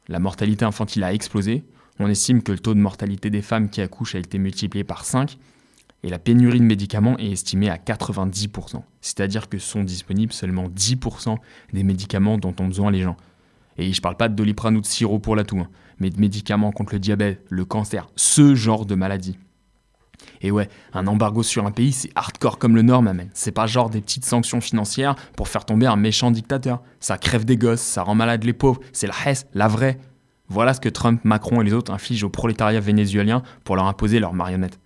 La 0.07 0.19
mortalité 0.19 0.65
infantile 0.65 1.03
a 1.03 1.13
explosé. 1.13 1.63
On 1.99 2.07
estime 2.07 2.43
que 2.43 2.51
le 2.51 2.59
taux 2.59 2.73
de 2.73 2.79
mortalité 2.79 3.29
des 3.29 3.41
femmes 3.41 3.69
qui 3.69 3.81
accouchent 3.81 4.15
a 4.15 4.19
été 4.19 4.37
multiplié 4.37 4.83
par 4.83 5.05
5. 5.05 5.37
Et 6.03 6.09
la 6.09 6.19
pénurie 6.19 6.59
de 6.59 6.65
médicaments 6.65 7.17
est 7.17 7.31
estimée 7.31 7.69
à 7.69 7.77
90%. 7.77 8.83
C'est-à-dire 9.01 9.49
que 9.49 9.57
sont 9.57 9.83
disponibles 9.83 10.33
seulement 10.33 10.69
10% 10.69 11.37
des 11.73 11.83
médicaments 11.83 12.37
dont 12.37 12.53
ont 12.59 12.67
besoin 12.67 12.91
les 12.91 13.01
gens. 13.01 13.17
Et 13.77 13.91
je 13.91 14.01
parle 14.01 14.17
pas 14.17 14.29
de 14.29 14.35
doliprane 14.35 14.77
ou 14.77 14.81
de 14.81 14.85
sirop 14.85 15.19
pour 15.19 15.35
la 15.35 15.43
toux, 15.43 15.59
hein, 15.59 15.69
mais 15.99 16.09
de 16.09 16.19
médicaments 16.19 16.71
contre 16.71 16.93
le 16.93 16.99
diabète, 16.99 17.45
le 17.49 17.65
cancer, 17.65 18.07
ce 18.15 18.55
genre 18.55 18.85
de 18.85 18.95
maladie. 18.95 19.37
Et 20.41 20.51
ouais, 20.51 20.69
un 20.93 21.07
embargo 21.07 21.43
sur 21.43 21.65
un 21.65 21.71
pays, 21.71 21.91
c'est 21.91 22.11
hardcore 22.15 22.57
comme 22.57 22.75
le 22.75 22.81
Nord, 22.81 23.05
amen. 23.07 23.29
C'est 23.33 23.51
pas 23.51 23.67
genre 23.67 23.89
des 23.89 24.01
petites 24.01 24.25
sanctions 24.25 24.61
financières 24.61 25.15
pour 25.35 25.47
faire 25.47 25.65
tomber 25.65 25.87
un 25.87 25.95
méchant 25.95 26.31
dictateur. 26.31 26.81
Ça 26.99 27.17
crève 27.17 27.45
des 27.45 27.57
gosses, 27.57 27.81
ça 27.81 28.03
rend 28.03 28.15
malade 28.15 28.43
les 28.43 28.53
pauvres, 28.53 28.81
c'est 28.93 29.07
la 29.07 29.13
Hesse, 29.25 29.47
la 29.53 29.67
vraie. 29.67 29.99
Voilà 30.47 30.73
ce 30.73 30.79
que 30.79 30.89
Trump, 30.89 31.21
Macron 31.23 31.61
et 31.61 31.63
les 31.63 31.73
autres 31.73 31.91
infligent 31.91 32.25
au 32.25 32.29
prolétariat 32.29 32.79
vénézuélien 32.79 33.41
pour 33.63 33.75
leur 33.75 33.85
imposer 33.85 34.19
leurs 34.19 34.33
marionnettes. 34.33 34.79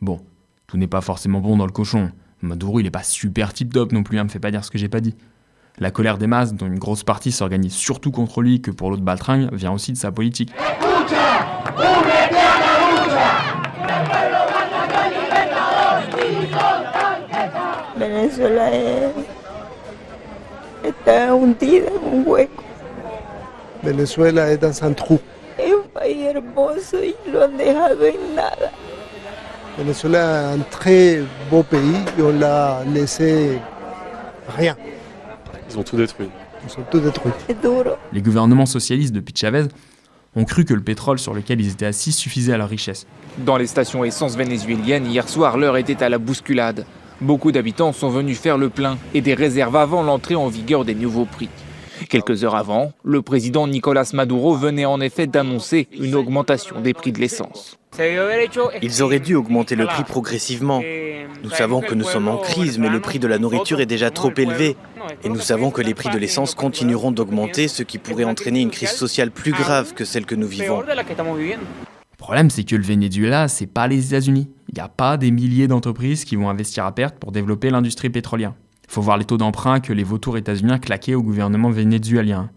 Bon, 0.00 0.20
tout 0.66 0.76
n'est 0.76 0.88
pas 0.88 1.00
forcément 1.00 1.40
bon 1.40 1.56
dans 1.56 1.66
le 1.66 1.72
cochon. 1.72 2.10
Maduro, 2.40 2.80
il 2.80 2.86
est 2.86 2.90
pas 2.90 3.04
super 3.04 3.52
tip-top 3.52 3.92
non 3.92 4.02
plus, 4.02 4.18
hein, 4.18 4.24
me 4.24 4.28
fait 4.28 4.40
pas 4.40 4.50
dire 4.50 4.64
ce 4.64 4.70
que 4.70 4.78
j'ai 4.78 4.88
pas 4.88 5.00
dit. 5.00 5.14
La 5.78 5.90
colère 5.90 6.18
des 6.18 6.26
masses, 6.26 6.52
dont 6.52 6.66
une 6.66 6.78
grosse 6.78 7.02
partie 7.02 7.32
s'organise 7.32 7.72
surtout 7.72 8.10
contre 8.10 8.42
lui 8.42 8.60
que 8.60 8.70
pour 8.70 8.90
l'autre 8.90 9.02
baltringue, 9.02 9.48
vient 9.52 9.72
aussi 9.72 9.92
de 9.92 9.96
sa 9.96 10.12
politique. 10.12 10.52
Venezuela 17.96 18.70
es, 18.74 19.12
está 20.84 21.34
hundida 21.34 21.88
en 21.88 22.18
un 22.18 22.24
hueco. 22.24 22.64
Venezuela 23.82 24.50
est 24.50 24.58
dans 24.58 24.84
un 24.84 24.92
trou. 24.92 25.20
Es 25.58 25.72
un 25.72 25.88
país 25.92 26.26
hermoso 26.26 27.02
y 27.02 27.14
lo 27.30 27.44
han 27.44 27.56
dejado 27.56 28.04
en 28.04 28.34
nada. 28.34 28.70
Venezuela 29.78 30.18
est 30.18 30.54
un 30.54 30.64
très 30.70 31.22
beau 31.50 31.62
pays 31.62 32.04
et 32.18 32.22
on 32.22 32.32
l'a 32.38 32.82
laissé 32.92 33.58
rien. 34.56 34.76
Ils 35.72 35.78
ont 35.78 35.82
tout 35.82 35.96
détruit. 35.96 36.28
Ils 36.68 36.80
ont 36.80 36.84
tout 36.90 37.00
détruit. 37.00 37.32
Les 38.12 38.20
gouvernements 38.20 38.66
socialistes 38.66 39.14
depuis 39.14 39.34
Chavez 39.34 39.68
ont 40.36 40.44
cru 40.44 40.64
que 40.64 40.74
le 40.74 40.82
pétrole 40.82 41.18
sur 41.18 41.34
lequel 41.34 41.60
ils 41.60 41.70
étaient 41.70 41.86
assis 41.86 42.12
suffisait 42.12 42.52
à 42.52 42.58
leur 42.58 42.68
richesse. 42.68 43.06
Dans 43.38 43.56
les 43.56 43.66
stations 43.66 44.04
essence 44.04 44.36
vénézuéliennes, 44.36 45.06
hier 45.06 45.28
soir, 45.28 45.56
l'heure 45.56 45.76
était 45.76 46.02
à 46.02 46.08
la 46.08 46.18
bousculade. 46.18 46.84
Beaucoup 47.20 47.52
d'habitants 47.52 47.92
sont 47.92 48.10
venus 48.10 48.38
faire 48.38 48.58
le 48.58 48.68
plein 48.68 48.98
et 49.14 49.20
des 49.20 49.34
réserves 49.34 49.76
avant 49.76 50.02
l'entrée 50.02 50.34
en 50.34 50.48
vigueur 50.48 50.84
des 50.84 50.94
nouveaux 50.94 51.24
prix. 51.24 51.48
Quelques 52.08 52.44
heures 52.44 52.56
avant, 52.56 52.92
le 53.04 53.22
président 53.22 53.66
Nicolas 53.66 54.10
Maduro 54.12 54.54
venait 54.54 54.84
en 54.84 55.00
effet 55.00 55.26
d'annoncer 55.26 55.88
une 55.98 56.14
augmentation 56.14 56.80
des 56.80 56.94
prix 56.94 57.12
de 57.12 57.20
l'essence. 57.20 57.78
Ils 57.98 59.02
auraient 59.02 59.20
dû 59.20 59.34
augmenter 59.34 59.76
le 59.76 59.86
prix 59.86 60.04
progressivement. 60.04 60.82
Nous 61.42 61.50
savons 61.50 61.80
que 61.80 61.94
nous 61.94 62.04
sommes 62.04 62.28
en 62.28 62.38
crise, 62.38 62.78
mais 62.78 62.88
le 62.88 63.00
prix 63.00 63.18
de 63.18 63.26
la 63.26 63.38
nourriture 63.38 63.80
est 63.80 63.86
déjà 63.86 64.10
trop 64.10 64.32
élevé. 64.36 64.76
Et 65.24 65.28
nous 65.28 65.40
savons 65.40 65.70
que 65.70 65.82
les 65.82 65.94
prix 65.94 66.08
de 66.10 66.18
l'essence 66.18 66.54
continueront 66.54 67.10
d'augmenter, 67.10 67.68
ce 67.68 67.82
qui 67.82 67.98
pourrait 67.98 68.24
entraîner 68.24 68.60
une 68.60 68.70
crise 68.70 68.92
sociale 68.92 69.30
plus 69.30 69.52
grave 69.52 69.94
que 69.94 70.04
celle 70.04 70.24
que 70.24 70.34
nous 70.34 70.46
vivons. 70.46 70.82
Le 70.82 72.16
problème, 72.16 72.50
c'est 72.50 72.64
que 72.64 72.76
le 72.76 72.84
Venezuela, 72.84 73.48
c'est 73.48 73.66
pas 73.66 73.88
les 73.88 74.06
États-Unis. 74.06 74.48
Il 74.68 74.74
n'y 74.74 74.80
a 74.80 74.88
pas 74.88 75.16
des 75.16 75.30
milliers 75.30 75.66
d'entreprises 75.66 76.24
qui 76.24 76.36
vont 76.36 76.48
investir 76.48 76.86
à 76.86 76.94
perte 76.94 77.16
pour 77.18 77.32
développer 77.32 77.68
l'industrie 77.68 78.10
pétrolière. 78.10 78.54
Il 78.88 78.92
faut 78.92 79.02
voir 79.02 79.16
les 79.16 79.24
taux 79.24 79.38
d'emprunt 79.38 79.80
que 79.80 79.92
les 79.92 80.04
vautours 80.04 80.38
états-uniens 80.38 80.78
claquaient 80.78 81.14
au 81.14 81.22
gouvernement 81.22 81.70
vénézuélien. 81.70 82.50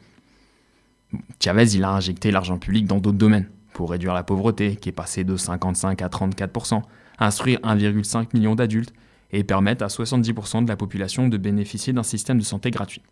Chavez, 1.44 1.74
il 1.74 1.84
a 1.84 1.90
injecté 1.92 2.32
l'argent 2.32 2.58
public 2.58 2.86
dans 2.86 3.00
d'autres 3.00 3.18
domaines, 3.18 3.50
pour 3.76 3.92
réduire 3.92 4.14
la 4.14 4.24
pauvreté, 4.24 4.78
qui 4.78 4.88
est 4.90 4.94
passée 4.94 5.26
de 5.26 5.36
55 5.36 6.02
à 6.02 6.08
34%, 6.08 6.82
instruire 7.20 7.60
1,5 7.60 8.28
million 8.34 8.56
d'adultes 8.56 8.94
et 9.32 9.44
permettre 9.44 9.84
à 9.84 9.88
70% 9.88 10.64
de 10.64 10.70
la 10.70 10.78
population 10.78 11.28
de 11.28 11.38
bénéficier 11.38 11.92
d'un 11.92 12.02
système 12.02 12.40
de 12.40 12.44
santé 12.44 12.72
gratuit. 12.72 13.04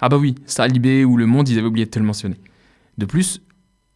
Ah 0.00 0.08
bah 0.08 0.16
oui, 0.16 0.34
ça, 0.46 0.66
Libé 0.66 1.04
ou 1.04 1.16
Le 1.16 1.26
Monde, 1.26 1.48
ils 1.48 1.58
avaient 1.58 1.68
oublié 1.68 1.86
de 1.86 1.90
te 1.90 1.98
le 2.00 2.04
mentionner. 2.04 2.40
De 2.98 3.06
plus, 3.06 3.40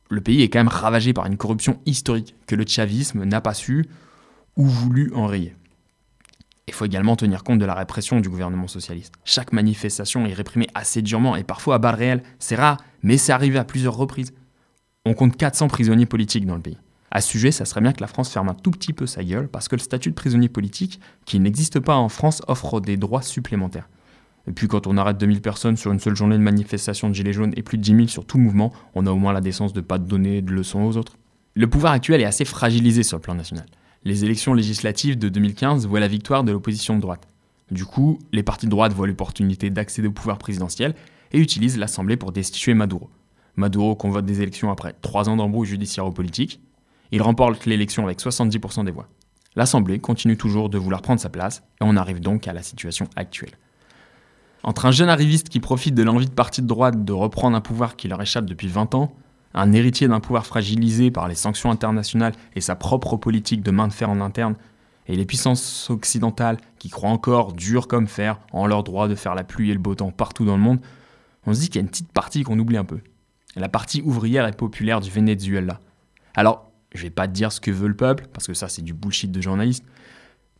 le 0.08 0.20
pays 0.20 0.42
est 0.42 0.48
quand 0.48 0.60
même 0.60 0.68
ravagé 0.68 1.12
par 1.12 1.26
une 1.26 1.36
corruption 1.36 1.80
historique 1.84 2.36
que 2.46 2.54
le 2.54 2.64
chavisme 2.64 3.24
n'a 3.24 3.40
pas 3.40 3.54
su 3.54 3.84
ou 4.56 4.66
voulu 4.66 5.12
enrayer. 5.14 5.56
Il 6.68 6.74
faut 6.74 6.84
également 6.84 7.16
tenir 7.16 7.42
compte 7.42 7.58
de 7.58 7.64
la 7.64 7.74
répression 7.74 8.20
du 8.20 8.28
gouvernement 8.28 8.68
socialiste. 8.68 9.14
Chaque 9.24 9.52
manifestation 9.52 10.26
est 10.26 10.32
réprimée 10.32 10.68
assez 10.74 11.02
durement 11.02 11.34
et 11.34 11.42
parfois 11.42 11.74
à 11.74 11.78
balles 11.78 11.96
réelles. 11.96 12.22
C'est 12.38 12.54
rare, 12.54 12.76
mais 13.02 13.18
c'est 13.18 13.32
arrivé 13.32 13.58
à 13.58 13.64
plusieurs 13.64 13.96
reprises. 13.96 14.32
On 15.04 15.14
compte 15.14 15.36
400 15.36 15.66
prisonniers 15.66 16.06
politiques 16.06 16.46
dans 16.46 16.54
le 16.54 16.62
pays. 16.62 16.78
À 17.10 17.20
ce 17.20 17.28
sujet, 17.28 17.50
ça 17.50 17.64
serait 17.64 17.80
bien 17.80 17.92
que 17.92 18.00
la 18.00 18.06
France 18.06 18.30
ferme 18.30 18.48
un 18.48 18.54
tout 18.54 18.70
petit 18.70 18.92
peu 18.92 19.06
sa 19.06 19.24
gueule 19.24 19.48
parce 19.48 19.66
que 19.66 19.74
le 19.74 19.80
statut 19.80 20.10
de 20.10 20.14
prisonnier 20.14 20.48
politique, 20.48 21.00
qui 21.24 21.40
n'existe 21.40 21.80
pas 21.80 21.96
en 21.96 22.08
France, 22.08 22.40
offre 22.46 22.80
des 22.80 22.96
droits 22.96 23.20
supplémentaires. 23.20 23.88
Et 24.46 24.52
puis 24.52 24.68
quand 24.68 24.86
on 24.86 24.96
arrête 24.96 25.18
2000 25.18 25.40
personnes 25.40 25.76
sur 25.76 25.90
une 25.90 25.98
seule 25.98 26.14
journée 26.14 26.38
de 26.38 26.42
manifestation 26.42 27.08
de 27.08 27.14
Gilets 27.14 27.32
jaunes 27.32 27.52
et 27.56 27.64
plus 27.64 27.78
de 27.78 27.82
10 27.82 27.96
000 27.96 28.06
sur 28.06 28.24
tout 28.24 28.38
mouvement, 28.38 28.72
on 28.94 29.04
a 29.06 29.10
au 29.10 29.16
moins 29.16 29.32
la 29.32 29.40
décence 29.40 29.72
de 29.72 29.80
ne 29.80 29.84
pas 29.84 29.98
donner 29.98 30.40
de 30.40 30.52
leçons 30.52 30.84
aux 30.84 30.96
autres. 30.96 31.18
Le 31.54 31.66
pouvoir 31.66 31.94
actuel 31.94 32.20
est 32.20 32.24
assez 32.24 32.44
fragilisé 32.44 33.02
sur 33.02 33.16
le 33.16 33.22
plan 33.22 33.34
national. 33.34 33.66
Les 34.04 34.24
élections 34.24 34.54
législatives 34.54 35.18
de 35.18 35.28
2015 35.28 35.84
voient 35.88 36.00
la 36.00 36.08
victoire 36.08 36.44
de 36.44 36.52
l'opposition 36.52 36.94
de 36.94 37.00
droite. 37.00 37.26
Du 37.72 37.84
coup, 37.84 38.20
les 38.30 38.44
partis 38.44 38.66
de 38.66 38.70
droite 38.70 38.92
voient 38.92 39.08
l'opportunité 39.08 39.68
d'accéder 39.68 40.06
au 40.06 40.12
pouvoir 40.12 40.38
présidentiel 40.38 40.94
et 41.32 41.40
utilisent 41.40 41.78
l'Assemblée 41.78 42.16
pour 42.16 42.30
destituer 42.30 42.74
Maduro. 42.74 43.10
Maduro 43.56 43.94
convoque 43.94 44.24
des 44.24 44.40
élections 44.40 44.70
après 44.70 44.94
3 45.00 45.28
ans 45.28 45.36
d'embrouille 45.36 45.68
judiciaire 45.68 46.06
ou 46.06 46.12
politique. 46.12 46.60
Il 47.10 47.22
remporte 47.22 47.66
l'élection 47.66 48.04
avec 48.04 48.20
70% 48.20 48.84
des 48.84 48.90
voix. 48.90 49.08
L'Assemblée 49.54 49.98
continue 49.98 50.36
toujours 50.36 50.70
de 50.70 50.78
vouloir 50.78 51.02
prendre 51.02 51.20
sa 51.20 51.28
place 51.28 51.62
et 51.80 51.84
on 51.84 51.96
arrive 51.96 52.20
donc 52.20 52.48
à 52.48 52.54
la 52.54 52.62
situation 52.62 53.08
actuelle. 53.16 53.52
Entre 54.62 54.86
un 54.86 54.92
jeune 54.92 55.08
arriviste 55.08 55.48
qui 55.48 55.60
profite 55.60 55.94
de 55.94 56.02
l'envie 56.02 56.26
de 56.26 56.30
parti 56.30 56.62
de 56.62 56.66
droite 56.66 57.04
de 57.04 57.12
reprendre 57.12 57.56
un 57.56 57.60
pouvoir 57.60 57.96
qui 57.96 58.08
leur 58.08 58.22
échappe 58.22 58.46
depuis 58.46 58.68
20 58.68 58.94
ans, 58.94 59.12
un 59.54 59.72
héritier 59.72 60.08
d'un 60.08 60.20
pouvoir 60.20 60.46
fragilisé 60.46 61.10
par 61.10 61.28
les 61.28 61.34
sanctions 61.34 61.70
internationales 61.70 62.32
et 62.54 62.60
sa 62.60 62.76
propre 62.76 63.16
politique 63.16 63.62
de 63.62 63.70
main 63.70 63.88
de 63.88 63.92
fer 63.92 64.08
en 64.08 64.20
interne, 64.20 64.54
et 65.08 65.16
les 65.16 65.26
puissances 65.26 65.90
occidentales 65.90 66.58
qui 66.78 66.88
croient 66.88 67.10
encore, 67.10 67.52
dur 67.52 67.88
comme 67.88 68.06
fer, 68.06 68.38
en 68.52 68.66
leur 68.66 68.84
droit 68.84 69.08
de 69.08 69.16
faire 69.16 69.34
la 69.34 69.44
pluie 69.44 69.70
et 69.70 69.74
le 69.74 69.80
beau 69.80 69.96
temps 69.96 70.12
partout 70.12 70.44
dans 70.44 70.56
le 70.56 70.62
monde, 70.62 70.78
on 71.44 71.52
se 71.52 71.60
dit 71.60 71.66
qu'il 71.66 71.76
y 71.76 71.78
a 71.78 71.82
une 71.82 71.88
petite 71.88 72.12
partie 72.12 72.44
qu'on 72.44 72.58
oublie 72.58 72.76
un 72.76 72.84
peu. 72.84 73.00
La 73.56 73.68
partie 73.68 74.02
ouvrière 74.02 74.46
et 74.46 74.52
populaire 74.52 75.00
du 75.00 75.10
Venezuela. 75.10 75.80
Alors, 76.34 76.70
Je 76.94 77.02
vais 77.02 77.10
pas 77.10 77.26
te 77.26 77.32
dire 77.32 77.50
ce 77.50 77.60
que 77.60 77.70
veut 77.70 77.88
le 77.88 77.96
peuple, 77.96 78.26
parce 78.32 78.46
que 78.46 78.52
ça 78.52 78.68
c'est 78.68 78.82
du 78.82 78.92
bullshit 78.92 79.32
de 79.32 79.40
journaliste. 79.40 79.84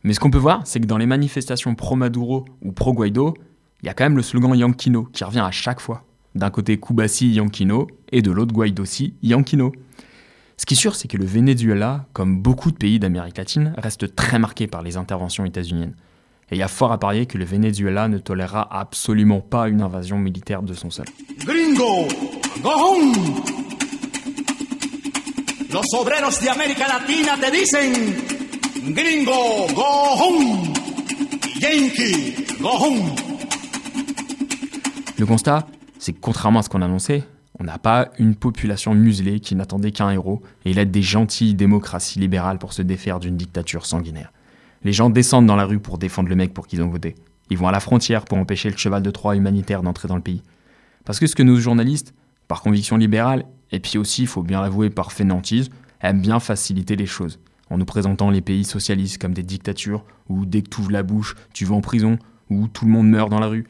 Mais 0.03 0.13
ce 0.13 0.19
qu'on 0.19 0.31
peut 0.31 0.39
voir, 0.39 0.65
c'est 0.65 0.79
que 0.79 0.85
dans 0.85 0.97
les 0.97 1.05
manifestations 1.05 1.75
pro-Maduro 1.75 2.45
ou 2.61 2.71
pro-Guaido, 2.71 3.35
il 3.81 3.85
y 3.85 3.89
a 3.89 3.93
quand 3.93 4.03
même 4.03 4.17
le 4.17 4.23
slogan 4.23 4.55
Yankino 4.55 5.03
qui 5.03 5.23
revient 5.23 5.39
à 5.39 5.51
chaque 5.51 5.79
fois. 5.79 6.05
D'un 6.35 6.49
côté 6.49 6.79
Kubasi 6.79 7.29
Yankino 7.33 7.87
et 8.11 8.21
de 8.21 8.31
l'autre 8.31 8.53
Guaidosi 8.53 9.13
Yankino. 9.21 9.71
Ce 10.57 10.65
qui 10.65 10.73
est 10.73 10.77
sûr, 10.77 10.95
c'est 10.95 11.07
que 11.07 11.17
le 11.17 11.25
Venezuela, 11.25 12.07
comme 12.13 12.41
beaucoup 12.41 12.71
de 12.71 12.77
pays 12.77 12.97
d'Amérique 12.99 13.37
latine, 13.37 13.73
reste 13.77 14.15
très 14.15 14.39
marqué 14.39 14.65
par 14.65 14.81
les 14.81 14.97
interventions 14.97 15.45
états-uniennes. 15.45 15.95
Et 16.53 16.57
il 16.57 16.59
y 16.59 16.61
a 16.61 16.67
fort 16.67 16.91
à 16.91 16.99
parier 16.99 17.25
que 17.25 17.39
le 17.39 17.45
Venezuela 17.45 18.07
ne 18.07 18.19
tolérera 18.19 18.67
absolument 18.69 19.41
pas 19.41 19.69
une 19.69 19.81
invasion 19.81 20.19
militaire 20.19 20.61
de 20.61 20.75
son 20.75 20.91
sol. 20.91 21.05
Gringo, 21.39 22.07
go 22.61 22.69
home. 22.69 23.15
Los 25.71 25.99
obreros 25.99 26.39
de 26.43 26.49
América 26.49 26.85
Latina 26.87 27.37
te 27.41 27.49
dicen, 27.49 28.93
gringo, 28.93 29.65
go 29.73 29.83
home. 29.83 30.73
Yankee, 31.59 32.45
go 32.61 32.69
home. 32.69 33.15
Le 35.17 35.25
constat, 35.25 35.65
c'est 35.97 36.13
que 36.13 36.19
contrairement 36.21 36.59
à 36.59 36.61
ce 36.61 36.69
qu'on 36.69 36.83
annonçait, 36.83 37.23
on 37.59 37.63
n'a 37.63 37.79
pas 37.79 38.09
une 38.19 38.35
population 38.35 38.93
muselée 38.93 39.39
qui 39.39 39.55
n'attendait 39.55 39.91
qu'un 39.91 40.11
héros 40.11 40.43
et 40.65 40.73
l'aide 40.75 40.91
des 40.91 41.01
gentilles 41.01 41.55
démocraties 41.55 42.19
libérales 42.19 42.59
pour 42.59 42.73
se 42.73 42.83
défaire 42.83 43.19
d'une 43.19 43.37
dictature 43.37 43.87
sanguinaire. 43.87 44.31
Les 44.83 44.91
gens 44.91 45.09
descendent 45.09 45.45
dans 45.45 45.55
la 45.55 45.65
rue 45.65 45.79
pour 45.79 45.97
défendre 45.97 46.29
le 46.29 46.35
mec 46.35 46.53
pour 46.53 46.67
qui 46.67 46.75
ils 46.75 46.81
ont 46.81 46.89
voté. 46.89 47.15
Ils 47.49 47.57
vont 47.57 47.67
à 47.67 47.71
la 47.71 47.79
frontière 47.79 48.25
pour 48.25 48.37
empêcher 48.37 48.69
le 48.69 48.77
cheval 48.77 49.01
de 49.01 49.11
Troie 49.11 49.35
humanitaire 49.35 49.81
d'entrer 49.81 50.07
dans 50.07 50.15
le 50.15 50.21
pays. 50.21 50.43
Parce 51.05 51.19
que 51.19 51.27
ce 51.27 51.35
que 51.35 51.43
nos 51.43 51.57
journalistes, 51.57 52.13
par 52.47 52.61
conviction 52.61 52.97
libérale, 52.97 53.45
et 53.71 53.79
puis 53.79 53.97
aussi, 53.97 54.23
il 54.23 54.27
faut 54.27 54.43
bien 54.43 54.61
l'avouer, 54.61 54.89
par 54.89 55.11
fainéantise, 55.11 55.69
aiment 56.01 56.21
bien 56.21 56.39
faciliter 56.39 56.95
les 56.95 57.05
choses, 57.05 57.39
en 57.69 57.77
nous 57.77 57.85
présentant 57.85 58.29
les 58.29 58.41
pays 58.41 58.65
socialistes 58.65 59.21
comme 59.21 59.33
des 59.33 59.43
dictatures, 59.43 60.03
où 60.29 60.45
dès 60.45 60.61
que 60.61 60.69
tu 60.69 60.81
ouvres 60.81 60.91
la 60.91 61.03
bouche, 61.03 61.35
tu 61.53 61.65
vas 61.65 61.75
en 61.75 61.81
prison, 61.81 62.19
où 62.49 62.67
tout 62.67 62.85
le 62.85 62.91
monde 62.91 63.07
meurt 63.07 63.29
dans 63.29 63.39
la 63.39 63.47
rue. 63.47 63.65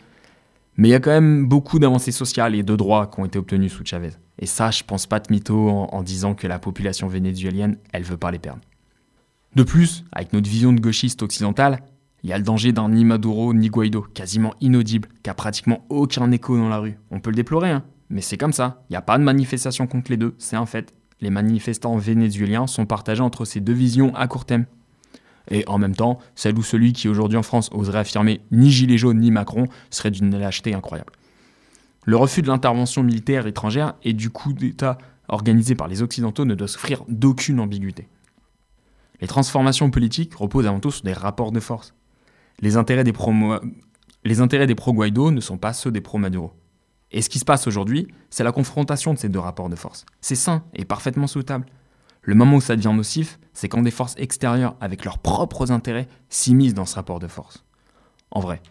Mais 0.78 0.88
il 0.88 0.92
y 0.92 0.96
a 0.96 1.00
quand 1.00 1.12
même 1.12 1.46
beaucoup 1.46 1.78
d'avancées 1.78 2.12
sociales 2.12 2.56
et 2.56 2.64
de 2.64 2.76
droits 2.76 3.08
qui 3.08 3.20
ont 3.20 3.26
été 3.26 3.38
obtenus 3.38 3.72
sous 3.72 3.86
Chavez. 3.86 4.10
Et 4.40 4.48
ça, 4.48 4.72
je 4.72 4.84
pense 4.84 5.06
pas 5.06 5.20
de 5.20 5.32
mytho 5.32 5.70
en, 5.70 5.90
en 5.92 6.02
disant 6.02 6.34
que 6.34 6.48
la 6.48 6.58
population 6.58 7.08
vénézuélienne, 7.08 7.78
elle 7.92 8.04
veut 8.04 8.18
pas 8.18 8.32
les 8.32 8.40
perdre. 8.40 8.62
De 9.56 9.62
plus, 9.62 10.04
avec 10.12 10.34
notre 10.34 10.50
vision 10.50 10.74
de 10.74 10.80
gauchiste 10.80 11.22
occidentale, 11.22 11.84
il 12.24 12.30
y 12.30 12.34
a 12.34 12.38
le 12.38 12.44
danger 12.44 12.72
d'un 12.72 12.90
ni 12.90 13.06
Maduro 13.06 13.54
ni 13.54 13.70
Guaido, 13.70 14.02
quasiment 14.02 14.56
inaudible, 14.62 15.10
qui 15.22 15.30
a 15.30 15.36
pratiquement 15.36 15.86
aucun 15.90 16.32
écho 16.32 16.58
dans 16.58 16.70
la 16.70 16.80
rue. 16.80 16.98
On 17.12 17.20
peut 17.20 17.30
le 17.30 17.36
déplorer, 17.36 17.70
hein, 17.70 17.84
mais 18.10 18.22
c'est 18.22 18.38
comme 18.38 18.54
ça. 18.54 18.84
Il 18.90 18.94
n'y 18.94 18.98
a 18.98 19.02
pas 19.02 19.20
de 19.20 19.24
manifestation 19.24 19.86
contre 19.86 20.10
les 20.10 20.18
deux, 20.18 20.34
c'est 20.40 20.56
un 20.56 20.66
fait. 20.66 20.94
Les 21.22 21.30
manifestants 21.30 21.98
vénézuéliens 21.98 22.66
sont 22.66 22.88
partagés 22.88 23.22
entre 23.22 23.46
ces 23.46 23.60
deux 23.60 23.74
visions 23.74 24.16
à 24.16 24.28
court 24.28 24.46
terme. 24.46 24.66
Et 25.52 25.64
en 25.68 25.78
même 25.78 25.96
temps, 25.96 26.18
celle 26.34 26.58
ou 26.58 26.64
celui 26.64 26.94
qui 26.94 27.08
aujourd'hui 27.08 27.38
en 27.38 27.44
France 27.44 27.70
oserait 27.74 28.00
affirmer 28.00 28.42
ni 28.52 28.72
Gilet 28.72 28.98
jaune 28.98 29.20
ni 29.20 29.30
Macron 29.30 29.68
serait 29.92 30.12
d'une 30.12 30.36
lâcheté 30.36 30.74
incroyable. 30.74 31.12
Le 32.06 32.18
refus 32.18 32.42
de 32.42 32.48
l'intervention 32.48 33.04
militaire 33.04 33.46
étrangère 33.46 33.94
et 34.04 34.14
du 34.14 34.32
coup 34.32 34.54
d'État 34.54 34.98
organisé 35.28 35.76
par 35.76 35.88
les 35.88 36.02
Occidentaux 36.02 36.46
ne 36.46 36.56
doit 36.56 36.68
souffrir 36.68 37.04
d'aucune 37.08 37.60
ambiguïté. 37.60 38.08
Les 39.24 39.28
transformations 39.28 39.90
politiques 39.90 40.36
reposent 40.36 40.68
avant 40.68 40.82
tout 40.82 40.92
sur 40.92 41.06
des 41.06 41.14
rapports 41.14 41.54
de 41.54 41.62
force. 41.62 41.94
Les 42.60 42.76
intérêts 42.76 43.06
des 43.06 43.14
pro-Guaido 44.76 45.32
ne 45.32 45.40
sont 45.40 45.58
pas 45.58 45.72
ceux 45.72 45.92
des 45.92 46.02
pro-Maduro. 46.02 46.52
Et 47.10 47.22
ce 47.22 47.30
qui 47.30 47.40
se 47.40 47.46
passe 47.46 47.66
aujourd'hui, 47.66 48.10
c'est 48.30 48.44
la 48.44 48.52
confrontation 48.52 49.14
de 49.14 49.18
ces 49.18 49.30
deux 49.30 49.40
rapports 49.40 49.70
de 49.70 49.78
force. 49.78 50.06
C'est 50.20 50.36
sain 50.36 50.66
et 50.74 50.84
parfaitement 50.84 51.28
souhaitable. 51.28 51.68
Le 52.22 52.36
moment 52.36 52.58
où 52.58 52.62
ça 52.62 52.76
devient 52.76 52.92
nocif, 52.94 53.40
c'est 53.54 53.70
quand 53.70 53.82
des 53.82 53.92
forces 53.92 54.16
extérieures, 54.18 54.76
avec 54.82 55.06
leurs 55.06 55.20
propres 55.20 55.72
intérêts, 55.72 56.10
s'immiscent 56.28 56.76
dans 56.76 56.86
ce 56.86 56.96
rapport 56.96 57.20
de 57.20 57.30
force. 57.30 57.64
En 58.30 58.42
vrai, 58.42 58.62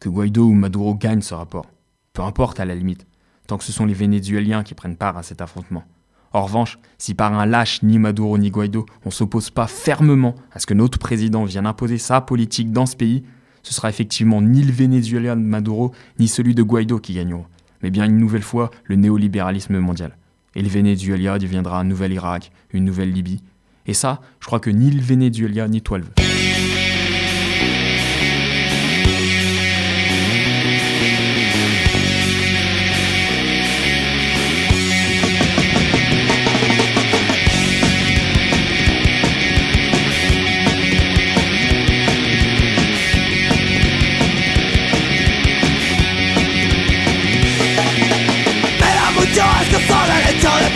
que 0.00 0.10
Guaido 0.10 0.44
ou 0.44 0.52
Maduro 0.52 0.96
gagnent 0.96 1.22
ce 1.22 1.32
rapport, 1.32 1.64
peu 2.12 2.20
importe 2.20 2.60
à 2.60 2.66
la 2.66 2.74
limite, 2.74 3.06
tant 3.46 3.56
que 3.56 3.64
ce 3.64 3.72
sont 3.72 3.86
les 3.86 3.94
Vénézuéliens 3.94 4.64
qui 4.64 4.74
prennent 4.74 4.98
part 4.98 5.16
à 5.16 5.22
cet 5.22 5.40
affrontement. 5.40 5.84
En 6.32 6.42
revanche, 6.42 6.78
si 6.98 7.14
par 7.14 7.32
un 7.32 7.46
lâche 7.46 7.82
ni 7.82 7.98
Maduro 7.98 8.36
ni 8.38 8.50
Guaido, 8.50 8.86
on 9.04 9.10
s'oppose 9.10 9.50
pas 9.50 9.66
fermement 9.66 10.34
à 10.52 10.58
ce 10.58 10.66
que 10.66 10.74
notre 10.74 10.98
président 10.98 11.44
vienne 11.44 11.66
imposer 11.66 11.98
sa 11.98 12.20
politique 12.20 12.72
dans 12.72 12.86
ce 12.86 12.96
pays, 12.96 13.24
ce 13.62 13.74
sera 13.74 13.88
effectivement 13.88 14.42
ni 14.42 14.62
le 14.62 14.72
Venezuela 14.72 15.34
de 15.34 15.40
Maduro, 15.40 15.92
ni 16.18 16.28
celui 16.28 16.54
de 16.54 16.62
Guaido 16.62 16.98
qui 16.98 17.14
gagneront, 17.14 17.46
mais 17.82 17.90
bien 17.90 18.04
une 18.04 18.18
nouvelle 18.18 18.42
fois 18.42 18.70
le 18.84 18.96
néolibéralisme 18.96 19.78
mondial. 19.78 20.16
Et 20.54 20.62
le 20.62 20.68
Venezuela 20.68 21.38
deviendra 21.38 21.80
un 21.80 21.84
nouvel 21.84 22.12
Irak, 22.12 22.50
une 22.72 22.84
nouvelle 22.84 23.12
Libye. 23.12 23.42
Et 23.86 23.94
ça, 23.94 24.20
je 24.40 24.46
crois 24.46 24.60
que 24.60 24.70
ni 24.70 24.90
le 24.90 25.00
Venezuela 25.00 25.68
ni 25.68 25.82
toi 25.82 25.98
le 25.98 26.04
veux. 26.04 26.27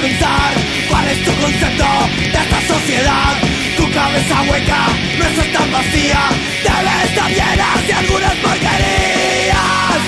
Pensar 0.02 0.52
cuál 0.90 1.06
es 1.06 1.22
tu 1.22 1.32
concepto 1.36 1.90
de 2.32 2.38
esta 2.44 2.60
sociedad. 2.74 3.34
Tu 3.76 3.90
cabeza 3.90 4.42
hueca 4.48 4.82
no 5.18 5.24
es 5.24 5.52
tan 5.52 5.70
vacía, 5.70 6.22
debe 6.66 6.94
estar 7.06 7.30
llena 7.30 7.68
de 7.86 7.92
algunas 7.94 8.34
porquerías. 8.44 10.00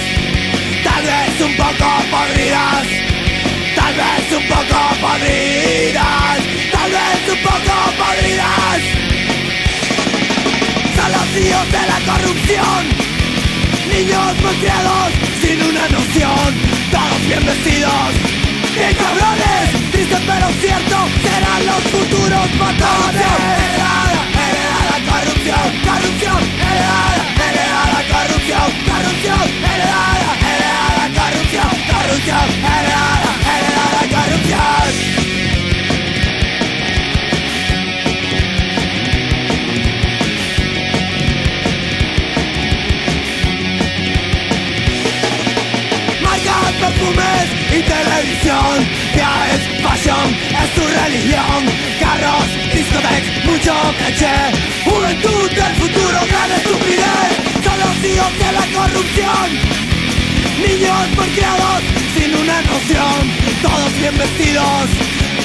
Tal 0.82 1.02
vez 1.10 1.40
un 1.46 1.56
poco 1.56 1.88
podridas, 2.10 2.86
tal 3.76 3.94
vez 4.00 4.24
un 4.38 4.46
poco 4.54 4.80
podridas, 5.04 6.38
tal 6.74 6.90
vez 6.96 7.20
un 7.34 7.40
poco 7.48 7.76
podridas. 8.02 8.80
Son 10.96 11.10
los 11.16 11.28
hijos 11.40 11.66
de 11.76 11.82
la 11.92 11.98
corrupción. 12.10 13.04
Niños 13.94 14.42
mal 14.42 14.56
criados 14.56 15.12
sin 15.40 15.62
una 15.62 15.86
noción 15.88 16.54
Todos 16.90 17.26
bien 17.28 17.44
vestidos 17.46 18.34
Bien 18.74 18.94
cabrones 18.94 19.83
Triste 19.94 20.16
pero 20.26 20.48
cierto 20.60 20.96
Serán 21.22 21.66
los 21.66 21.82
futuros 21.84 22.48
patrones 22.58 23.26
Heredada, 23.54 24.22
heredada 24.42 24.96
corrupción 25.08 25.66
Corrupción 25.86 26.40
Heredada, 26.58 27.24
heredada 27.46 28.00
corrupción 28.10 28.68
Corrupción 28.90 29.42
Heredada, 29.62 30.30
heredada 30.50 31.04
corrupción 31.14 31.70
Corrupción 31.86 32.48
heredada 32.58 33.13
televisión. 48.14 48.74
Ya 49.16 49.32
es 49.52 49.82
pasión, 49.82 50.26
es 50.62 50.74
tu 50.74 50.82
religión. 50.82 51.60
Carros, 52.00 52.46
discotecas, 52.74 53.44
mucho 53.44 53.74
caché. 53.98 54.36
Juventud 54.84 55.50
del 55.50 55.74
futuro, 55.76 56.18
gran 56.30 56.50
estupidez. 56.52 57.30
Son 57.64 57.78
los 57.84 57.96
hijos 58.10 58.32
de 58.38 58.50
la 58.58 58.64
corrupción. 58.78 59.46
Niños 60.64 61.06
criados, 61.34 61.82
sin 62.14 62.34
una 62.34 62.58
noción. 62.62 63.20
Todos 63.62 63.92
bien 63.98 64.16
vestidos, 64.16 64.86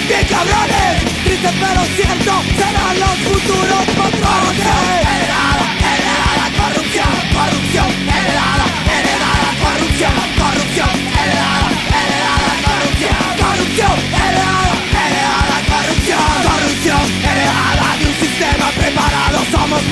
bien 0.08 0.26
cabrones. 0.30 0.96
Triste 1.24 1.50
pero 1.60 1.82
cierto, 1.98 2.34
serán 2.58 3.00
los 3.00 3.16
futuros 3.28 3.86
patrones. 3.98 4.76
Heredada, 5.10 5.68
heredada, 5.90 6.46
corrupción, 6.60 7.14
corrupción, 7.34 7.90
heredada, 8.08 8.66
heredada, 8.98 9.50
corrupción, 9.64 10.39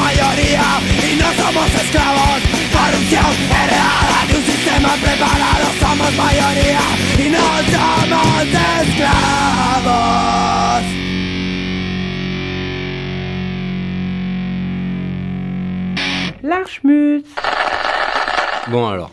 mayoría 0.08 0.68
y 1.10 1.16
no 1.22 1.30
somos 1.34 1.70
esclavos. 1.84 2.40
Corrupción, 2.78 3.32
heredada 3.60 4.20
de 4.28 4.34
un 4.40 4.46
sistema 4.52 4.92
preparado, 5.04 5.66
somos 5.82 6.12
mayoría 6.16 6.86
y 7.24 7.26
no 7.36 7.48
somos 7.74 8.48
esclavos. 8.82 9.68
Bon 18.70 18.88
alors, 18.90 19.12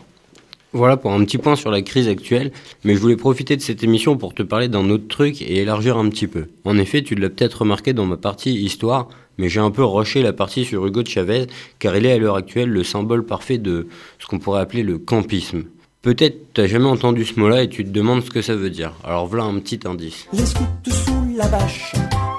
Voilà 0.75 0.97
pour 0.97 1.13
un 1.13 1.23
petit 1.23 1.37
point 1.37 1.55
sur 1.55 1.71
la 1.71 1.81
crise 1.81 2.09
actuelle, 2.09 2.51
mais 2.83 2.95
je 2.95 2.99
voulais 2.99 3.15
profiter 3.15 3.55
de 3.55 3.61
cette 3.61 3.81
émission 3.81 4.17
pour 4.17 4.33
te 4.33 4.43
parler 4.43 4.67
d'un 4.67 4.89
autre 4.89 5.07
truc 5.07 5.41
et 5.41 5.61
élargir 5.61 5.95
un 5.97 6.09
petit 6.09 6.27
peu. 6.27 6.47
En 6.65 6.77
effet, 6.77 7.01
tu 7.01 7.15
l'as 7.15 7.29
peut-être 7.29 7.61
remarqué 7.61 7.93
dans 7.93 8.05
ma 8.05 8.17
partie 8.17 8.53
histoire, 8.53 9.07
mais 9.37 9.49
j'ai 9.49 9.59
un 9.59 9.71
peu 9.71 9.83
rushé 9.83 10.21
la 10.21 10.33
partie 10.33 10.65
sur 10.65 10.85
Hugo 10.85 11.03
de 11.03 11.07
Chavez, 11.07 11.47
car 11.79 11.95
il 11.95 12.05
est 12.05 12.11
à 12.11 12.17
l'heure 12.17 12.35
actuelle 12.35 12.69
le 12.69 12.83
symbole 12.83 13.25
parfait 13.25 13.57
de 13.57 13.87
ce 14.19 14.27
qu'on 14.27 14.39
pourrait 14.39 14.61
appeler 14.61 14.83
le 14.83 14.97
campisme. 14.97 15.63
Peut-être 16.01 16.53
t'as 16.53 16.67
jamais 16.67 16.85
entendu 16.85 17.25
ce 17.25 17.39
mot-là 17.39 17.63
et 17.63 17.69
tu 17.69 17.83
te 17.83 17.89
demandes 17.89 18.23
ce 18.23 18.29
que 18.29 18.41
ça 18.41 18.55
veut 18.55 18.69
dire. 18.69 18.93
Alors 19.03 19.25
voilà 19.25 19.45
un 19.45 19.57
petit 19.59 19.79
indice. 19.85 20.27
Les 20.33 20.45
scouts 20.45 20.63
sous 20.87 21.35
la 21.35 21.47
bâche. 21.47 21.93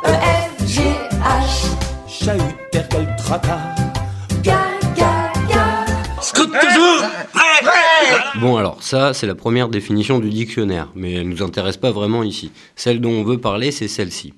E-F-G-H. 0.05 1.67
Chahut, 2.09 2.41
quel 2.71 3.17
tracas. 3.19 3.75
Scout 6.23 6.51
toujours 6.51 7.05
Bon 8.41 8.57
alors 8.57 8.83
ça 8.83 9.15
c'est 9.15 9.27
la 9.27 9.35
première 9.35 9.69
définition 9.69 10.19
du 10.19 10.31
dictionnaire, 10.31 10.89
mais 10.95 11.15
elle 11.15 11.29
nous 11.29 11.43
intéresse 11.43 11.77
pas 11.77 11.91
vraiment 11.91 12.23
ici. 12.23 12.51
Celle 12.75 13.01
dont 13.01 13.11
on 13.11 13.25
veut 13.25 13.39
parler 13.39 13.71
c'est 13.71 13.89
celle-ci. 13.89 14.35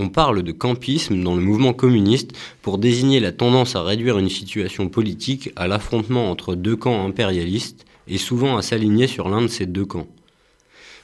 On 0.00 0.08
parle 0.10 0.44
de 0.44 0.52
campisme 0.52 1.24
dans 1.24 1.34
le 1.34 1.42
mouvement 1.42 1.72
communiste 1.72 2.30
pour 2.62 2.78
désigner 2.78 3.18
la 3.18 3.32
tendance 3.32 3.74
à 3.74 3.82
réduire 3.82 4.16
une 4.18 4.28
situation 4.28 4.88
politique 4.88 5.50
à 5.56 5.66
l'affrontement 5.66 6.30
entre 6.30 6.54
deux 6.54 6.76
camps 6.76 7.04
impérialistes 7.04 7.84
et 8.06 8.16
souvent 8.16 8.56
à 8.56 8.62
s'aligner 8.62 9.08
sur 9.08 9.28
l'un 9.28 9.42
de 9.42 9.48
ces 9.48 9.66
deux 9.66 9.84
camps. 9.84 10.06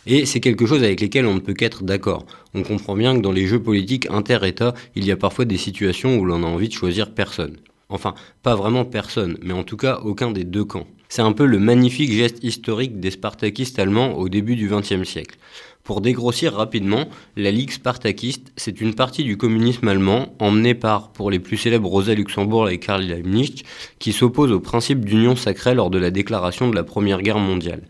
Et 0.06 0.26
c'est 0.26 0.38
quelque 0.38 0.64
chose 0.64 0.84
avec 0.84 1.00
lesquels 1.00 1.26
on 1.26 1.34
ne 1.34 1.40
peut 1.40 1.54
qu'être 1.54 1.82
d'accord. 1.82 2.24
On 2.54 2.62
comprend 2.62 2.94
bien 2.94 3.16
que 3.16 3.20
dans 3.20 3.32
les 3.32 3.48
jeux 3.48 3.60
politiques 3.60 4.08
inter-États, 4.10 4.74
il 4.94 5.04
y 5.04 5.10
a 5.10 5.16
parfois 5.16 5.44
des 5.44 5.56
situations 5.56 6.16
où 6.16 6.24
l'on 6.24 6.44
a 6.44 6.46
envie 6.46 6.68
de 6.68 6.74
choisir 6.74 7.12
personne. 7.12 7.56
Enfin, 7.88 8.14
pas 8.44 8.54
vraiment 8.54 8.84
personne, 8.84 9.38
mais 9.42 9.54
en 9.54 9.64
tout 9.64 9.76
cas 9.76 10.02
aucun 10.04 10.30
des 10.30 10.44
deux 10.44 10.64
camps. 10.64 10.86
C'est 11.14 11.22
un 11.22 11.30
peu 11.30 11.46
le 11.46 11.60
magnifique 11.60 12.10
geste 12.10 12.42
historique 12.42 12.98
des 12.98 13.12
spartakistes 13.12 13.78
allemands 13.78 14.14
au 14.14 14.28
début 14.28 14.56
du 14.56 14.68
XXe 14.68 15.08
siècle. 15.08 15.38
Pour 15.84 16.00
dégrossir 16.00 16.54
rapidement, 16.54 17.04
la 17.36 17.52
Ligue 17.52 17.70
spartakiste, 17.70 18.50
c'est 18.56 18.80
une 18.80 18.94
partie 18.94 19.22
du 19.22 19.36
communisme 19.36 19.86
allemand 19.86 20.34
emmenée 20.40 20.74
par, 20.74 21.12
pour 21.12 21.30
les 21.30 21.38
plus 21.38 21.56
célèbres, 21.56 21.88
Rosa 21.88 22.14
Luxembourg 22.14 22.68
et 22.68 22.78
Karl 22.80 23.00
Liebknecht, 23.00 23.62
qui 24.00 24.10
s'oppose 24.10 24.50
au 24.50 24.58
principe 24.58 25.04
d'union 25.04 25.36
sacrée 25.36 25.76
lors 25.76 25.88
de 25.88 25.98
la 25.98 26.10
déclaration 26.10 26.68
de 26.68 26.74
la 26.74 26.82
Première 26.82 27.22
Guerre 27.22 27.38
mondiale, 27.38 27.82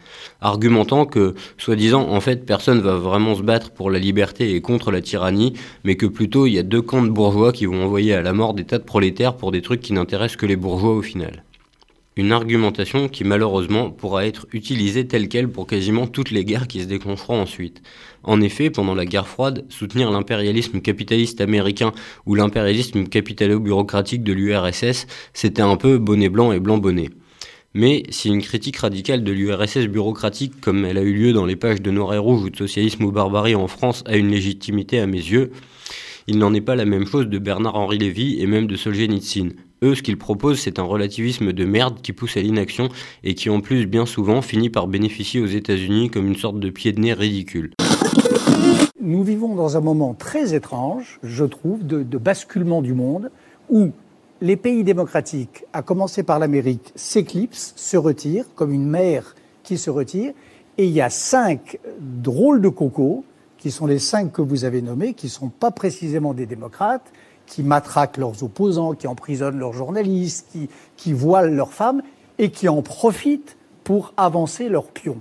argumentant 0.42 1.06
que, 1.06 1.34
soi-disant, 1.56 2.06
en 2.06 2.20
fait, 2.20 2.44
personne 2.44 2.82
va 2.82 2.98
vraiment 2.98 3.36
se 3.36 3.42
battre 3.42 3.70
pour 3.70 3.90
la 3.90 4.00
liberté 4.00 4.54
et 4.54 4.60
contre 4.60 4.90
la 4.90 5.00
tyrannie, 5.00 5.54
mais 5.82 5.96
que 5.96 6.04
plutôt 6.04 6.46
il 6.46 6.52
y 6.52 6.58
a 6.58 6.62
deux 6.62 6.82
camps 6.82 7.02
de 7.02 7.08
bourgeois 7.08 7.52
qui 7.52 7.64
vont 7.64 7.84
envoyer 7.84 8.12
à 8.12 8.20
la 8.20 8.34
mort 8.34 8.52
des 8.52 8.64
tas 8.64 8.78
de 8.78 8.84
prolétaires 8.84 9.38
pour 9.38 9.50
des 9.50 9.62
trucs 9.62 9.80
qui 9.80 9.94
n'intéressent 9.94 10.36
que 10.36 10.44
les 10.44 10.56
bourgeois 10.56 10.92
au 10.92 11.00
final. 11.00 11.42
Une 12.16 12.30
argumentation 12.30 13.08
qui 13.08 13.24
malheureusement 13.24 13.90
pourra 13.90 14.24
être 14.24 14.46
utilisée 14.52 15.08
telle 15.08 15.28
qu'elle 15.28 15.50
pour 15.50 15.66
quasiment 15.66 16.06
toutes 16.06 16.30
les 16.30 16.44
guerres 16.44 16.68
qui 16.68 16.80
se 16.80 16.86
déclencheront 16.86 17.40
ensuite. 17.40 17.82
En 18.22 18.40
effet, 18.40 18.70
pendant 18.70 18.94
la 18.94 19.04
guerre 19.04 19.26
froide, 19.26 19.64
soutenir 19.68 20.12
l'impérialisme 20.12 20.80
capitaliste 20.80 21.40
américain 21.40 21.92
ou 22.24 22.36
l'impérialisme 22.36 23.08
capitalo-bureaucratique 23.08 24.22
de 24.22 24.32
l'URSS, 24.32 25.08
c'était 25.32 25.62
un 25.62 25.76
peu 25.76 25.98
bonnet 25.98 26.28
blanc 26.28 26.52
et 26.52 26.60
blanc 26.60 26.78
bonnet. 26.78 27.10
Mais 27.74 28.04
si 28.10 28.28
une 28.28 28.42
critique 28.42 28.76
radicale 28.76 29.24
de 29.24 29.32
l'URSS 29.32 29.88
bureaucratique, 29.88 30.60
comme 30.60 30.84
elle 30.84 30.98
a 30.98 31.02
eu 31.02 31.12
lieu 31.12 31.32
dans 31.32 31.46
les 31.46 31.56
pages 31.56 31.82
de 31.82 31.90
Noir 31.90 32.14
et 32.14 32.18
Rouge 32.18 32.44
ou 32.44 32.50
de 32.50 32.56
Socialisme 32.56 33.02
ou 33.02 33.10
Barbarie 33.10 33.56
en 33.56 33.66
France, 33.66 34.04
a 34.06 34.16
une 34.16 34.30
légitimité 34.30 35.00
à 35.00 35.08
mes 35.08 35.18
yeux, 35.18 35.50
il 36.28 36.38
n'en 36.38 36.54
est 36.54 36.60
pas 36.60 36.76
la 36.76 36.84
même 36.84 37.06
chose 37.06 37.26
de 37.26 37.38
Bernard-Henri 37.38 37.98
Lévy 37.98 38.40
et 38.40 38.46
même 38.46 38.68
de 38.68 38.76
Solzhenitsyn. 38.76 39.50
Eux, 39.84 39.94
ce 39.94 40.02
qu'ils 40.02 40.16
proposent, 40.16 40.60
c'est 40.60 40.78
un 40.78 40.82
relativisme 40.82 41.52
de 41.52 41.64
merde 41.66 42.00
qui 42.02 42.14
pousse 42.14 42.38
à 42.38 42.40
l'inaction 42.40 42.88
et 43.22 43.34
qui 43.34 43.50
en 43.50 43.60
plus 43.60 43.84
bien 43.86 44.06
souvent 44.06 44.40
finit 44.40 44.70
par 44.70 44.86
bénéficier 44.86 45.42
aux 45.42 45.46
États-Unis 45.46 46.08
comme 46.08 46.26
une 46.26 46.36
sorte 46.36 46.58
de 46.58 46.70
pied 46.70 46.92
de 46.92 47.00
nez 47.00 47.12
ridicule. 47.12 47.72
Nous 48.98 49.22
vivons 49.22 49.54
dans 49.54 49.76
un 49.76 49.82
moment 49.82 50.14
très 50.14 50.54
étrange, 50.54 51.20
je 51.22 51.44
trouve, 51.44 51.86
de, 51.86 52.02
de 52.02 52.16
basculement 52.16 52.80
du 52.80 52.94
monde 52.94 53.30
où 53.68 53.90
les 54.40 54.56
pays 54.56 54.84
démocratiques, 54.84 55.64
à 55.74 55.82
commencer 55.82 56.22
par 56.22 56.38
l'Amérique, 56.38 56.92
s'éclipsent, 56.94 57.74
se 57.76 57.98
retirent, 57.98 58.46
comme 58.54 58.72
une 58.72 58.88
mer 58.88 59.34
qui 59.64 59.76
se 59.76 59.90
retire, 59.90 60.32
et 60.78 60.86
il 60.86 60.92
y 60.92 61.02
a 61.02 61.10
cinq 61.10 61.78
drôles 62.00 62.62
de 62.62 62.70
cocos, 62.70 63.22
qui 63.58 63.70
sont 63.70 63.86
les 63.86 63.98
cinq 63.98 64.32
que 64.32 64.40
vous 64.40 64.64
avez 64.64 64.80
nommés, 64.80 65.12
qui 65.12 65.26
ne 65.26 65.30
sont 65.30 65.50
pas 65.50 65.70
précisément 65.70 66.32
des 66.32 66.46
démocrates, 66.46 67.12
qui 67.46 67.62
matraquent 67.62 68.16
leurs 68.16 68.42
opposants, 68.42 68.94
qui 68.94 69.06
emprisonnent 69.06 69.58
leurs 69.58 69.72
journalistes, 69.72 70.48
qui, 70.96 71.12
voilent 71.12 71.54
leurs 71.54 71.72
femmes 71.72 72.02
et 72.38 72.50
qui 72.50 72.68
en 72.68 72.82
profitent 72.82 73.56
pour 73.84 74.12
avancer 74.16 74.68
leurs 74.68 74.88
pions. 74.88 75.18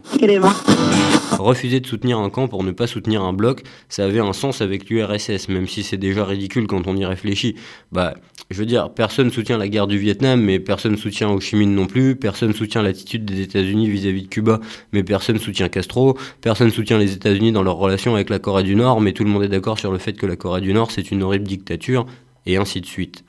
Refuser 1.44 1.82
de 1.82 1.88
soutenir 1.88 2.20
un 2.20 2.30
camp 2.30 2.48
pour 2.48 2.64
ne 2.64 2.72
pas 2.72 2.88
soutenir 2.88 3.22
un 3.22 3.34
bloc, 3.34 3.64
ça 3.90 4.06
avait 4.06 4.22
un 4.22 4.32
sens 4.32 4.62
avec 4.62 4.90
l'URSS, 4.90 5.50
même 5.50 5.68
si 5.68 5.84
c'est 5.84 5.98
déjà 5.98 6.24
ridicule 6.24 6.68
quand 6.68 6.88
on 6.88 6.96
y 6.96 7.04
réfléchit. 7.04 7.56
Bah, 7.92 8.14
je 8.50 8.58
veux 8.58 8.66
dire, 8.66 8.90
personne 8.94 9.30
soutient 9.30 9.58
la 9.58 9.68
guerre 9.68 9.88
du 9.88 9.98
Vietnam, 9.98 10.40
mais 10.42 10.62
personne 10.62 10.96
soutient 10.96 11.30
Ho 11.30 11.42
Chi 11.42 11.58
Minh 11.58 11.76
non 11.76 11.86
plus, 11.86 12.16
personne 12.16 12.54
soutient 12.54 12.82
l'attitude 12.82 13.26
des 13.26 13.42
États-Unis 13.42 13.90
vis-à-vis 13.90 14.22
de 14.22 14.28
Cuba, 14.30 14.62
mais 14.94 15.04
personne 15.04 15.38
soutient 15.38 15.68
Castro, 15.68 16.18
personne 16.40 16.72
soutient 16.72 16.98
les 16.98 17.12
États-Unis 17.12 17.52
dans 17.52 17.62
leur 17.62 17.76
relation 17.76 18.16
avec 18.16 18.30
la 18.30 18.40
Corée 18.40 18.64
du 18.64 18.78
Nord, 18.78 19.02
mais 19.02 19.12
tout 19.12 19.26
le 19.26 19.30
monde 19.30 19.44
est 19.44 19.50
d'accord 19.50 19.78
sur 19.78 19.92
le 19.92 19.98
fait 19.98 20.14
que 20.14 20.26
la 20.26 20.38
Corée 20.38 20.62
du 20.62 20.74
Nord 20.74 20.92
c'est 20.92 21.12
une 21.12 21.24
horrible 21.24 21.46
dictature, 21.46 22.06
et 22.46 22.56
ainsi 22.56 22.80
de 22.80 22.86
suite. 22.86 23.26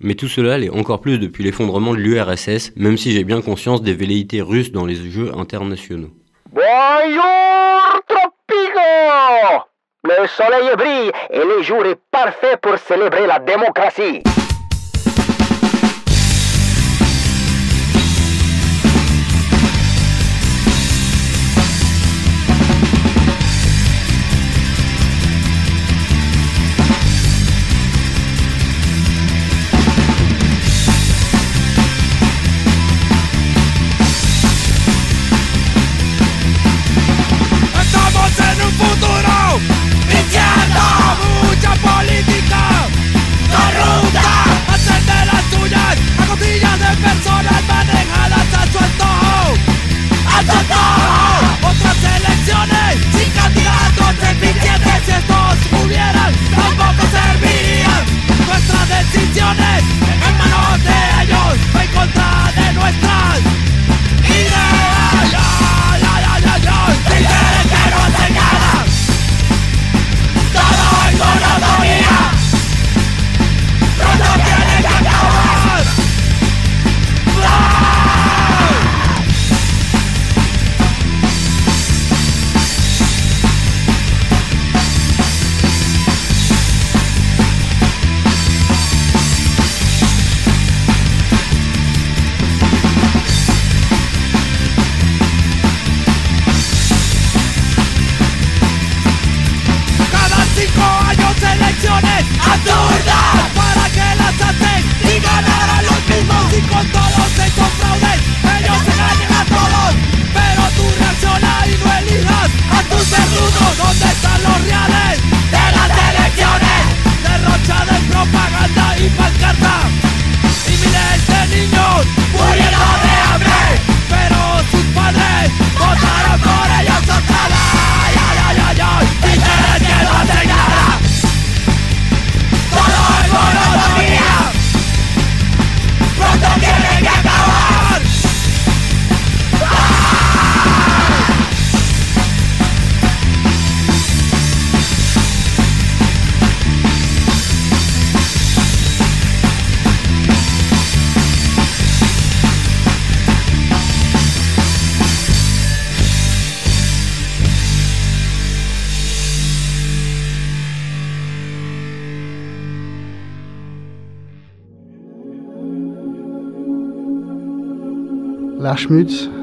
Mais 0.00 0.14
tout 0.14 0.28
cela 0.28 0.58
l'est 0.58 0.68
encore 0.68 1.00
plus 1.00 1.18
depuis 1.18 1.42
l'effondrement 1.42 1.94
de 1.94 2.00
l'URSS, 2.00 2.72
même 2.76 2.98
si 2.98 3.12
j'ai 3.12 3.24
bien 3.24 3.40
conscience 3.40 3.80
des 3.80 3.94
velléités 3.94 4.42
russes 4.42 4.72
dans 4.72 4.84
les 4.84 5.10
jeux 5.10 5.34
internationaux. 5.34 6.10
Bonjour, 6.56 8.00
Tropico 8.08 8.80
Le 10.04 10.26
soleil 10.26 10.74
brille 10.74 11.12
et 11.28 11.44
le 11.44 11.60
jour 11.60 11.84
est 11.84 12.00
parfait 12.10 12.56
pour 12.56 12.78
célébrer 12.78 13.26
la 13.26 13.38
démocratie. 13.40 14.22
Otras 50.38 51.96
elecciones 52.04 52.98
sin 53.16 53.30
candidatos 53.32 54.14
en 54.22 54.36
eficientes 54.36 55.02
Si 55.06 55.12
estos 55.12 55.82
hubieran, 55.82 56.32
tampoco 56.54 57.06
servirían. 57.10 58.04
Nuestras 58.46 58.88
decisiones 58.88 59.82
en 60.12 60.38
manos 60.38 60.84
de 60.84 61.22
ellos 61.22 61.58
Va 61.74 61.84
en 61.84 61.90
contra 61.92 62.52
de 62.54 62.72
nuestra 62.74 63.25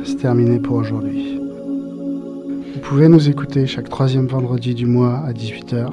c'est 0.05 0.15
terminé 0.19 0.57
pour 0.57 0.77
aujourd'hui. 0.77 1.37
Vous 1.37 2.79
pouvez 2.81 3.09
nous 3.09 3.27
écouter 3.27 3.67
chaque 3.67 3.89
troisième 3.89 4.27
vendredi 4.27 4.73
du 4.73 4.85
mois 4.85 5.17
à 5.17 5.33
18h 5.33 5.89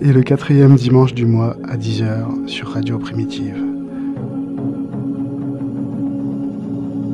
et 0.00 0.12
le 0.12 0.22
quatrième 0.22 0.74
dimanche 0.74 1.14
du 1.14 1.24
mois 1.24 1.56
à 1.68 1.76
10h 1.76 2.48
sur 2.48 2.70
Radio 2.70 2.98
Primitive. 2.98 3.62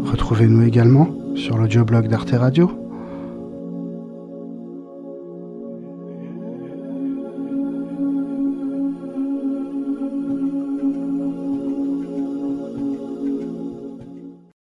Retrouvez-nous 0.07 0.63
également 0.63 1.09
sur 1.35 1.59
l'audioblog 1.59 2.09
d'Arte 2.09 2.31
Radio 2.31 2.84